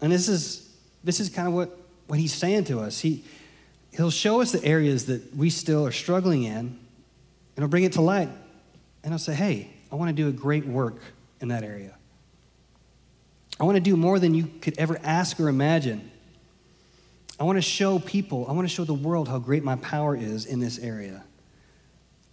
And 0.01 0.11
this 0.11 0.27
is, 0.27 0.69
this 1.05 1.21
is 1.21 1.29
kind 1.29 1.47
of 1.47 1.53
what, 1.53 1.69
what 2.07 2.19
he's 2.19 2.33
saying 2.33 2.65
to 2.65 2.81
us. 2.81 2.99
He, 2.99 3.23
he'll 3.93 4.11
show 4.11 4.41
us 4.41 4.51
the 4.51 4.65
areas 4.65 5.05
that 5.05 5.33
we 5.33 5.51
still 5.51 5.87
are 5.87 5.93
struggling 5.93 6.43
in, 6.43 6.51
and 6.57 6.77
he'll 7.55 7.69
bring 7.69 7.85
it 7.85 7.93
to 7.93 8.01
light. 8.01 8.27
And 9.05 9.13
he'll 9.13 9.19
say, 9.19 9.35
hey, 9.35 9.69
I 9.91 9.95
want 9.95 10.09
to 10.09 10.13
do 10.13 10.27
a 10.27 10.31
great 10.31 10.65
work 10.65 10.99
in 11.39 11.49
that 11.49 11.63
area. 11.63 11.95
I 13.59 13.63
want 13.63 13.75
to 13.75 13.81
do 13.81 13.95
more 13.95 14.19
than 14.19 14.33
you 14.33 14.49
could 14.61 14.77
ever 14.77 14.99
ask 15.03 15.39
or 15.39 15.49
imagine. 15.49 16.11
I 17.39 17.43
want 17.43 17.57
to 17.57 17.61
show 17.61 17.99
people, 17.99 18.45
I 18.47 18.51
want 18.51 18.67
to 18.67 18.73
show 18.73 18.83
the 18.83 18.93
world 18.93 19.27
how 19.27 19.39
great 19.39 19.63
my 19.63 19.75
power 19.77 20.15
is 20.15 20.45
in 20.45 20.59
this 20.59 20.79
area. 20.79 21.23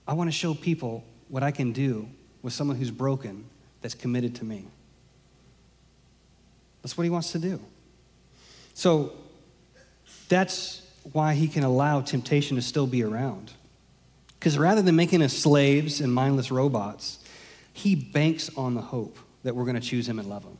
I 0.07 0.15
want 0.15 0.29
to 0.29 0.33
show 0.33 0.55
people 0.55 1.05
what 1.29 1.43
I 1.43 1.51
can 1.51 1.73
do 1.73 2.09
with 2.43 2.53
someone 2.53 2.77
who's 2.77 2.91
broken 2.91 3.45
that's 3.81 3.95
committed 3.95 4.35
to 4.37 4.45
me. 4.45 4.67
That's 6.83 6.97
what 6.97 7.05
he 7.05 7.11
wants 7.11 7.33
to 7.33 7.39
do. 7.39 7.61
So 8.75 9.13
that's 10.29 10.83
why 11.13 11.35
he 11.35 11.49
can 11.49 11.65
allow 11.65 12.01
temptation 12.03 12.57
to 12.57 12.63
still 12.63 12.87
be 12.87 13.03
around. 13.03 13.53
Because 14.39 14.59
rather 14.59 14.83
than 14.83 14.97
making 14.97 15.23
us 15.23 15.33
slaves 15.33 16.01
and 16.01 16.13
mindless 16.13 16.51
robots, 16.51 17.24
he 17.75 17.97
banks 17.97 18.51
on 18.57 18.75
the 18.75 18.81
hope 18.81 19.19
that 19.43 19.55
we're 19.55 19.65
going 19.65 19.75
to 19.75 19.87
choose 19.87 20.09
him 20.09 20.19
and 20.19 20.29
love 20.29 20.45
him. 20.45 20.57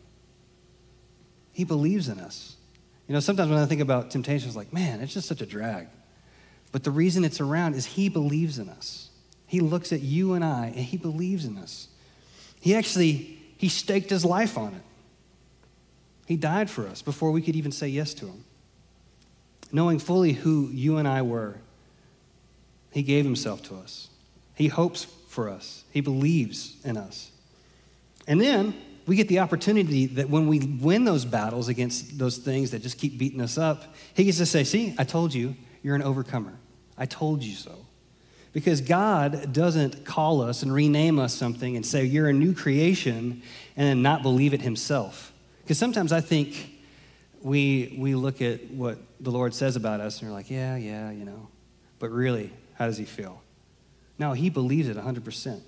He 1.53 1.65
believes 1.65 2.09
in 2.09 2.19
us. 2.19 2.57
You 3.07 3.15
know, 3.15 3.21
sometimes 3.21 3.51
when 3.51 3.61
I 3.61 3.67
think 3.67 3.81
about 3.81 4.11
temptation, 4.11 4.49
it's 4.49 4.57
like, 4.57 4.73
man, 4.73 5.01
it's 5.01 5.15
just 5.15 5.29
such 5.29 5.41
a 5.41 5.47
drag. 5.47 5.87
But 6.73 6.83
the 6.83 6.91
reason 6.91 7.25
it's 7.25 7.41
around 7.41 7.75
is 7.75 7.87
he 7.87 8.09
believes 8.09 8.59
in 8.59 8.69
us. 8.69 9.11
He 9.47 9.61
looks 9.61 9.93
at 9.93 10.01
you 10.01 10.35
and 10.35 10.45
I, 10.45 10.67
and 10.67 10.85
he 10.85 10.97
believes 10.97 11.45
in 11.45 11.57
us. 11.57 11.87
He 12.61 12.75
actually, 12.75 13.39
he 13.57 13.69
staked 13.69 14.11
his 14.11 14.25
life 14.25 14.59
on 14.59 14.75
it. 14.75 14.83
He 16.27 16.37
died 16.37 16.69
for 16.69 16.89
us 16.89 17.01
before 17.01 17.31
we 17.31 17.43
could 17.43 17.55
even 17.55 17.71
say 17.71 17.87
yes 17.87 18.13
to 18.15 18.27
him. 18.27 18.45
Knowing 19.71 20.01
fully 20.01 20.33
who 20.33 20.69
you 20.73 20.97
and 20.97 21.07
I 21.07 21.23
were, 21.23 21.59
he 22.91 23.03
gave 23.03 23.25
himself 23.25 23.63
to 23.65 23.77
us. 23.77 24.09
He 24.57 24.69
hopes 24.69 25.07
for 25.35 25.51
us. 25.51 25.85
He 25.91 26.01
believes 26.01 26.77
in 26.85 26.97
us. 26.97 27.31
And 28.27 28.41
then 28.41 28.75
we 29.07 29.17
get 29.17 29.29
the 29.29 29.41
opportunity 29.41 30.07
that 30.07 30.31
when 30.31 30.47
we 30.47 30.61
win 30.61 31.05
those 31.05 31.25
battles 31.25 31.69
against 31.69 32.19
those 32.19 32.39
things 32.39 32.71
that 32.71 32.83
just 32.83 32.97
keep 32.97 33.19
beating 33.19 33.41
us 33.41 33.59
up, 33.59 33.95
he 34.15 34.25
gets 34.25 34.39
to 34.39 34.47
say, 34.47 34.65
See, 34.65 34.95
I 34.97 35.05
told 35.05 35.35
you, 35.35 35.57
you're 35.83 35.97
an 35.97 36.03
overcomer. 36.03 36.55
I 36.97 37.07
told 37.07 37.43
you 37.43 37.55
so. 37.55 37.77
Because 38.53 38.81
God 38.81 39.53
doesn't 39.53 40.05
call 40.05 40.41
us 40.41 40.63
and 40.63 40.73
rename 40.73 41.19
us 41.19 41.35
something 41.35 41.75
and 41.77 41.85
say, 41.85 42.05
You're 42.05 42.29
a 42.29 42.33
new 42.33 42.55
creation, 42.55 43.43
and 43.77 43.87
then 43.87 44.03
not 44.03 44.23
believe 44.23 44.55
it 44.55 44.63
himself. 44.63 45.33
Because 45.63 45.79
sometimes 45.79 46.13
I 46.13 46.21
think 46.21 46.71
we, 47.43 47.97
we 47.99 48.15
look 48.15 48.41
at 48.41 48.71
what 48.71 48.99
the 49.21 49.31
Lord 49.31 49.53
says 49.53 49.77
about 49.77 50.01
us 50.01 50.21
and 50.21 50.31
we're 50.31 50.37
like, 50.37 50.51
Yeah, 50.51 50.77
yeah, 50.77 51.11
you 51.11 51.25
know. 51.25 51.49
But 51.99 52.11
really, 52.11 52.53
how 52.75 52.87
does 52.87 52.97
he 52.97 53.05
feel? 53.05 53.43
No, 54.19 54.33
he 54.33 54.51
believes 54.51 54.89
it 54.89 54.97
100%. 54.97 55.61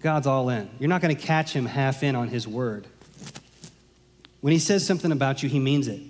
God's 0.00 0.26
all 0.26 0.48
in. 0.48 0.70
You're 0.78 0.88
not 0.88 1.02
going 1.02 1.14
to 1.14 1.22
catch 1.22 1.52
him 1.52 1.66
half 1.66 2.02
in 2.02 2.16
on 2.16 2.28
his 2.28 2.48
word. 2.48 2.86
When 4.40 4.52
he 4.52 4.58
says 4.58 4.86
something 4.86 5.12
about 5.12 5.42
you, 5.42 5.48
he 5.48 5.58
means 5.58 5.88
it. 5.88 6.00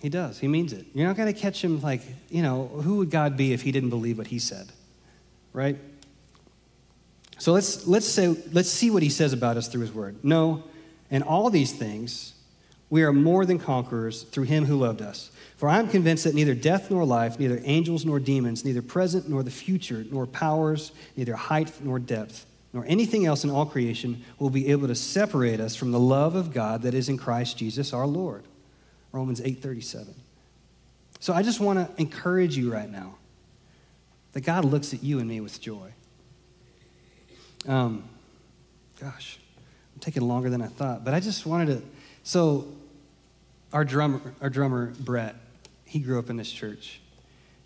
He 0.00 0.08
does. 0.08 0.38
He 0.38 0.48
means 0.48 0.72
it. 0.72 0.86
You're 0.94 1.06
not 1.06 1.16
going 1.16 1.32
to 1.32 1.38
catch 1.38 1.62
him 1.62 1.82
like, 1.82 2.00
you 2.30 2.42
know, 2.42 2.68
who 2.68 2.96
would 2.96 3.10
God 3.10 3.36
be 3.36 3.52
if 3.52 3.60
he 3.60 3.70
didn't 3.70 3.90
believe 3.90 4.16
what 4.16 4.28
he 4.28 4.38
said? 4.38 4.72
Right? 5.52 5.76
So 7.38 7.52
let's 7.52 7.86
let's 7.86 8.06
say 8.06 8.28
let's 8.52 8.68
see 8.68 8.90
what 8.90 9.02
he 9.02 9.08
says 9.08 9.32
about 9.32 9.56
us 9.56 9.68
through 9.68 9.80
his 9.80 9.92
word. 9.92 10.22
No, 10.22 10.62
and 11.10 11.24
all 11.24 11.48
these 11.48 11.72
things 11.72 12.34
we 12.90 13.02
are 13.04 13.12
more 13.12 13.46
than 13.46 13.58
conquerors 13.58 14.24
through 14.24 14.44
him 14.44 14.66
who 14.66 14.76
loved 14.76 15.00
us. 15.00 15.30
For 15.56 15.68
I 15.68 15.78
am 15.78 15.88
convinced 15.88 16.24
that 16.24 16.34
neither 16.34 16.54
death 16.54 16.90
nor 16.90 17.04
life, 17.04 17.38
neither 17.38 17.60
angels 17.64 18.04
nor 18.04 18.18
demons, 18.18 18.64
neither 18.64 18.82
present 18.82 19.28
nor 19.28 19.42
the 19.42 19.50
future, 19.50 20.04
nor 20.10 20.26
powers, 20.26 20.90
neither 21.16 21.36
height 21.36 21.72
nor 21.82 21.98
depth, 21.98 22.46
nor 22.72 22.84
anything 22.86 23.26
else 23.26 23.44
in 23.44 23.50
all 23.50 23.66
creation 23.66 24.24
will 24.38 24.50
be 24.50 24.68
able 24.68 24.88
to 24.88 24.94
separate 24.94 25.60
us 25.60 25.76
from 25.76 25.92
the 25.92 26.00
love 26.00 26.34
of 26.34 26.52
God 26.52 26.82
that 26.82 26.94
is 26.94 27.08
in 27.08 27.16
Christ 27.16 27.56
Jesus 27.56 27.92
our 27.92 28.06
Lord. 28.06 28.44
Romans 29.12 29.40
8:37. 29.40 30.14
So 31.20 31.34
I 31.34 31.42
just 31.42 31.60
want 31.60 31.78
to 31.78 32.00
encourage 32.00 32.56
you 32.56 32.72
right 32.72 32.90
now 32.90 33.16
that 34.32 34.40
God 34.40 34.64
looks 34.64 34.94
at 34.94 35.02
you 35.02 35.18
and 35.18 35.28
me 35.28 35.40
with 35.40 35.60
joy. 35.60 35.90
Um, 37.68 38.04
gosh, 39.00 39.38
I'm 39.94 40.00
taking 40.00 40.22
longer 40.22 40.48
than 40.48 40.62
I 40.62 40.68
thought, 40.68 41.04
but 41.04 41.12
I 41.12 41.20
just 41.20 41.44
wanted 41.44 41.66
to. 41.66 41.82
So, 42.22 42.68
our 43.72 43.84
drummer, 43.84 44.20
our 44.40 44.50
drummer 44.50 44.92
Brett, 44.98 45.36
he 45.84 46.00
grew 46.00 46.18
up 46.18 46.30
in 46.30 46.36
this 46.36 46.50
church. 46.50 47.00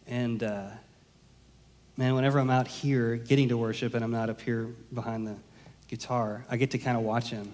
And 0.06 0.42
uh, 0.42 0.68
man, 1.96 2.14
whenever 2.14 2.38
I'm 2.38 2.50
out 2.50 2.66
here 2.66 3.16
getting 3.16 3.48
to 3.48 3.56
worship 3.56 3.94
and 3.94 4.04
I'm 4.04 4.10
not 4.10 4.30
up 4.30 4.40
here 4.40 4.68
behind 4.92 5.26
the 5.26 5.36
guitar, 5.88 6.44
I 6.50 6.56
get 6.56 6.70
to 6.72 6.78
kind 6.78 6.96
of 6.96 7.02
watch 7.02 7.30
him. 7.30 7.52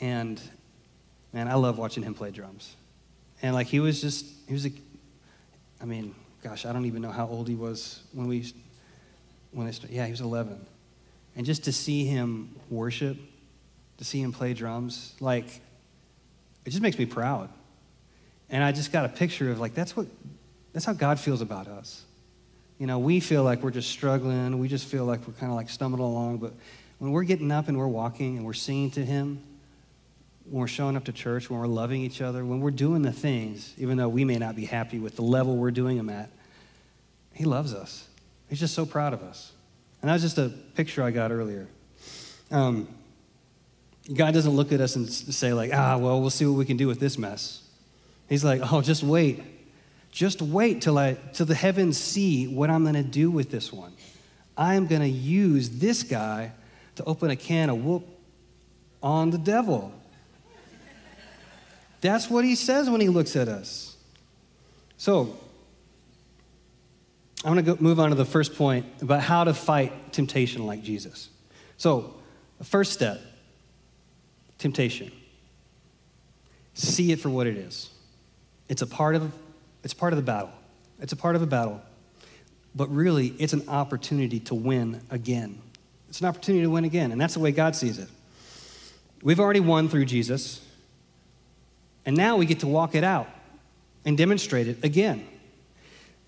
And 0.00 0.40
man, 1.32 1.48
I 1.48 1.54
love 1.54 1.78
watching 1.78 2.02
him 2.02 2.14
play 2.14 2.30
drums. 2.30 2.74
And 3.42 3.54
like 3.54 3.66
he 3.66 3.80
was 3.80 4.00
just, 4.00 4.26
he 4.46 4.52
was 4.52 4.66
a, 4.66 4.72
I 5.80 5.86
mean, 5.86 6.14
gosh, 6.42 6.66
I 6.66 6.72
don't 6.72 6.86
even 6.86 7.00
know 7.00 7.10
how 7.10 7.26
old 7.26 7.48
he 7.48 7.54
was 7.54 8.02
when 8.12 8.26
we, 8.26 8.52
when 9.52 9.66
I 9.66 9.70
started. 9.70 9.94
Yeah, 9.94 10.04
he 10.04 10.10
was 10.10 10.20
11. 10.20 10.66
And 11.36 11.46
just 11.46 11.64
to 11.64 11.72
see 11.72 12.04
him 12.04 12.54
worship, 12.68 13.16
to 13.98 14.04
see 14.04 14.20
him 14.20 14.32
play 14.32 14.52
drums, 14.52 15.14
like, 15.20 15.46
it 16.66 16.70
just 16.70 16.82
makes 16.82 16.98
me 16.98 17.06
proud. 17.06 17.48
And 18.50 18.64
I 18.64 18.72
just 18.72 18.92
got 18.92 19.04
a 19.04 19.08
picture 19.08 19.50
of 19.50 19.60
like, 19.60 19.74
that's 19.74 19.96
what, 19.96 20.06
that's 20.72 20.84
how 20.84 20.92
God 20.92 21.20
feels 21.20 21.40
about 21.40 21.68
us. 21.68 22.04
You 22.78 22.86
know, 22.86 22.98
we 22.98 23.20
feel 23.20 23.44
like 23.44 23.62
we're 23.62 23.70
just 23.70 23.90
struggling. 23.90 24.58
We 24.58 24.68
just 24.68 24.86
feel 24.86 25.04
like 25.04 25.26
we're 25.26 25.34
kind 25.34 25.52
of 25.52 25.56
like 25.56 25.68
stumbling 25.68 26.02
along. 26.02 26.38
But 26.38 26.54
when 26.98 27.12
we're 27.12 27.24
getting 27.24 27.52
up 27.52 27.68
and 27.68 27.78
we're 27.78 27.86
walking 27.86 28.36
and 28.36 28.46
we're 28.46 28.52
singing 28.54 28.90
to 28.92 29.04
Him, 29.04 29.42
when 30.44 30.60
we're 30.60 30.66
showing 30.66 30.96
up 30.96 31.04
to 31.04 31.12
church, 31.12 31.48
when 31.48 31.60
we're 31.60 31.66
loving 31.66 32.00
each 32.00 32.20
other, 32.20 32.44
when 32.44 32.60
we're 32.60 32.70
doing 32.70 33.02
the 33.02 33.12
things, 33.12 33.74
even 33.78 33.96
though 33.96 34.08
we 34.08 34.24
may 34.24 34.36
not 34.36 34.56
be 34.56 34.64
happy 34.64 34.98
with 34.98 35.14
the 35.16 35.22
level 35.22 35.56
we're 35.56 35.70
doing 35.70 35.96
them 35.96 36.08
at, 36.08 36.30
He 37.34 37.44
loves 37.44 37.74
us. 37.74 38.08
He's 38.48 38.58
just 38.58 38.74
so 38.74 38.84
proud 38.84 39.12
of 39.12 39.22
us. 39.22 39.52
And 40.02 40.08
that 40.08 40.14
was 40.14 40.22
just 40.22 40.38
a 40.38 40.48
picture 40.74 41.02
I 41.02 41.10
got 41.10 41.30
earlier. 41.30 41.68
Um, 42.50 42.88
God 44.12 44.34
doesn't 44.34 44.52
look 44.52 44.72
at 44.72 44.80
us 44.80 44.96
and 44.96 45.08
say, 45.08 45.52
like, 45.52 45.70
ah, 45.72 45.98
well, 45.98 46.20
we'll 46.20 46.30
see 46.30 46.46
what 46.46 46.56
we 46.56 46.64
can 46.64 46.76
do 46.76 46.88
with 46.88 46.98
this 46.98 47.16
mess. 47.16 47.62
He's 48.30 48.44
like, 48.44 48.62
oh, 48.72 48.80
just 48.80 49.02
wait. 49.02 49.42
Just 50.12 50.40
wait 50.40 50.80
till, 50.80 50.96
I, 50.96 51.18
till 51.34 51.46
the 51.46 51.54
heavens 51.54 51.98
see 51.98 52.46
what 52.46 52.70
I'm 52.70 52.84
going 52.84 52.94
to 52.94 53.02
do 53.02 53.30
with 53.30 53.50
this 53.50 53.72
one. 53.72 53.92
I'm 54.56 54.86
going 54.86 55.02
to 55.02 55.08
use 55.08 55.68
this 55.68 56.04
guy 56.04 56.52
to 56.96 57.04
open 57.04 57.30
a 57.30 57.36
can 57.36 57.70
of 57.70 57.84
whoop 57.84 58.06
on 59.02 59.30
the 59.30 59.38
devil. 59.38 59.92
That's 62.00 62.30
what 62.30 62.44
he 62.44 62.54
says 62.54 62.88
when 62.88 63.00
he 63.00 63.08
looks 63.08 63.34
at 63.36 63.48
us. 63.48 63.96
So, 64.96 65.36
I 67.44 67.50
want 67.50 67.64
to 67.64 67.82
move 67.82 67.98
on 67.98 68.10
to 68.10 68.14
the 68.14 68.24
first 68.24 68.54
point 68.54 68.86
about 69.02 69.22
how 69.22 69.44
to 69.44 69.54
fight 69.54 70.12
temptation 70.12 70.66
like 70.66 70.82
Jesus. 70.82 71.30
So, 71.78 72.14
first 72.62 72.92
step 72.92 73.20
temptation. 74.58 75.10
See 76.74 77.10
it 77.10 77.18
for 77.18 77.30
what 77.30 77.46
it 77.46 77.56
is. 77.56 77.90
It's 78.70 78.82
a 78.82 78.86
part 78.86 79.16
of 79.16 79.32
it's 79.82 79.92
part 79.92 80.12
of 80.12 80.16
the 80.16 80.22
battle. 80.22 80.52
It's 81.00 81.12
a 81.12 81.16
part 81.16 81.36
of 81.36 81.42
a 81.42 81.46
battle. 81.46 81.82
But 82.74 82.88
really, 82.94 83.34
it's 83.38 83.52
an 83.52 83.68
opportunity 83.68 84.38
to 84.40 84.54
win 84.54 85.00
again. 85.10 85.60
It's 86.08 86.20
an 86.20 86.26
opportunity 86.26 86.62
to 86.62 86.70
win 86.70 86.84
again, 86.84 87.12
and 87.12 87.20
that's 87.20 87.34
the 87.34 87.40
way 87.40 87.50
God 87.50 87.74
sees 87.74 87.98
it. 87.98 88.08
We've 89.22 89.40
already 89.40 89.60
won 89.60 89.88
through 89.88 90.04
Jesus, 90.04 90.64
and 92.06 92.16
now 92.16 92.36
we 92.36 92.46
get 92.46 92.60
to 92.60 92.66
walk 92.68 92.94
it 92.94 93.02
out 93.02 93.28
and 94.04 94.16
demonstrate 94.16 94.68
it 94.68 94.84
again. 94.84 95.26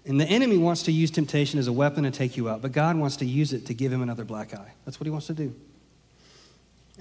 And 0.04 0.20
the 0.20 0.26
enemy 0.26 0.58
wants 0.58 0.82
to 0.84 0.92
use 0.92 1.12
temptation 1.12 1.60
as 1.60 1.68
a 1.68 1.72
weapon 1.72 2.04
to 2.04 2.10
take 2.10 2.36
you 2.36 2.48
out, 2.48 2.60
but 2.60 2.72
God 2.72 2.96
wants 2.96 3.16
to 3.16 3.24
use 3.24 3.52
it 3.52 3.66
to 3.66 3.74
give 3.74 3.92
him 3.92 4.02
another 4.02 4.24
black 4.24 4.52
eye. 4.52 4.72
That's 4.84 4.98
what 4.98 5.06
he 5.06 5.10
wants 5.10 5.28
to 5.28 5.34
do. 5.34 5.54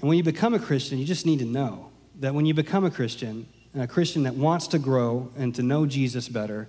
And 0.00 0.08
when 0.08 0.16
you 0.16 0.22
become 0.22 0.54
a 0.54 0.60
Christian, 0.60 0.98
you 0.98 1.04
just 1.04 1.26
need 1.26 1.40
to 1.40 1.44
know 1.44 1.90
that 2.20 2.32
when 2.32 2.46
you 2.46 2.54
become 2.54 2.84
a 2.84 2.90
Christian, 2.90 3.46
a 3.74 3.86
Christian 3.86 4.24
that 4.24 4.34
wants 4.34 4.68
to 4.68 4.78
grow 4.78 5.30
and 5.36 5.54
to 5.54 5.62
know 5.62 5.86
Jesus 5.86 6.28
better, 6.28 6.68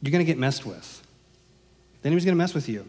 you're 0.00 0.12
going 0.12 0.24
to 0.24 0.30
get 0.30 0.38
messed 0.38 0.64
with. 0.64 1.02
The 2.02 2.08
enemy's 2.08 2.24
going 2.24 2.34
to 2.34 2.38
mess 2.38 2.54
with 2.54 2.68
you. 2.68 2.88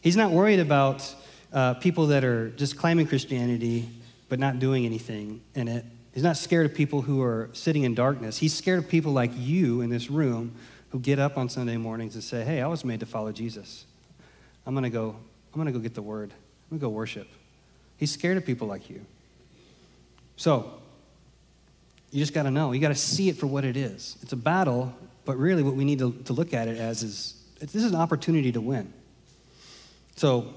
He's 0.00 0.16
not 0.16 0.30
worried 0.30 0.60
about 0.60 1.14
uh, 1.52 1.74
people 1.74 2.08
that 2.08 2.24
are 2.24 2.50
just 2.50 2.76
claiming 2.76 3.06
Christianity 3.06 3.88
but 4.28 4.38
not 4.38 4.58
doing 4.58 4.84
anything 4.84 5.40
in 5.54 5.68
it. 5.68 5.84
He's 6.12 6.22
not 6.22 6.36
scared 6.36 6.66
of 6.66 6.74
people 6.74 7.02
who 7.02 7.22
are 7.22 7.48
sitting 7.52 7.84
in 7.84 7.94
darkness. 7.94 8.38
He's 8.38 8.54
scared 8.54 8.78
of 8.78 8.88
people 8.88 9.12
like 9.12 9.30
you 9.34 9.80
in 9.80 9.90
this 9.90 10.10
room 10.10 10.52
who 10.90 10.98
get 10.98 11.18
up 11.18 11.36
on 11.38 11.48
Sunday 11.48 11.76
mornings 11.76 12.14
and 12.14 12.24
say, 12.24 12.44
Hey, 12.44 12.60
I 12.60 12.66
was 12.66 12.84
made 12.84 13.00
to 13.00 13.06
follow 13.06 13.32
Jesus. 13.32 13.84
I'm 14.66 14.74
going 14.74 14.84
to 14.84 14.90
go, 14.90 15.16
I'm 15.52 15.60
going 15.60 15.66
to 15.66 15.72
go 15.72 15.78
get 15.78 15.94
the 15.94 16.02
word. 16.02 16.30
I'm 16.32 16.78
going 16.78 16.80
to 16.80 16.86
go 16.86 16.90
worship. 16.90 17.28
He's 17.96 18.10
scared 18.10 18.36
of 18.36 18.44
people 18.44 18.66
like 18.66 18.90
you. 18.90 19.04
So, 20.36 20.80
you 22.10 22.20
just 22.20 22.32
got 22.32 22.44
to 22.44 22.50
know. 22.50 22.72
You 22.72 22.80
got 22.80 22.88
to 22.88 22.94
see 22.94 23.28
it 23.28 23.36
for 23.36 23.46
what 23.46 23.64
it 23.64 23.76
is. 23.76 24.16
It's 24.22 24.32
a 24.32 24.36
battle, 24.36 24.94
but 25.24 25.36
really 25.36 25.62
what 25.62 25.74
we 25.74 25.84
need 25.84 25.98
to, 25.98 26.12
to 26.24 26.32
look 26.32 26.54
at 26.54 26.68
it 26.68 26.78
as 26.78 27.02
is 27.02 27.34
this 27.60 27.74
is 27.74 27.92
an 27.92 27.96
opportunity 27.96 28.52
to 28.52 28.60
win. 28.60 28.92
So, 30.16 30.54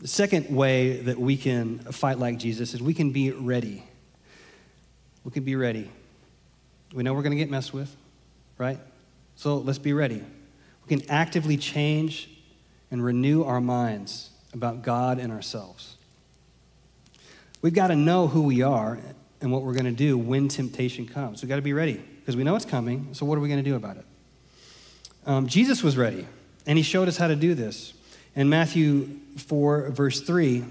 the 0.00 0.08
second 0.08 0.54
way 0.54 0.96
that 1.02 1.18
we 1.18 1.36
can 1.36 1.78
fight 1.78 2.18
like 2.18 2.38
Jesus 2.38 2.72
is 2.72 2.82
we 2.82 2.94
can 2.94 3.10
be 3.10 3.32
ready. 3.32 3.84
We 5.24 5.30
can 5.30 5.44
be 5.44 5.56
ready. 5.56 5.90
We 6.94 7.02
know 7.02 7.12
we're 7.12 7.22
going 7.22 7.32
to 7.32 7.38
get 7.38 7.50
messed 7.50 7.74
with, 7.74 7.94
right? 8.56 8.78
So 9.36 9.58
let's 9.58 9.78
be 9.78 9.92
ready. 9.92 10.24
We 10.86 10.96
can 10.96 11.10
actively 11.10 11.58
change 11.58 12.30
and 12.90 13.04
renew 13.04 13.44
our 13.44 13.60
minds 13.60 14.30
about 14.54 14.82
God 14.82 15.18
and 15.18 15.30
ourselves. 15.30 15.96
We've 17.62 17.74
got 17.74 17.88
to 17.88 17.96
know 17.96 18.26
who 18.26 18.42
we 18.42 18.62
are 18.62 18.98
and 19.40 19.50
what 19.50 19.62
we're 19.62 19.72
going 19.72 19.86
to 19.86 19.90
do 19.90 20.18
when 20.18 20.48
temptation 20.48 21.06
comes. 21.06 21.42
We've 21.42 21.48
got 21.48 21.56
to 21.56 21.62
be 21.62 21.72
ready 21.72 21.94
because 22.20 22.36
we 22.36 22.44
know 22.44 22.56
it's 22.56 22.64
coming. 22.64 23.08
So, 23.12 23.26
what 23.26 23.38
are 23.38 23.40
we 23.40 23.48
going 23.48 23.62
to 23.62 23.68
do 23.68 23.76
about 23.76 23.96
it? 23.96 24.04
Um, 25.26 25.46
Jesus 25.46 25.82
was 25.82 25.96
ready, 25.96 26.26
and 26.66 26.78
he 26.78 26.82
showed 26.82 27.08
us 27.08 27.16
how 27.16 27.28
to 27.28 27.36
do 27.36 27.54
this. 27.54 27.92
In 28.34 28.48
Matthew 28.48 29.18
4, 29.36 29.90
verse 29.90 30.20
3, 30.20 30.64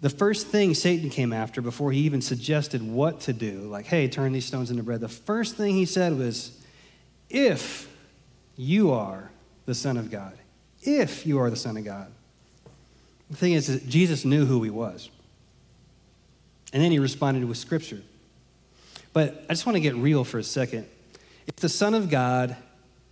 the 0.00 0.10
first 0.10 0.48
thing 0.48 0.74
Satan 0.74 1.10
came 1.10 1.32
after 1.32 1.60
before 1.60 1.92
he 1.92 2.00
even 2.00 2.20
suggested 2.20 2.82
what 2.82 3.20
to 3.22 3.32
do, 3.32 3.60
like, 3.62 3.86
hey, 3.86 4.08
turn 4.08 4.32
these 4.32 4.44
stones 4.44 4.70
into 4.70 4.82
bread, 4.82 5.00
the 5.00 5.08
first 5.08 5.56
thing 5.56 5.74
he 5.74 5.84
said 5.84 6.18
was, 6.18 6.60
if 7.30 7.88
you 8.56 8.92
are 8.92 9.30
the 9.66 9.74
Son 9.74 9.96
of 9.96 10.10
God. 10.10 10.36
If 10.82 11.26
you 11.26 11.38
are 11.38 11.50
the 11.50 11.56
Son 11.56 11.76
of 11.76 11.84
God. 11.84 12.12
The 13.30 13.36
thing 13.36 13.52
is 13.52 13.82
Jesus 13.88 14.24
knew 14.24 14.44
who 14.44 14.62
he 14.62 14.70
was. 14.70 15.10
And 16.74 16.82
then 16.82 16.92
he 16.92 16.98
responded 16.98 17.46
with 17.46 17.56
Scripture. 17.56 18.02
But 19.14 19.46
I 19.48 19.54
just 19.54 19.64
want 19.64 19.76
to 19.76 19.80
get 19.80 19.94
real 19.94 20.24
for 20.24 20.38
a 20.38 20.44
second. 20.44 20.86
If 21.46 21.56
the 21.56 21.70
Son 21.70 21.94
of 21.94 22.10
God 22.10 22.54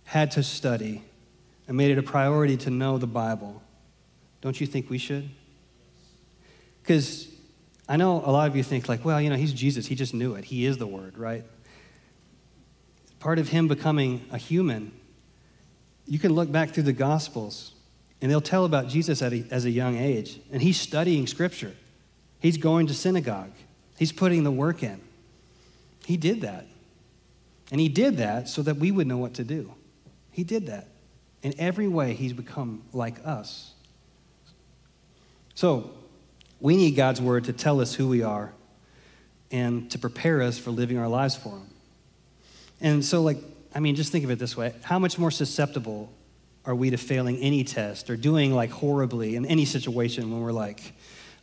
had 0.03 0.29
to 0.31 0.43
study 0.43 1.01
and 1.67 1.75
made 1.75 1.89
it 1.89 1.97
a 1.97 2.03
priority 2.03 2.57
to 2.57 2.69
know 2.69 2.99
the 2.99 3.07
Bible, 3.07 3.63
don't 4.41 4.61
you 4.61 4.67
think 4.67 4.91
we 4.91 4.99
should? 4.99 5.27
Because 6.83 7.27
I 7.89 7.97
know 7.97 8.17
a 8.23 8.29
lot 8.29 8.47
of 8.47 8.55
you 8.55 8.61
think, 8.61 8.87
like, 8.87 9.03
well, 9.03 9.19
you 9.19 9.31
know, 9.31 9.37
he's 9.37 9.53
Jesus. 9.53 9.87
He 9.87 9.95
just 9.95 10.13
knew 10.13 10.35
it. 10.35 10.43
He 10.43 10.67
is 10.67 10.77
the 10.77 10.85
Word, 10.85 11.17
right? 11.17 11.43
part 13.23 13.39
of 13.39 13.47
him 13.47 13.69
becoming 13.69 14.25
a 14.31 14.37
human, 14.37 14.91
you 16.05 16.19
can 16.19 16.33
look 16.33 16.51
back 16.51 16.71
through 16.71 16.83
the 16.83 16.91
Gospels 16.91 17.71
and 18.21 18.29
they'll 18.29 18.41
tell 18.41 18.65
about 18.65 18.89
Jesus 18.89 19.21
at 19.21 19.31
a, 19.31 19.45
as 19.49 19.63
a 19.63 19.71
young 19.71 19.97
age. 19.97 20.41
And 20.51 20.61
he's 20.61 20.77
studying 20.77 21.25
Scripture, 21.25 21.73
he's 22.43 22.57
going 22.57 22.85
to 22.87 22.93
synagogue, 22.93 23.51
he's 23.97 24.11
putting 24.11 24.43
the 24.43 24.51
work 24.51 24.83
in. 24.83 25.01
He 26.05 26.17
did 26.17 26.41
that. 26.41 26.67
And 27.71 27.81
he 27.81 27.89
did 27.89 28.17
that 28.17 28.49
so 28.49 28.61
that 28.61 28.75
we 28.75 28.91
would 28.91 29.07
know 29.07 29.17
what 29.17 29.33
to 29.35 29.43
do. 29.43 29.73
He 30.31 30.43
did 30.43 30.67
that. 30.67 30.89
In 31.41 31.55
every 31.57 31.87
way, 31.87 32.13
he's 32.13 32.33
become 32.33 32.83
like 32.93 33.25
us. 33.25 33.73
So, 35.55 35.91
we 36.59 36.75
need 36.77 36.91
God's 36.91 37.21
word 37.21 37.45
to 37.45 37.53
tell 37.53 37.81
us 37.81 37.93
who 37.93 38.07
we 38.07 38.21
are 38.21 38.53
and 39.51 39.89
to 39.91 39.99
prepare 39.99 40.41
us 40.41 40.57
for 40.57 40.71
living 40.71 40.97
our 40.97 41.07
lives 41.07 41.35
for 41.35 41.49
him. 41.49 41.67
And 42.79 43.03
so, 43.03 43.21
like, 43.21 43.37
I 43.73 43.79
mean, 43.79 43.95
just 43.95 44.11
think 44.11 44.23
of 44.23 44.31
it 44.31 44.39
this 44.39 44.55
way 44.57 44.73
how 44.83 44.99
much 44.99 45.17
more 45.17 45.31
susceptible 45.31 46.11
are 46.65 46.75
we 46.75 46.89
to 46.89 46.97
failing 46.97 47.37
any 47.37 47.63
test 47.63 48.09
or 48.09 48.15
doing 48.15 48.53
like 48.53 48.71
horribly 48.71 49.35
in 49.35 49.45
any 49.45 49.65
situation 49.65 50.31
when 50.31 50.41
we're 50.41 50.51
like, 50.51 50.93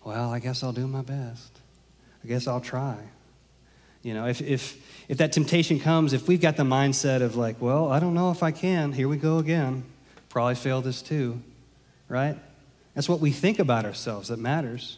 well, 0.04 0.30
I 0.30 0.38
guess 0.38 0.62
I'll 0.62 0.72
do 0.72 0.86
my 0.86 1.02
best. 1.02 1.58
I 2.24 2.28
guess 2.28 2.46
I'll 2.46 2.60
try. 2.60 2.96
You 4.02 4.14
know, 4.14 4.26
if, 4.26 4.40
if, 4.40 4.82
if 5.08 5.18
that 5.18 5.32
temptation 5.32 5.78
comes, 5.78 6.12
if 6.12 6.26
we've 6.26 6.40
got 6.40 6.56
the 6.56 6.62
mindset 6.62 7.20
of 7.20 7.36
like, 7.36 7.60
well, 7.60 7.92
I 7.92 8.00
don't 8.00 8.14
know 8.14 8.30
if 8.30 8.42
I 8.42 8.50
can, 8.50 8.92
here 8.92 9.08
we 9.08 9.16
go 9.16 9.38
again, 9.38 9.84
probably 10.30 10.54
fail 10.54 10.80
this 10.80 11.02
too, 11.02 11.42
right? 12.08 12.38
That's 12.94 13.08
what 13.08 13.20
we 13.20 13.30
think 13.30 13.58
about 13.58 13.84
ourselves 13.84 14.28
that 14.28 14.38
matters. 14.38 14.96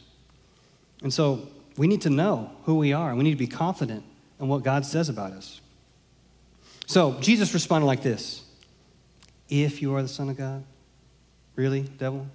And 1.03 1.12
so 1.12 1.48
we 1.76 1.88
need 1.88 2.03
to 2.03 2.11
know 2.11 2.53
who 2.64 2.76
we 2.76 2.92
are, 2.92 3.09
and 3.09 3.18
we 3.18 3.24
need 3.24 3.32
to 3.32 3.36
be 3.36 3.48
confident 3.48 4.05
in 4.40 4.48
what 4.48 4.62
God 4.62 4.86
says 4.86 5.09
about 5.09 5.32
us. 5.32 5.61
So 6.86 7.18
Jesus 7.20 7.55
responded 7.55 7.86
like 7.86 8.03
this 8.03 8.44
If 9.48 9.82
you 9.82 9.94
are 9.96 10.03
the 10.03 10.09
Son 10.09 10.28
of 10.28 10.36
God, 10.36 10.64
really, 11.57 11.82
devil? 11.82 12.26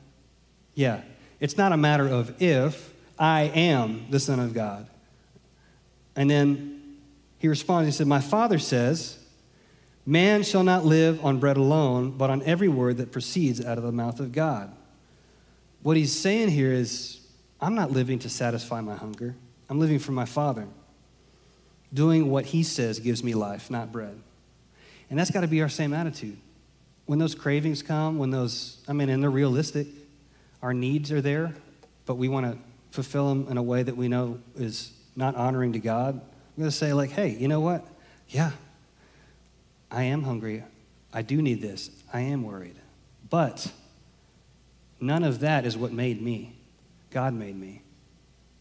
Yeah. 0.75 1.01
It's 1.39 1.57
not 1.57 1.71
a 1.71 1.77
matter 1.77 2.07
of 2.07 2.41
if, 2.41 2.93
I 3.19 3.43
am 3.43 4.05
the 4.09 4.19
Son 4.19 4.39
of 4.39 4.53
God. 4.53 4.87
And 6.15 6.29
then 6.29 6.97
he 7.39 7.47
responds, 7.47 7.87
he 7.87 7.91
said, 7.91 8.07
My 8.07 8.21
Father 8.21 8.59
says, 8.59 9.19
Man 10.05 10.43
shall 10.43 10.63
not 10.63 10.85
live 10.85 11.23
on 11.23 11.39
bread 11.39 11.57
alone, 11.57 12.11
but 12.11 12.29
on 12.29 12.41
every 12.43 12.69
word 12.69 12.97
that 12.97 13.11
proceeds 13.11 13.63
out 13.63 13.77
of 13.77 13.83
the 13.83 13.91
mouth 13.91 14.19
of 14.19 14.31
God. 14.31 14.73
What 15.83 15.97
he's 15.97 16.17
saying 16.17 16.49
here 16.49 16.71
is, 16.71 17.19
I'm 17.59 17.75
not 17.75 17.91
living 17.91 18.19
to 18.19 18.29
satisfy 18.29 18.81
my 18.81 18.95
hunger. 18.95 19.35
I'm 19.69 19.79
living 19.79 19.99
for 19.99 20.13
my 20.13 20.25
Father. 20.25 20.67
Doing 21.93 22.29
what 22.29 22.45
he 22.45 22.63
says 22.63 22.99
gives 22.99 23.23
me 23.23 23.33
life, 23.33 23.69
not 23.69 23.91
bread. 23.91 24.17
And 25.09 25.19
that's 25.19 25.31
got 25.31 25.41
to 25.41 25.47
be 25.47 25.61
our 25.61 25.69
same 25.69 25.93
attitude. 25.93 26.37
When 27.05 27.19
those 27.19 27.35
cravings 27.35 27.81
come, 27.81 28.17
when 28.17 28.31
those, 28.31 28.77
I 28.87 28.93
mean, 28.93 29.09
and 29.09 29.21
they're 29.21 29.29
realistic, 29.29 29.87
our 30.61 30.73
needs 30.73 31.11
are 31.11 31.21
there, 31.21 31.53
but 32.05 32.15
we 32.15 32.27
want 32.27 32.45
to 32.45 32.57
fulfill 32.91 33.29
them 33.29 33.47
in 33.49 33.57
a 33.57 33.63
way 33.63 33.83
that 33.83 33.95
we 33.95 34.07
know 34.07 34.39
is 34.55 34.91
not 35.15 35.35
honoring 35.35 35.73
to 35.73 35.79
God. 35.79 36.15
I'm 36.15 36.61
going 36.61 36.69
to 36.69 36.75
say, 36.75 36.93
like, 36.93 37.11
hey, 37.11 37.29
you 37.29 37.47
know 37.47 37.59
what? 37.59 37.85
Yeah, 38.29 38.51
I 39.91 40.03
am 40.03 40.23
hungry. 40.23 40.63
I 41.13 41.21
do 41.21 41.41
need 41.41 41.61
this. 41.61 41.89
I 42.13 42.21
am 42.21 42.43
worried. 42.43 42.75
But 43.29 43.71
none 44.99 45.23
of 45.23 45.39
that 45.41 45.65
is 45.65 45.77
what 45.77 45.91
made 45.91 46.21
me. 46.21 46.55
God 47.11 47.33
made 47.33 47.55
me. 47.55 47.81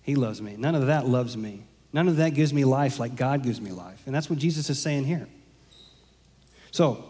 He 0.03 0.15
loves 0.15 0.41
me. 0.41 0.57
None 0.57 0.75
of 0.75 0.87
that 0.87 1.07
loves 1.07 1.37
me. 1.37 1.65
None 1.93 2.09
of 2.09 2.17
that 2.17 2.35
gives 2.35 2.53
me 2.53 2.65
life 2.65 2.99
like 2.99 3.17
God 3.17 3.43
gives 3.43 3.61
me 3.61 3.71
life. 3.71 4.03
And 4.07 4.15
that's 4.15 4.29
what 4.29 4.39
Jesus 4.39 4.69
is 4.71 4.79
saying 4.79 5.05
here. 5.05 5.27
So, 6.71 7.05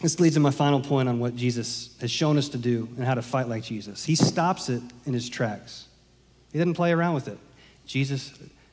this 0.00 0.20
leads 0.20 0.34
to 0.34 0.40
my 0.40 0.50
final 0.50 0.80
point 0.80 1.08
on 1.08 1.18
what 1.18 1.36
Jesus 1.36 1.96
has 2.00 2.10
shown 2.10 2.36
us 2.36 2.48
to 2.50 2.58
do 2.58 2.88
and 2.96 3.04
how 3.04 3.14
to 3.14 3.22
fight 3.22 3.48
like 3.48 3.62
Jesus. 3.62 4.04
He 4.04 4.14
stops 4.16 4.68
it 4.68 4.82
in 5.06 5.12
his 5.12 5.28
tracks. 5.28 5.86
He 6.52 6.58
doesn't 6.58 6.74
play 6.74 6.92
around 6.92 7.14
with 7.14 7.28
it. 7.28 7.38
Jesus, 7.86 8.32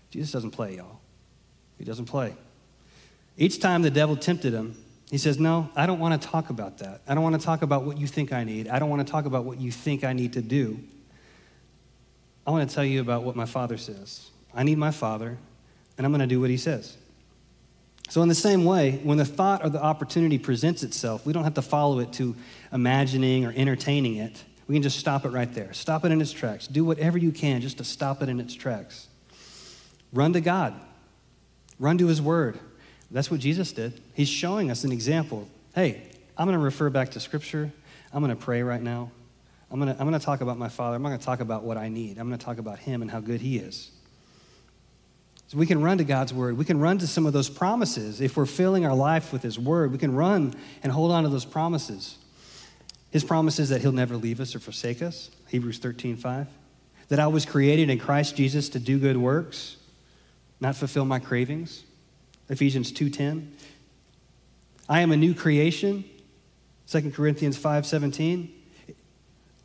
Jesus 0.10 0.32
doesn't 0.32 0.52
play, 0.52 0.78
y'all. 0.78 1.00
He 1.78 1.84
doesn't 1.84 2.06
play. 2.06 2.34
Each 3.38 3.60
time 3.60 3.82
the 3.82 3.90
devil 3.90 4.16
tempted 4.16 4.54
him, 4.54 4.76
he 5.10 5.18
says, 5.18 5.40
No, 5.40 5.70
I 5.76 5.86
don't 5.86 6.00
want 6.00 6.20
to 6.20 6.28
talk 6.28 6.50
about 6.50 6.78
that. 6.80 7.02
I 7.08 7.14
don't 7.14 7.24
want 7.24 7.40
to 7.40 7.46
talk 7.46 7.62
about 7.62 7.84
what 7.84 7.98
you 7.98 8.08
think 8.08 8.32
I 8.32 8.44
need. 8.44 8.68
I 8.68 8.80
don't 8.80 8.90
want 8.90 9.06
to 9.06 9.12
talk 9.12 9.26
about 9.26 9.46
what 9.46 9.60
you 9.60 9.72
think 9.72 10.04
I 10.04 10.14
need 10.14 10.34
to 10.34 10.42
do. 10.42 10.80
I 12.46 12.52
want 12.52 12.68
to 12.68 12.74
tell 12.74 12.86
you 12.86 13.02
about 13.02 13.24
what 13.24 13.36
my 13.36 13.46
father 13.46 13.78
says. 13.78 14.30
I 14.54 14.64
need 14.64 14.78
my 14.78 14.92
father, 14.92 15.38
and 15.98 16.06
I'm 16.06 16.12
going 16.12 16.22
to 16.22 16.28
do 16.28 16.40
what 16.40 16.50
he 16.50 16.58
says. 16.58 16.98
So, 18.12 18.22
in 18.22 18.28
the 18.28 18.36
same 18.36 18.66
way, 18.66 19.00
when 19.04 19.18
the 19.18 19.24
thought 19.24 19.64
or 19.64 19.70
the 19.70 19.82
opportunity 19.82 20.38
presents 20.38 20.84
itself, 20.84 21.26
we 21.26 21.32
don't 21.32 21.46
have 21.46 21.54
to 21.54 21.62
follow 21.62 22.00
it 22.00 22.12
to 22.16 22.36
imagining 22.74 23.46
or 23.46 23.54
entertaining 23.56 24.18
it. 24.18 24.44
We 24.68 24.76
can 24.76 24.84
just 24.84 25.00
stop 25.00 25.24
it 25.24 25.30
right 25.30 25.50
there. 25.54 25.72
Stop 25.72 26.04
it 26.04 26.12
in 26.12 26.20
its 26.20 26.34
tracks. 26.34 26.68
Do 26.68 26.84
whatever 26.84 27.18
you 27.18 27.32
can 27.32 27.62
just 27.62 27.78
to 27.78 27.86
stop 27.86 28.22
it 28.22 28.28
in 28.28 28.42
its 28.42 28.54
tracks. 28.54 29.08
Run 30.12 30.34
to 30.34 30.42
God, 30.42 30.74
run 31.80 31.98
to 32.00 32.08
His 32.08 32.22
Word. 32.22 32.60
That's 33.12 33.32
what 33.32 33.40
Jesus 33.40 33.72
did. 33.72 34.02
He's 34.14 34.28
showing 34.28 34.70
us 34.70 34.84
an 34.84 34.92
example. 34.92 35.48
Hey, 35.74 36.02
I'm 36.38 36.46
going 36.46 36.60
to 36.60 36.64
refer 36.64 36.90
back 36.90 37.12
to 37.12 37.22
Scripture. 37.22 37.72
I'm 38.12 38.22
going 38.22 38.36
to 38.38 38.44
pray 38.44 38.62
right 38.62 38.82
now. 38.82 39.10
I'm 39.72 39.80
going 39.80 40.12
to 40.12 40.20
talk 40.20 40.42
about 40.42 40.58
my 40.58 40.68
Father. 40.68 40.98
I'm 40.98 41.02
not 41.02 41.10
going 41.10 41.20
to 41.20 41.26
talk 41.26 41.40
about 41.40 41.64
what 41.64 41.78
I 41.78 41.88
need. 41.88 42.18
I'm 42.18 42.28
going 42.28 42.38
to 42.38 42.46
talk 42.46 42.58
about 42.58 42.78
Him 42.78 43.02
and 43.04 43.10
how 43.10 43.22
good 43.22 43.40
He 43.40 43.58
is. 43.58 43.90
So 45.52 45.58
we 45.58 45.66
can 45.66 45.82
run 45.82 45.98
to 45.98 46.06
God's 46.06 46.34
Word. 46.34 46.58
We 46.58 46.64
can 46.64 46.80
run 46.80 46.98
to 47.00 47.08
some 47.08 47.26
of 47.26 47.34
those 47.34 47.50
promises. 47.50 48.22
If 48.22 48.38
we're 48.38 48.46
filling 48.46 48.86
our 48.86 48.96
life 48.96 49.34
with 49.34 49.44
His 49.44 49.60
Word, 49.60 49.92
we 49.92 49.98
can 49.98 50.16
run 50.16 50.54
and 50.82 50.94
hold 50.94 51.12
on 51.12 51.24
to 51.24 51.30
those 51.30 51.44
promises. 51.44 52.18
His 53.10 53.26
promise 53.26 53.60
is 53.60 53.68
that 53.68 53.82
He'll 53.82 53.92
never 53.92 54.16
leave 54.16 54.40
us 54.40 54.56
or 54.56 54.60
forsake 54.60 55.02
us, 55.02 55.30
Hebrews 55.50 55.80
13, 55.80 56.16
5. 56.16 56.48
That 57.10 57.20
I 57.20 57.28
was 57.28 57.46
created 57.46 57.90
in 57.90 58.00
Christ 58.00 58.38
Jesus 58.38 58.70
to 58.70 58.80
do 58.80 58.98
good 58.98 59.18
works, 59.18 59.76
not 60.62 60.78
fulfill 60.78 61.04
my 61.04 61.20
cravings, 61.20 61.84
Ephesians 62.48 62.94
2.10. 62.94 63.52
I 64.88 65.02
am 65.02 65.12
a 65.12 65.18
new 65.18 65.34
creation, 65.34 66.06
2 66.88 67.12
Corinthians 67.12 67.60
5.17. 67.60 68.50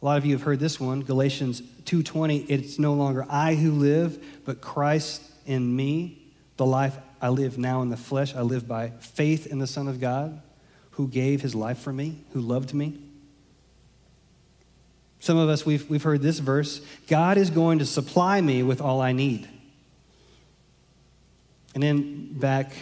A 0.03 0.05
lot 0.05 0.19
of 0.19 0.27
you 0.27 0.33
have 0.33 0.43
heard 0.43 0.59
this 0.59 0.81
one, 0.81 1.03
Galatians 1.03 1.63
2:20, 1.85 2.47
it's 2.49 2.77
no 2.77 2.95
longer 2.95 3.25
I 3.31 3.55
who 3.55 3.71
live, 3.71 4.43
but 4.45 4.61
Christ 4.61 5.23
in 5.47 5.75
me. 5.75 6.23
The 6.57 6.67
life 6.67 6.97
I 7.21 7.29
live 7.31 7.59
now 7.59 7.83
in 7.83 7.91
the 7.91 7.97
flesh, 7.97 8.35
I 8.35 8.43
live 8.43 8.69
by 8.69 8.91
faith 9.01 9.47
in 9.47 9.59
the 9.59 9.67
Son 9.67 9.89
of 9.89 10.01
God 10.01 10.41
who 10.93 11.09
gave 11.09 11.43
his 11.43 11.55
life 11.55 11.79
for 11.79 11.93
me, 11.93 12.25
who 12.33 12.41
loved 12.41 12.73
me. 12.73 12.99
Some 15.21 15.37
of 15.37 15.49
us, 15.49 15.67
we've, 15.67 15.89
we've 15.91 16.03
heard 16.03 16.23
this 16.23 16.39
verse 16.39 16.81
God 17.09 17.37
is 17.37 17.51
going 17.51 17.81
to 17.81 17.87
supply 17.87 18.41
me 18.41 18.63
with 18.63 18.81
all 18.81 19.01
I 19.01 19.13
need. 19.13 19.49
And 21.75 21.83
then 21.83 22.33
back, 22.33 22.73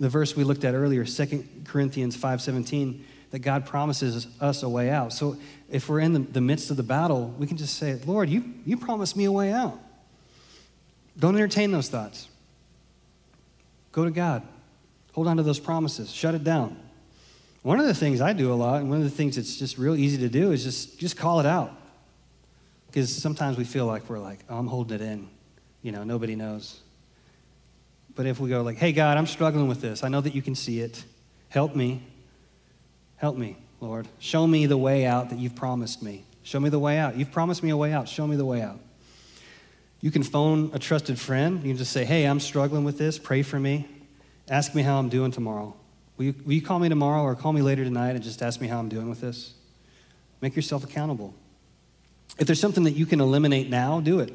the 0.00 0.08
verse 0.08 0.34
we 0.34 0.42
looked 0.42 0.64
at 0.64 0.74
earlier, 0.74 1.04
2 1.04 1.44
Corinthians 1.64 2.16
5.17, 2.16 3.02
that 3.30 3.40
God 3.40 3.66
promises 3.66 4.26
us 4.40 4.62
a 4.62 4.68
way 4.68 4.90
out. 4.90 5.12
So 5.12 5.36
if 5.70 5.88
we're 5.88 6.00
in 6.00 6.12
the, 6.12 6.18
the 6.20 6.40
midst 6.40 6.70
of 6.70 6.76
the 6.76 6.82
battle, 6.82 7.34
we 7.38 7.46
can 7.46 7.56
just 7.56 7.76
say, 7.76 8.00
Lord, 8.06 8.28
you, 8.28 8.52
you 8.64 8.76
promised 8.76 9.16
me 9.16 9.24
a 9.24 9.32
way 9.32 9.52
out. 9.52 9.78
Don't 11.18 11.36
entertain 11.36 11.70
those 11.70 11.88
thoughts. 11.88 12.28
Go 13.92 14.04
to 14.04 14.10
God. 14.10 14.42
Hold 15.12 15.28
on 15.28 15.36
to 15.36 15.42
those 15.42 15.60
promises. 15.60 16.12
Shut 16.12 16.34
it 16.34 16.42
down. 16.42 16.76
One 17.62 17.80
of 17.80 17.86
the 17.86 17.94
things 17.94 18.20
I 18.20 18.32
do 18.32 18.52
a 18.52 18.54
lot, 18.54 18.80
and 18.80 18.90
one 18.90 18.98
of 18.98 19.04
the 19.04 19.10
things 19.10 19.36
that's 19.36 19.56
just 19.56 19.78
real 19.78 19.94
easy 19.94 20.18
to 20.18 20.28
do, 20.28 20.52
is 20.52 20.64
just, 20.64 20.98
just 20.98 21.16
call 21.16 21.40
it 21.40 21.46
out. 21.46 21.72
Because 22.88 23.14
sometimes 23.14 23.56
we 23.56 23.64
feel 23.64 23.86
like 23.86 24.08
we're 24.08 24.18
like, 24.18 24.40
oh, 24.48 24.58
I'm 24.58 24.66
holding 24.66 24.96
it 24.96 25.00
in. 25.00 25.28
You 25.82 25.92
know, 25.92 26.04
nobody 26.04 26.36
knows. 26.36 26.80
But 28.14 28.26
if 28.26 28.38
we 28.38 28.50
go 28.50 28.62
like, 28.62 28.76
hey, 28.76 28.92
God, 28.92 29.16
I'm 29.16 29.26
struggling 29.26 29.68
with 29.68 29.80
this. 29.80 30.04
I 30.04 30.08
know 30.08 30.20
that 30.20 30.34
you 30.34 30.42
can 30.42 30.54
see 30.54 30.80
it. 30.80 31.02
Help 31.48 31.74
me. 31.74 32.02
Help 33.16 33.36
me, 33.36 33.56
Lord. 33.80 34.06
Show 34.18 34.46
me 34.46 34.66
the 34.66 34.76
way 34.76 35.06
out 35.06 35.30
that 35.30 35.38
you've 35.38 35.54
promised 35.54 36.02
me. 36.02 36.24
Show 36.42 36.60
me 36.60 36.68
the 36.68 36.78
way 36.78 36.98
out. 36.98 37.16
You've 37.16 37.32
promised 37.32 37.62
me 37.62 37.70
a 37.70 37.76
way 37.76 37.92
out. 37.92 38.08
Show 38.08 38.26
me 38.26 38.36
the 38.36 38.44
way 38.44 38.60
out. 38.60 38.78
You 40.04 40.10
can 40.10 40.22
phone 40.22 40.68
a 40.74 40.78
trusted 40.78 41.18
friend. 41.18 41.62
You 41.62 41.70
can 41.70 41.78
just 41.78 41.90
say, 41.90 42.04
hey, 42.04 42.26
I'm 42.26 42.38
struggling 42.38 42.84
with 42.84 42.98
this. 42.98 43.18
Pray 43.18 43.40
for 43.40 43.58
me. 43.58 43.88
Ask 44.50 44.74
me 44.74 44.82
how 44.82 44.98
I'm 44.98 45.08
doing 45.08 45.30
tomorrow. 45.30 45.74
Will 46.18 46.26
you, 46.26 46.34
will 46.44 46.52
you 46.52 46.60
call 46.60 46.78
me 46.78 46.90
tomorrow 46.90 47.22
or 47.22 47.34
call 47.34 47.54
me 47.54 47.62
later 47.62 47.84
tonight 47.84 48.10
and 48.10 48.22
just 48.22 48.42
ask 48.42 48.60
me 48.60 48.68
how 48.68 48.78
I'm 48.78 48.90
doing 48.90 49.08
with 49.08 49.22
this? 49.22 49.54
Make 50.42 50.56
yourself 50.56 50.84
accountable. 50.84 51.32
If 52.38 52.46
there's 52.46 52.60
something 52.60 52.84
that 52.84 52.90
you 52.90 53.06
can 53.06 53.18
eliminate 53.18 53.70
now, 53.70 54.00
do 54.00 54.20
it. 54.20 54.34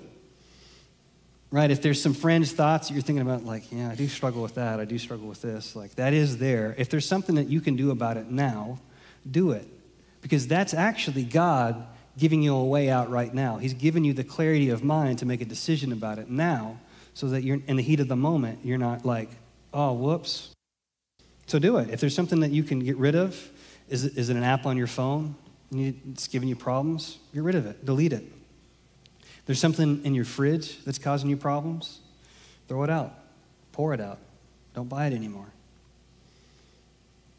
Right? 1.51 1.69
If 1.69 1.83
there's 1.83 2.01
some 2.01 2.15
fringe 2.15 2.49
thoughts 2.51 2.87
that 2.87 2.95
you're 2.95 3.03
thinking 3.03 3.21
about, 3.21 3.45
like, 3.45 3.71
yeah, 3.71 3.91
I 3.91 3.95
do 3.95 4.07
struggle 4.07 4.41
with 4.41 4.55
that, 4.55 4.79
I 4.79 4.85
do 4.85 4.97
struggle 4.97 5.27
with 5.27 5.43
this, 5.43 5.75
like, 5.75 5.93
that 5.97 6.13
is 6.13 6.39
there. 6.39 6.73
If 6.79 6.89
there's 6.89 7.05
something 7.05 7.35
that 7.35 7.47
you 7.47 7.61
can 7.61 7.75
do 7.75 7.91
about 7.91 8.17
it 8.17 8.31
now, 8.31 8.79
do 9.29 9.51
it. 9.51 9.67
Because 10.23 10.47
that's 10.47 10.73
actually 10.73 11.25
God 11.25 11.85
giving 12.19 12.43
you 12.43 12.55
a 12.55 12.63
way 12.63 12.89
out 12.89 13.09
right 13.09 13.33
now. 13.33 13.57
He's 13.57 13.73
giving 13.73 14.03
you 14.03 14.13
the 14.13 14.23
clarity 14.23 14.69
of 14.69 14.83
mind 14.83 15.19
to 15.19 15.25
make 15.25 15.41
a 15.41 15.45
decision 15.45 15.91
about 15.91 16.19
it 16.19 16.29
now 16.29 16.79
so 17.13 17.27
that 17.29 17.43
you're 17.43 17.59
in 17.67 17.75
the 17.75 17.83
heat 17.83 17.99
of 17.99 18.07
the 18.07 18.15
moment, 18.15 18.59
you're 18.63 18.77
not 18.77 19.05
like, 19.05 19.29
oh, 19.73 19.93
whoops. 19.93 20.51
So 21.47 21.59
do 21.59 21.77
it. 21.77 21.89
If 21.89 21.99
there's 21.99 22.15
something 22.15 22.41
that 22.41 22.51
you 22.51 22.63
can 22.63 22.79
get 22.79 22.97
rid 22.97 23.15
of, 23.15 23.49
is 23.89 24.05
it, 24.05 24.17
is 24.17 24.29
it 24.29 24.37
an 24.37 24.43
app 24.43 24.65
on 24.65 24.77
your 24.77 24.87
phone? 24.87 25.35
It's 25.71 26.27
giving 26.27 26.47
you 26.47 26.55
problems? 26.55 27.17
Get 27.33 27.43
rid 27.43 27.55
of 27.55 27.65
it, 27.65 27.85
delete 27.85 28.13
it. 28.13 28.23
There's 29.45 29.59
something 29.59 30.05
in 30.05 30.13
your 30.13 30.25
fridge 30.25 30.83
that's 30.85 30.99
causing 30.99 31.29
you 31.29 31.37
problems? 31.37 31.99
Throw 32.67 32.83
it 32.83 32.89
out, 32.89 33.13
pour 33.71 33.93
it 33.93 33.99
out. 33.99 34.19
Don't 34.75 34.87
buy 34.87 35.07
it 35.07 35.13
anymore. 35.13 35.47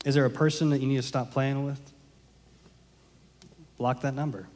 Is 0.04 0.14
there 0.14 0.24
a 0.24 0.30
person 0.30 0.70
that 0.70 0.80
you 0.80 0.88
need 0.88 0.96
to 0.96 1.02
stop 1.02 1.30
playing 1.30 1.64
with? 1.64 1.80
Block 3.78 4.00
that 4.02 4.14
number. 4.14 4.48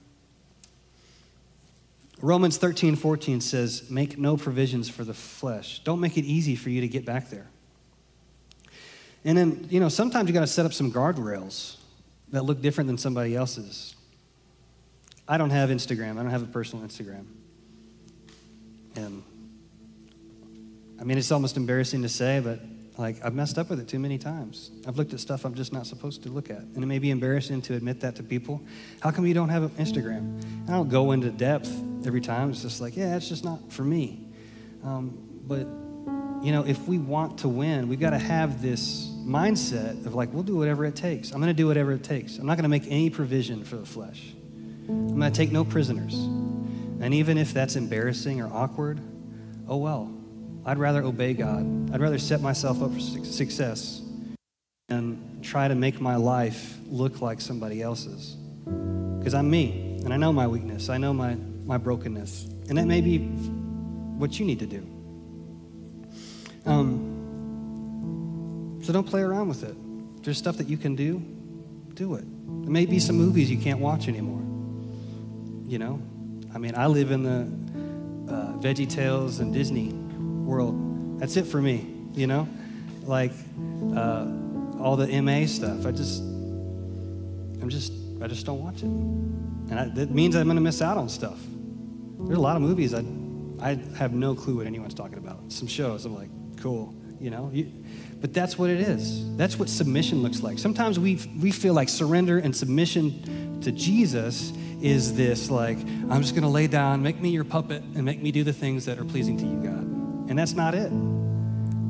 Romans 2.25 2.57
13, 2.57 2.97
14 2.97 3.43
says, 3.43 3.91
Make 3.91 4.17
no 4.17 4.39
provisions 4.39 4.89
for 4.89 5.05
the 5.05 5.13
flesh. 5.13 5.81
Don't 5.85 6.01
make 6.01 6.17
it 6.17 6.25
easy 6.25 6.57
for 6.57 6.71
you 6.71 6.81
to 6.81 6.89
get 6.89 7.05
back 7.05 7.29
there. 7.29 7.47
And 9.27 9.37
then, 9.37 9.67
you 9.69 9.79
know, 9.79 9.91
sometimes 9.91 10.27
you 10.27 10.33
got 10.33 10.41
to 10.41 10.47
set 10.47 10.65
up 10.65 10.73
some 10.73 10.91
guardrails 10.91 11.77
that 12.31 12.45
look 12.45 12.63
different 12.63 12.89
than 12.89 12.97
somebody 12.97 13.37
else's. 13.37 13.95
I 15.29 15.37
don't 15.37 15.51
have 15.51 15.69
Instagram, 15.69 16.13
I 16.13 16.23
don't 16.23 16.31
have 16.31 16.43
a 16.43 16.47
personal 16.47 16.83
Instagram. 16.87 17.27
And 18.97 19.23
I 20.99 21.05
mean, 21.05 21.19
it's 21.19 21.31
almost 21.31 21.59
embarrassing 21.59 22.01
to 22.03 22.09
say, 22.09 22.41
but 22.41 22.59
like 22.97 23.25
I've 23.25 23.35
messed 23.35 23.59
up 23.59 23.71
with 23.71 23.81
it 23.81 23.89
too 23.89 23.99
many 23.99 24.19
times. 24.19 24.71
I've 24.87 24.97
looked 24.97 25.13
at 25.13 25.21
stuff 25.21 25.45
I'm 25.45 25.55
just 25.55 25.73
not 25.73 25.87
supposed 25.87 26.23
to 26.23 26.29
look 26.29 26.51
at. 26.51 26.59
And 26.59 26.83
it 26.83 26.87
may 26.87 26.99
be 26.99 27.11
embarrassing 27.11 27.63
to 27.63 27.75
admit 27.75 28.01
that 28.01 28.17
to 28.17 28.23
people. 28.23 28.63
How 29.01 29.11
come 29.11 29.27
you 29.27 29.35
don't 29.35 29.49
have 29.49 29.65
an 29.65 29.71
Instagram? 29.71 30.43
I 30.69 30.73
don't 30.73 30.89
go 30.89 31.13
into 31.13 31.31
depth 31.31 31.71
every 32.07 32.21
time. 32.21 32.51
It's 32.51 32.63
just 32.63 32.81
like, 32.81 32.97
yeah, 32.97 33.17
it's 33.17 33.29
just 33.29 33.45
not 33.45 33.73
for 33.73 33.83
me. 33.83 34.21
Um, 34.85 35.19
but, 35.47 35.67
you 36.45 36.53
know, 36.53 36.65
if 36.67 36.87
we 36.87 36.99
want 36.99 37.39
to 37.39 37.49
win, 37.49 37.89
we've 37.89 38.01
got 38.01 38.11
to 38.11 38.19
have 38.19 38.63
this 38.63 39.09
mindset 39.25 40.07
of 40.07 40.15
like, 40.15 40.33
we'll 40.33 40.43
do 40.45 40.57
whatever 40.57 40.85
it 40.85 40.95
takes. 40.95 41.33
I'm 41.33 41.41
going 41.41 41.49
to 41.49 41.55
do 41.55 41.67
whatever 41.67 41.93
it 41.93 42.05
takes. 42.05 42.39
I'm 42.39 42.47
not 42.47 42.57
going 42.57 42.65
to 42.65 42.69
make 42.69 42.87
any 42.87 43.11
provision 43.11 43.65
for 43.65 43.77
the 43.77 43.87
flesh. 43.87 44.35
I'm 44.89 45.19
going 45.19 45.33
to 45.33 45.37
take 45.37 45.51
no 45.51 45.65
prisoners. 45.65 46.15
And 46.15 47.13
even 47.13 47.39
if 47.39 47.53
that's 47.53 47.75
embarrassing 47.75 48.41
or 48.41 48.53
awkward, 48.53 49.01
oh 49.67 49.79
well. 49.79 50.13
I'd 50.67 50.79
rather 50.79 51.03
obey 51.03 51.35
God. 51.35 51.93
I'd 51.93 52.01
rather 52.01 52.19
set 52.19 52.41
myself 52.41 52.83
up 52.83 52.93
for 52.93 53.01
success 53.01 54.01
and 54.89 55.43
try 55.43 55.69
to 55.69 55.75
make 55.75 56.01
my 56.01 56.17
life 56.17 56.79
look 56.87 57.21
like 57.21 57.41
somebody 57.41 57.83
else's. 57.83 58.37
Because 59.19 59.35
I'm 59.35 59.51
me, 59.51 60.01
and 60.05 60.13
I 60.13 60.17
know 60.17 60.33
my 60.33 60.47
weakness, 60.47 60.89
I 60.89 60.99
know 60.99 61.13
my, 61.13 61.37
my 61.65 61.77
brokenness. 61.77 62.47
And 62.69 62.79
that 62.79 62.87
may 62.87 63.01
be 63.01 63.19
what 63.19 64.39
you 64.39 64.47
need 64.47 64.59
to 64.61 64.67
do. 64.67 64.87
Um, 66.67 67.11
so 68.83 68.93
don't 68.93 69.07
play 69.07 69.21
around 69.21 69.49
with 69.49 69.65
it. 69.65 69.77
If 70.17 70.23
there's 70.25 70.39
stuff 70.39 70.57
that 70.59 70.69
you 70.69 70.77
can 70.79 70.95
do, 70.95 71.23
do 71.95 72.15
it. 72.15 72.25
There 72.63 72.73
may 72.73 72.87
be 72.87 72.99
some 72.99 73.17
movies 73.17 73.51
you 73.51 73.59
can't 73.59 73.81
watch 73.81 74.09
anymore. 74.09 74.41
You 75.67 75.79
know, 75.79 76.01
I 76.55 76.59
mean, 76.59 76.75
I 76.77 76.87
live 76.87 77.11
in 77.11 77.23
the 77.23 78.33
uh, 78.33 78.53
Veggie 78.59 78.89
Tales 78.89 79.41
and 79.41 79.53
Disney 79.53 79.93
world. 80.45 81.21
That's 81.21 81.37
it 81.37 81.47
for 81.47 81.61
me, 81.61 81.87
you 82.13 82.27
know? 82.27 82.49
Like 83.03 83.33
uh, 83.97 84.27
all 84.79 84.97
the 84.97 85.21
MA 85.23 85.47
stuff. 85.47 85.87
I 85.87 85.91
just, 85.91 86.21
I'm 86.21 87.69
just, 87.69 87.93
I 88.23 88.27
just 88.27 88.47
don't 88.47 88.63
watch 88.63 88.79
it. 88.79 88.85
And 88.85 89.79
I, 89.79 89.89
that 89.95 90.11
means 90.11 90.37
I'm 90.37 90.45
going 90.45 90.57
to 90.57 90.63
miss 90.63 90.83
out 90.83 90.97
on 90.97 91.09
stuff. 91.09 91.39
There's 92.21 92.39
a 92.39 92.43
lot 92.43 92.57
of 92.57 92.63
movies 92.63 92.95
I, 92.95 93.05
I 93.61 93.79
have 93.97 94.13
no 94.13 94.35
clue 94.35 94.57
what 94.57 94.67
anyone's 94.67 94.95
talking 94.95 95.19
about. 95.19 95.53
Some 95.53 95.69
shows, 95.69 96.05
I'm 96.05 96.15
like, 96.15 96.31
cool, 96.61 96.95
you 97.21 97.31
know? 97.31 97.51
You, 97.53 97.73
but 98.21 98.33
that's 98.33 98.59
what 98.59 98.71
it 98.71 98.81
is. 98.81 99.37
That's 99.37 99.59
what 99.59 99.69
submission 99.69 100.23
looks 100.23 100.43
like. 100.43 100.59
Sometimes 100.59 100.99
we, 100.99 101.21
we 101.41 101.51
feel 101.51 101.75
like 101.75 101.89
surrender 101.89 102.39
and 102.39 102.57
submission 102.57 103.61
to 103.63 103.73
Jesus 103.73 104.53
is 104.81 105.15
this 105.15 105.51
like, 105.51 105.79
I'm 105.79 106.23
just 106.23 106.35
going 106.35 106.43
to 106.43 106.49
lay 106.49 106.67
down, 106.67 107.03
make 107.03 107.21
me 107.21 107.31
your 107.31 107.45
puppet, 107.45 107.83
and 107.83 108.05
make 108.05 108.23
me 108.23 108.33
do 108.33 108.45
the 108.45 108.53
things 108.53 108.85
that 108.87 108.99
are 108.99 109.05
pleasing 109.05 109.37
to 109.39 109.45
you, 109.45 109.57
God. 109.57 109.94
And 110.29 110.39
that's 110.39 110.55
not 110.55 110.75
it. 110.75 110.91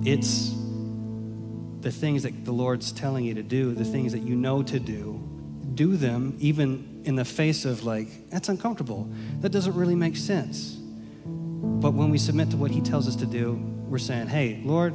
It's 0.04 0.54
the 1.80 1.90
things 1.92 2.22
that 2.22 2.44
the 2.44 2.52
Lord's 2.52 2.92
telling 2.92 3.24
you 3.24 3.34
to 3.34 3.42
do, 3.42 3.74
the 3.74 3.84
things 3.84 4.12
that 4.12 4.22
you 4.22 4.34
know 4.34 4.62
to 4.62 4.80
do. 4.80 5.20
Do 5.74 5.96
them 5.96 6.36
even 6.38 7.02
in 7.04 7.16
the 7.16 7.24
face 7.24 7.64
of 7.64 7.84
like, 7.84 8.30
that's 8.30 8.48
uncomfortable. 8.48 9.08
That 9.40 9.50
doesn't 9.50 9.74
really 9.74 9.94
make 9.94 10.16
sense. 10.16 10.76
But 11.24 11.94
when 11.94 12.10
we 12.10 12.18
submit 12.18 12.50
to 12.50 12.56
what 12.56 12.70
He 12.70 12.80
tells 12.80 13.08
us 13.08 13.16
to 13.16 13.26
do, 13.26 13.54
we're 13.88 13.98
saying, 13.98 14.28
hey, 14.28 14.62
Lord, 14.64 14.94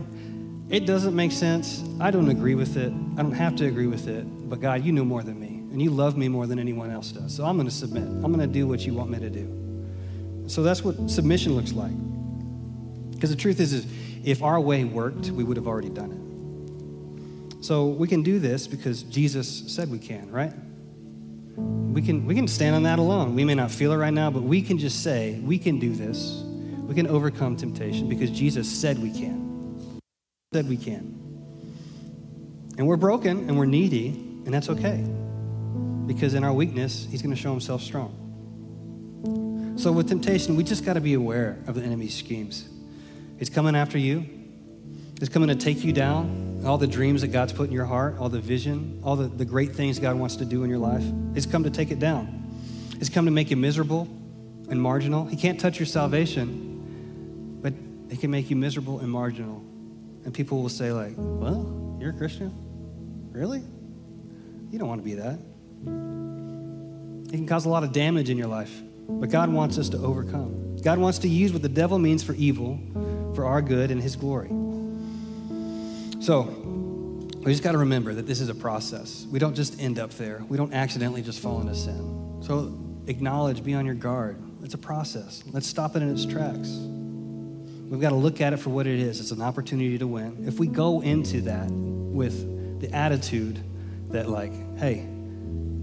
it 0.70 0.86
doesn't 0.86 1.16
make 1.16 1.32
sense. 1.32 1.84
I 2.00 2.12
don't 2.12 2.30
agree 2.30 2.56
with 2.56 2.78
it. 2.78 2.94
I 3.18 3.22
don't 3.22 3.34
have 3.34 3.56
to 3.58 3.66
agree 3.66 3.88
with 3.88 4.08
it. 4.08 4.24
But 4.50 4.60
God, 4.60 4.84
you 4.84 4.92
know 4.92 5.04
more 5.04 5.24
than 5.24 5.40
me. 5.40 5.48
And 5.72 5.82
you 5.82 5.92
love 5.92 6.18
me 6.18 6.28
more 6.28 6.48
than 6.48 6.60
anyone 6.60 6.92
else 6.92 7.12
does. 7.12 7.36
So 7.36 7.46
I'm 7.46 7.56
going 7.58 7.68
to 7.68 7.74
submit. 7.74 8.04
I'm 8.04 8.34
going 8.34 8.40
to 8.40 8.48
do 8.48 8.68
what 8.68 8.86
you 8.86 8.94
want 8.94 9.10
me 9.12 9.20
to 9.20 9.30
do. 9.30 10.46
So 10.48 10.64
that's 10.64 10.84
what 10.84 11.10
submission 11.10 11.56
looks 11.56 11.74
like. 11.74 11.92
Because 13.20 13.32
the 13.32 13.36
truth 13.36 13.60
is, 13.60 13.74
is, 13.74 13.86
if 14.24 14.42
our 14.42 14.62
way 14.62 14.86
worked, 14.86 15.30
we 15.32 15.44
would 15.44 15.58
have 15.58 15.68
already 15.68 15.90
done 15.90 16.14
it. 17.60 17.66
So 17.66 17.88
we 17.88 18.08
can 18.08 18.24
do 18.24 18.40
this 18.40 18.66
because 18.66 19.04
Jesus 19.04 19.66
said 19.68 19.92
we 19.92 20.00
can, 20.00 20.32
right? 20.32 20.54
We 21.58 22.02
can, 22.02 22.26
we 22.26 22.34
can 22.34 22.48
stand 22.48 22.78
on 22.78 22.84
that 22.84 22.98
alone. 22.98 23.36
We 23.36 23.44
may 23.44 23.56
not 23.56 23.72
feel 23.72 23.92
it 23.92 23.98
right 23.98 24.14
now, 24.14 24.32
but 24.32 24.44
we 24.44 24.62
can 24.62 24.78
just 24.78 25.04
say, 25.04 25.38
we 25.44 25.60
can 25.60 25.80
do 25.80 25.94
this. 25.94 26.44
We 26.88 26.96
can 26.96 27.08
overcome 27.08 27.58
temptation 27.58 28.08
because 28.08 28.32
Jesus 28.32 28.72
said 28.72 28.98
we 29.00 29.12
can. 29.12 30.00
Said 30.54 30.70
we 30.70 30.78
can. 30.78 31.18
And 32.78 32.88
we're 32.88 32.96
broken 32.96 33.50
and 33.50 33.58
we're 33.58 33.66
needy, 33.66 34.12
and 34.46 34.54
that's 34.54 34.70
okay. 34.70 35.06
Because 36.08 36.36
in 36.36 36.46
our 36.46 36.54
weakness, 36.54 37.06
He's 37.12 37.22
going 37.22 37.36
to 37.36 37.42
show 37.42 37.52
Himself 37.52 37.82
strong. 37.82 38.16
So 39.78 39.92
with 39.92 40.08
temptation, 40.08 40.56
we 40.56 40.64
just 40.64 40.86
got 40.86 40.94
to 40.94 41.02
be 41.02 41.16
aware 41.16 41.58
of 41.68 41.76
the 41.76 41.84
enemy's 41.84 42.16
schemes. 42.16 42.70
He's 43.40 43.50
coming 43.50 43.76
after 43.76 43.98
you. 43.98 44.26
He's 45.18 45.30
coming 45.30 45.48
to 45.48 45.56
take 45.56 45.84
you 45.84 45.94
down. 45.94 46.62
All 46.66 46.78
the 46.78 46.88
dreams 46.88 47.22
that 47.22 47.30
God's 47.30 47.54
put 47.54 47.70
in 47.70 47.74
your 47.74 47.86
heart, 47.86 48.18
all 48.20 48.28
the 48.28 48.42
vision, 48.42 49.02
all 49.04 49.16
the, 49.16 49.28
the 49.28 49.46
great 49.46 49.74
things 49.74 49.98
God 49.98 50.18
wants 50.18 50.36
to 50.38 50.46
do 50.46 50.66
in 50.66 50.70
your 50.70 50.80
life. 50.80 51.04
He's 51.34 51.46
come 51.46 51.64
to 51.64 51.70
take 51.70 51.90
it 51.90 52.00
down. 52.00 52.36
He's 52.98 53.10
come 53.10 53.26
to 53.26 53.32
make 53.32 53.50
you 53.50 53.56
miserable 53.56 54.10
and 54.70 54.82
marginal. 54.82 55.26
He 55.26 55.38
can't 55.38 55.58
touch 55.58 55.80
your 55.80 55.86
salvation, 55.86 57.60
but 57.62 57.74
he 58.12 58.18
can 58.18 58.30
make 58.30 58.50
you 58.50 58.58
miserable 58.58 59.00
and 59.00 59.10
marginal. 59.10 59.64
And 60.26 60.34
people 60.34 60.62
will 60.62 60.70
say, 60.70 60.92
like, 60.92 61.14
well, 61.16 61.98
you're 62.00 62.10
a 62.12 62.18
Christian? 62.18 62.54
Really? 63.32 63.64
You 64.70 64.80
don't 64.80 64.90
want 64.90 65.00
to 65.00 65.06
be 65.06 65.16
that. 65.16 65.40
It 67.34 67.38
can 67.38 67.48
cause 67.48 67.66
a 67.66 67.70
lot 67.70 67.86
of 67.86 67.94
damage 67.94 68.30
in 68.30 68.38
your 68.38 68.48
life. 68.48 68.82
But 69.08 69.30
God 69.30 69.50
wants 69.50 69.78
us 69.78 69.88
to 69.90 69.98
overcome. 69.98 70.78
God 70.84 70.98
wants 70.98 71.20
to 71.20 71.30
use 71.30 71.54
what 71.54 71.62
the 71.62 71.70
devil 71.70 71.98
means 72.00 72.22
for 72.22 72.34
evil 72.34 72.80
for 73.36 73.46
our 73.46 73.62
good 73.62 73.92
and 73.92 74.02
his 74.02 74.16
glory. 74.16 74.50
So, 76.22 76.42
we 77.40 77.54
just 77.54 77.64
got 77.64 77.72
to 77.72 77.78
remember 77.78 78.14
that 78.14 78.28
this 78.28 78.42
is 78.42 78.50
a 78.50 78.56
process. 78.56 79.26
We 79.32 79.40
don't 79.40 79.56
just 79.56 79.80
end 79.80 79.98
up 79.98 80.12
there. 80.12 80.44
We 80.50 80.58
don't 80.58 80.74
accidentally 80.74 81.22
just 81.22 81.40
fall 81.40 81.62
into 81.62 81.74
sin. 81.74 82.42
So, 82.42 82.78
acknowledge, 83.08 83.64
be 83.64 83.74
on 83.74 83.86
your 83.86 83.96
guard. 83.96 84.42
It's 84.62 84.74
a 84.74 84.78
process. 84.78 85.44
Let's 85.52 85.66
stop 85.66 85.96
it 85.96 86.02
in 86.02 86.12
its 86.12 86.26
tracks. 86.26 86.68
We've 86.68 88.02
got 88.02 88.10
to 88.10 88.16
look 88.16 88.42
at 88.42 88.54
it 88.54 88.58
for 88.58 88.70
what 88.70 88.88
it 88.88 89.00
is. 89.00 89.20
It's 89.20 89.32
an 89.32 89.42
opportunity 89.42 89.98
to 89.98 90.06
win. 90.06 90.44
If 90.48 90.60
we 90.60 90.68
go 90.68 91.02
into 91.02 91.42
that 91.42 91.72
with 91.72 92.82
the 92.82 92.94
attitude 92.94 93.64
that, 94.10 94.30
like, 94.30 94.52
hey, 94.78 95.08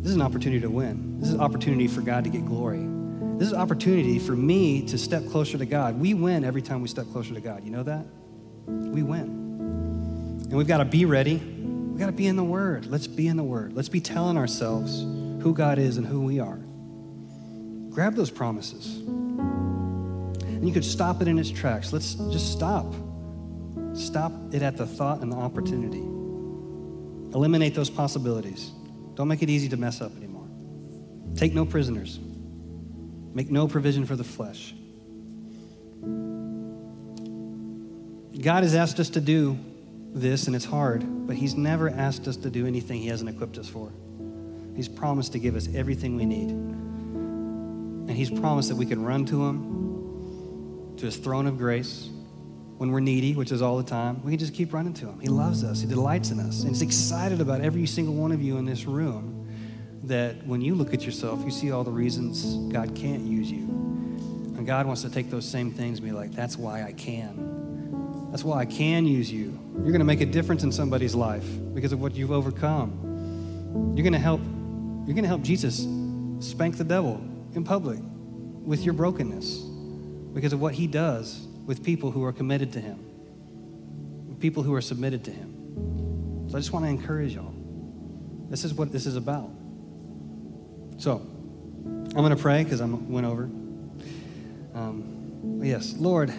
this 0.01 0.11
is 0.11 0.17
an 0.17 0.23
opportunity 0.23 0.61
to 0.61 0.71
win. 0.71 1.19
This 1.21 1.31
is 1.31 1.35
an 1.35 1.41
opportunity 1.41 1.89
for 1.89 2.03
God 2.03 2.25
to 2.25 2.31
get 2.31 2.45
glory. 2.45 2.96
This 3.39 3.49
is 3.49 3.55
opportunity 3.55 4.19
for 4.19 4.35
me 4.35 4.81
to 4.87 4.97
step 4.97 5.29
closer 5.29 5.59
to 5.59 5.67
God. 5.67 6.01
We 6.01 6.15
win 6.15 6.43
every 6.43 6.63
time 6.63 6.81
we 6.81 6.89
step 6.89 7.05
closer 7.13 7.35
to 7.35 7.41
God. 7.41 7.65
You 7.65 7.71
know 7.71 7.83
that? 7.83 8.07
We 8.67 9.03
win. 9.03 9.23
And 10.49 10.53
we've 10.55 10.67
got 10.67 10.79
to 10.79 10.87
be 10.87 11.05
ready. 11.05 11.37
We've 11.37 11.99
got 11.99 12.07
to 12.07 12.13
be 12.13 12.27
in 12.29 12.37
the 12.37 12.45
Word. 12.45 12.87
Let's 12.87 13.07
be 13.07 13.29
in 13.29 13.37
the 13.37 13.45
Word. 13.45 13.75
Let's 13.75 13.91
be 13.91 14.01
telling 14.01 14.39
ourselves 14.39 15.01
who 15.43 15.53
God 15.53 15.79
is 15.79 15.99
and 15.99 16.07
who 16.07 16.23
we 16.23 16.41
are. 16.41 16.59
Grab 17.91 18.15
those 18.15 18.31
promises. 18.31 18.97
And 18.97 20.67
you 20.67 20.73
could 20.73 20.85
stop 20.85 21.21
it 21.21 21.29
in 21.29 21.39
its 21.39 21.51
tracks. 21.51 21.93
Let's 21.93 22.15
just 22.15 22.53
stop. 22.53 22.95
Stop 23.93 24.33
it 24.53 24.63
at 24.63 24.79
the 24.79 24.87
thought 24.87 25.21
and 25.21 25.31
the 25.31 25.37
opportunity. 25.37 26.01
Eliminate 27.35 27.75
those 27.75 27.91
possibilities. 27.91 28.71
Don't 29.15 29.29
make 29.29 29.43
it 29.43 29.51
easy 29.51 29.69
to 29.69 29.77
mess 29.77 30.01
up 30.01 30.17
anymore. 30.17 30.49
Take 31.35 31.53
no 31.53 31.67
prisoners. 31.67 32.19
Make 33.37 33.51
no 33.51 33.69
provision 33.69 34.07
for 34.07 34.17
the 34.17 34.25
flesh. 34.25 34.75
God 38.43 38.63
has 38.63 38.75
asked 38.75 38.99
us 38.99 39.11
to 39.11 39.21
do 39.21 39.59
this, 40.15 40.47
and 40.47 40.57
it's 40.57 40.65
hard, 40.65 41.05
but 41.27 41.37
He's 41.37 41.55
never 41.55 41.91
asked 41.91 42.29
us 42.29 42.39
to 42.39 42.49
do 42.49 42.67
anything 42.67 42.99
He 42.99 43.09
hasn't 43.09 43.29
equipped 43.29 43.59
us 43.59 43.69
for. 43.69 43.93
He's 44.75 44.89
promised 44.89 45.33
to 45.33 45.39
give 45.39 45.55
us 45.55 45.69
everything 45.75 46.17
we 46.17 46.25
need. 46.25 46.49
And 46.49 48.11
He's 48.11 48.31
promised 48.31 48.71
that 48.71 48.77
we 48.77 48.87
can 48.87 49.05
run 49.05 49.27
to 49.27 49.45
Him, 49.45 50.95
to 50.97 51.05
His 51.05 51.19
throne 51.19 51.47
of 51.47 51.59
grace. 51.59 52.09
When 52.79 52.91
we're 52.91 53.01
needy, 53.01 53.35
which 53.35 53.53
is 53.53 53.61
all 53.61 53.77
the 53.77 53.85
time, 53.85 54.25
we 54.25 54.33
can 54.33 54.39
just 54.39 54.55
keep 54.55 54.73
running 54.73 54.95
to 54.95 55.09
Him. 55.09 55.21
He 55.21 55.29
loves 55.29 55.63
us, 55.63 55.83
He 55.83 55.87
delights 55.87 56.31
in 56.31 56.41
us, 56.41 56.61
and 56.61 56.71
He's 56.71 56.81
excited 56.81 57.43
about 57.43 57.61
every 57.61 57.85
single 57.85 58.15
one 58.15 58.33
of 58.33 58.41
you 58.41 58.57
in 58.57 58.65
this 58.65 58.87
room 58.87 59.36
that 60.07 60.47
when 60.47 60.61
you 60.61 60.75
look 60.75 60.95
at 60.95 61.05
yourself, 61.05 61.45
you 61.45 61.51
see 61.51 61.73
all 61.73 61.85
the 61.85 61.91
reasons 61.91 62.57
God 62.73 62.95
can't 62.95 63.23
use 63.23 63.51
you. 63.51 63.65
And 64.57 64.67
God 64.67 64.87
wants 64.87 65.03
to 65.03 65.11
take 65.11 65.31
those 65.31 65.45
same 65.45 65.73
things 65.73 65.99
and 65.99 66.07
be 66.07 66.13
like, 66.13 66.33
that's 66.33 66.57
why 66.57 66.83
I 66.83 66.93
can. 66.93 68.29
That's 68.31 68.45
why 68.45 68.61
I 68.61 68.67
can 68.67 69.07
use 69.07 69.31
you. 69.31 69.59
You're 69.75 69.93
going 69.93 69.99
to 69.99 70.05
make 70.05 70.21
a 70.21 70.27
difference 70.27 70.63
in 70.63 70.73
somebody's 70.73 71.15
life 71.15 71.47
because 71.75 71.93
of 71.93 72.01
what 72.01 72.15
you've 72.15 72.33
overcome. 72.33 73.93
You're 73.97 74.05
going 74.05 74.13
to 74.13 74.19
help 74.19 74.41
you're 74.41 75.15
going 75.15 75.23
to 75.23 75.29
help 75.29 75.43
Jesus 75.43 75.87
spank 76.41 76.77
the 76.77 76.85
devil 76.85 77.21
in 77.55 77.63
public 77.63 78.01
with 78.65 78.85
your 78.85 78.93
brokenness 78.93 79.61
because 80.35 80.53
of 80.53 80.61
what 80.61 80.75
he 80.75 80.89
does 80.89 81.47
with 81.65 81.85
people 81.85 82.11
who 82.11 82.25
are 82.25 82.33
committed 82.33 82.73
to 82.73 82.81
him. 82.81 82.99
People 84.41 84.65
who 84.65 84.75
are 84.75 84.81
submitted 84.81 85.25
to 85.25 85.31
him. 85.31 86.49
So 86.51 86.57
I 86.57 86.61
just 86.61 86.73
want 86.73 86.85
to 86.85 86.89
encourage 86.89 87.35
y'all. 87.37 87.55
This 88.51 88.65
is 88.65 88.75
what 88.75 88.91
this 88.91 89.07
is 89.07 89.15
about. 89.15 89.51
So, 90.99 91.17
I'm 91.17 92.23
going 92.23 92.35
to 92.35 92.37
pray 92.37 92.65
because 92.65 92.81
I 92.81 92.87
went 92.87 93.27
over. 93.27 93.43
Um, 94.75 95.61
yes, 95.63 95.95
Lord, 95.99 96.31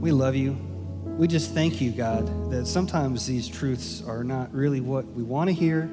we 0.00 0.10
love 0.10 0.34
you. 0.34 0.58
We 1.04 1.28
just 1.28 1.54
thank 1.54 1.80
you, 1.80 1.92
God, 1.92 2.50
that 2.50 2.66
sometimes 2.66 3.24
these 3.24 3.46
truths 3.46 4.02
are 4.02 4.24
not 4.24 4.52
really 4.52 4.80
what 4.80 5.06
we 5.06 5.22
want 5.22 5.48
to 5.48 5.54
hear. 5.54 5.88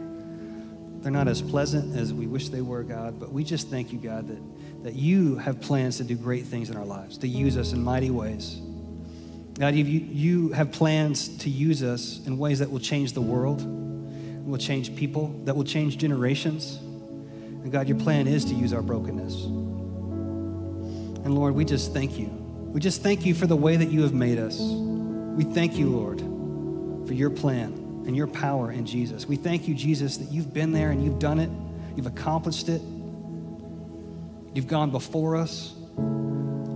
They're 1.02 1.12
not 1.12 1.28
as 1.28 1.44
pleasant 1.44 1.96
as 1.96 2.12
we 2.12 2.26
wish 2.26 2.50
they 2.50 2.62
were, 2.62 2.82
God, 2.82 3.20
but 3.20 3.32
we 3.32 3.44
just 3.44 3.70
thank 3.70 3.94
you, 3.94 4.00
God, 4.00 4.28
that, 4.28 4.84
that 4.84 4.96
you 4.96 5.38
have 5.38 5.62
plans 5.62 5.98
to 5.98 6.04
do 6.04 6.16
great 6.16 6.46
things 6.46 6.72
in 6.72 6.76
our 6.76 6.86
lives, 6.86 7.20
to 7.20 7.28
use 7.28 7.56
us 7.56 7.74
in 7.74 7.84
mighty 7.84 8.10
ways. 8.10 8.60
God, 9.60 9.76
you, 9.76 9.84
you 9.84 10.50
have 10.54 10.72
plans 10.72 11.38
to 11.38 11.50
use 11.52 11.84
us 11.84 12.20
in 12.26 12.40
ways 12.40 12.58
that 12.58 12.72
will 12.72 12.80
change 12.80 13.14
the 13.14 13.22
world 13.22 13.62
will 14.46 14.58
change 14.58 14.96
people, 14.96 15.30
that 15.46 15.56
will 15.56 15.64
change 15.64 15.98
generations. 15.98 16.78
And 16.78 17.72
God, 17.72 17.88
your 17.88 17.98
plan 17.98 18.28
is 18.28 18.46
to 18.46 18.54
use 18.54 18.74
our 18.74 18.82
brokenness. 18.82 19.46
And 21.24 21.34
Lord, 21.34 21.56
we 21.56 21.64
just 21.64 21.94
thank 21.94 22.20
you. 22.20 22.28
We 22.28 22.82
just 22.82 23.02
thank 23.02 23.26
you 23.26 23.34
for 23.34 23.48
the 23.48 23.56
way 23.56 23.78
that 23.78 23.90
you 23.90 24.02
have 24.02 24.14
made 24.14 24.38
us. 24.38 24.60
We 24.60 25.46
thank 25.46 25.78
you, 25.78 25.88
Lord, 25.88 26.20
for 27.08 27.14
your 27.14 27.30
plan 27.30 27.72
and 28.06 28.16
your 28.16 28.28
power 28.28 28.72
in 28.72 28.86
Jesus. 28.86 29.26
We 29.26 29.38
thank 29.38 29.68
you, 29.68 29.76
Jesus, 29.76 30.18
that 30.18 30.32
you've 30.32 30.54
been 30.54 30.74
there 30.74 30.92
and 30.92 31.04
you've 31.04 31.20
done 31.20 31.40
it, 31.40 31.50
you've 31.96 32.08
accomplished 32.08 32.68
it, 32.68 32.82
you've 34.54 34.68
gone 34.68 34.92
before 34.92 35.38
us. 35.38 35.74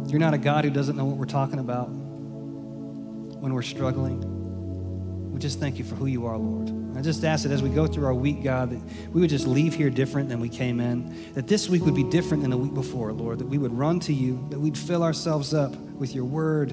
You're 0.08 0.20
not 0.20 0.34
a 0.34 0.38
God 0.38 0.64
who 0.64 0.72
doesn't 0.72 0.96
know 0.96 1.04
what 1.04 1.18
we're 1.18 1.26
talking 1.26 1.60
about 1.60 1.90
when 1.90 3.54
we're 3.54 3.62
struggling. 3.62 5.32
We 5.34 5.40
just 5.40 5.60
thank 5.60 5.78
you 5.78 5.84
for 5.84 5.96
who 5.96 6.06
you 6.06 6.26
are, 6.28 6.38
Lord. 6.38 6.77
I 6.98 7.02
just 7.02 7.24
ask 7.24 7.44
that 7.44 7.52
as 7.52 7.62
we 7.62 7.70
go 7.70 7.86
through 7.86 8.08
our 8.08 8.14
week, 8.14 8.42
God, 8.42 8.72
that 8.72 8.82
we 9.14 9.22
would 9.22 9.30
just 9.30 9.46
leave 9.46 9.76
here 9.76 9.92
different 9.92 10.30
than 10.30 10.40
we 10.40 10.50
came 10.50 10.80
in, 10.80 11.32
that 11.36 11.48
this 11.48 11.70
week 11.70 11.86
would 11.86 11.94
be 11.94 12.04
different 12.04 12.42
than 12.42 12.50
the 12.50 12.58
week 12.58 12.74
before, 12.74 13.14
Lord, 13.14 13.38
that 13.38 13.46
we 13.46 13.60
would 13.60 13.72
run 13.72 14.00
to 14.00 14.14
you, 14.14 14.44
that 14.50 14.60
we'd 14.60 14.76
fill 14.76 15.04
ourselves 15.04 15.54
up 15.54 15.76
with 15.76 16.16
your 16.16 16.26
word, 16.26 16.72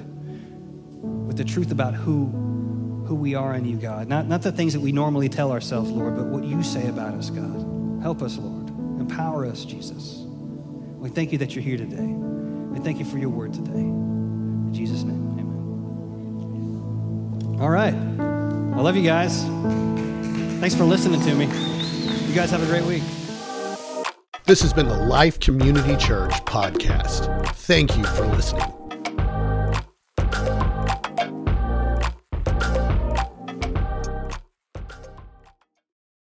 with 1.26 1.36
the 1.36 1.44
truth 1.44 1.70
about 1.70 1.92
who, 1.92 2.28
who 3.06 3.14
we 3.14 3.34
are 3.34 3.54
in 3.54 3.66
you, 3.66 3.76
God. 3.76 4.08
Not, 4.08 4.26
not 4.26 4.40
the 4.40 4.50
things 4.50 4.72
that 4.72 4.80
we 4.80 4.92
normally 4.92 5.28
tell 5.28 5.52
ourselves, 5.52 5.90
Lord, 5.90 6.16
but 6.16 6.24
what 6.24 6.44
you 6.44 6.62
say 6.62 6.88
about 6.88 7.12
us, 7.12 7.28
God. 7.28 8.00
Help 8.00 8.22
us, 8.22 8.38
Lord. 8.38 8.70
Empower 8.98 9.44
us, 9.44 9.66
Jesus. 9.66 10.22
We 10.96 11.10
thank 11.10 11.32
you 11.32 11.38
that 11.38 11.54
you're 11.54 11.62
here 11.62 11.76
today. 11.76 12.06
We 12.06 12.78
thank 12.78 12.98
you 12.98 13.04
for 13.04 13.18
your 13.18 13.28
word 13.28 13.52
today. 13.52 13.72
In 13.72 14.72
Jesus' 14.72 15.02
name, 15.02 15.36
amen. 15.38 15.58
All 17.60 17.68
right. 17.68 17.92
I 17.92 18.80
love 18.80 18.96
you 18.96 19.04
guys. 19.04 19.44
Thanks 20.60 20.74
for 20.74 20.84
listening 20.84 21.20
to 21.22 21.34
me. 21.34 21.46
You 22.26 22.34
guys 22.34 22.50
have 22.50 22.62
a 22.62 22.66
great 22.66 22.84
week. 22.84 23.02
This 24.46 24.60
has 24.60 24.72
been 24.72 24.88
the 24.88 24.96
Life 24.96 25.40
Community 25.40 25.96
Church 25.96 26.32
podcast. 26.44 27.46
Thank 27.54 27.96
you 27.96 28.04
for 28.04 28.26
listening. 28.26 28.83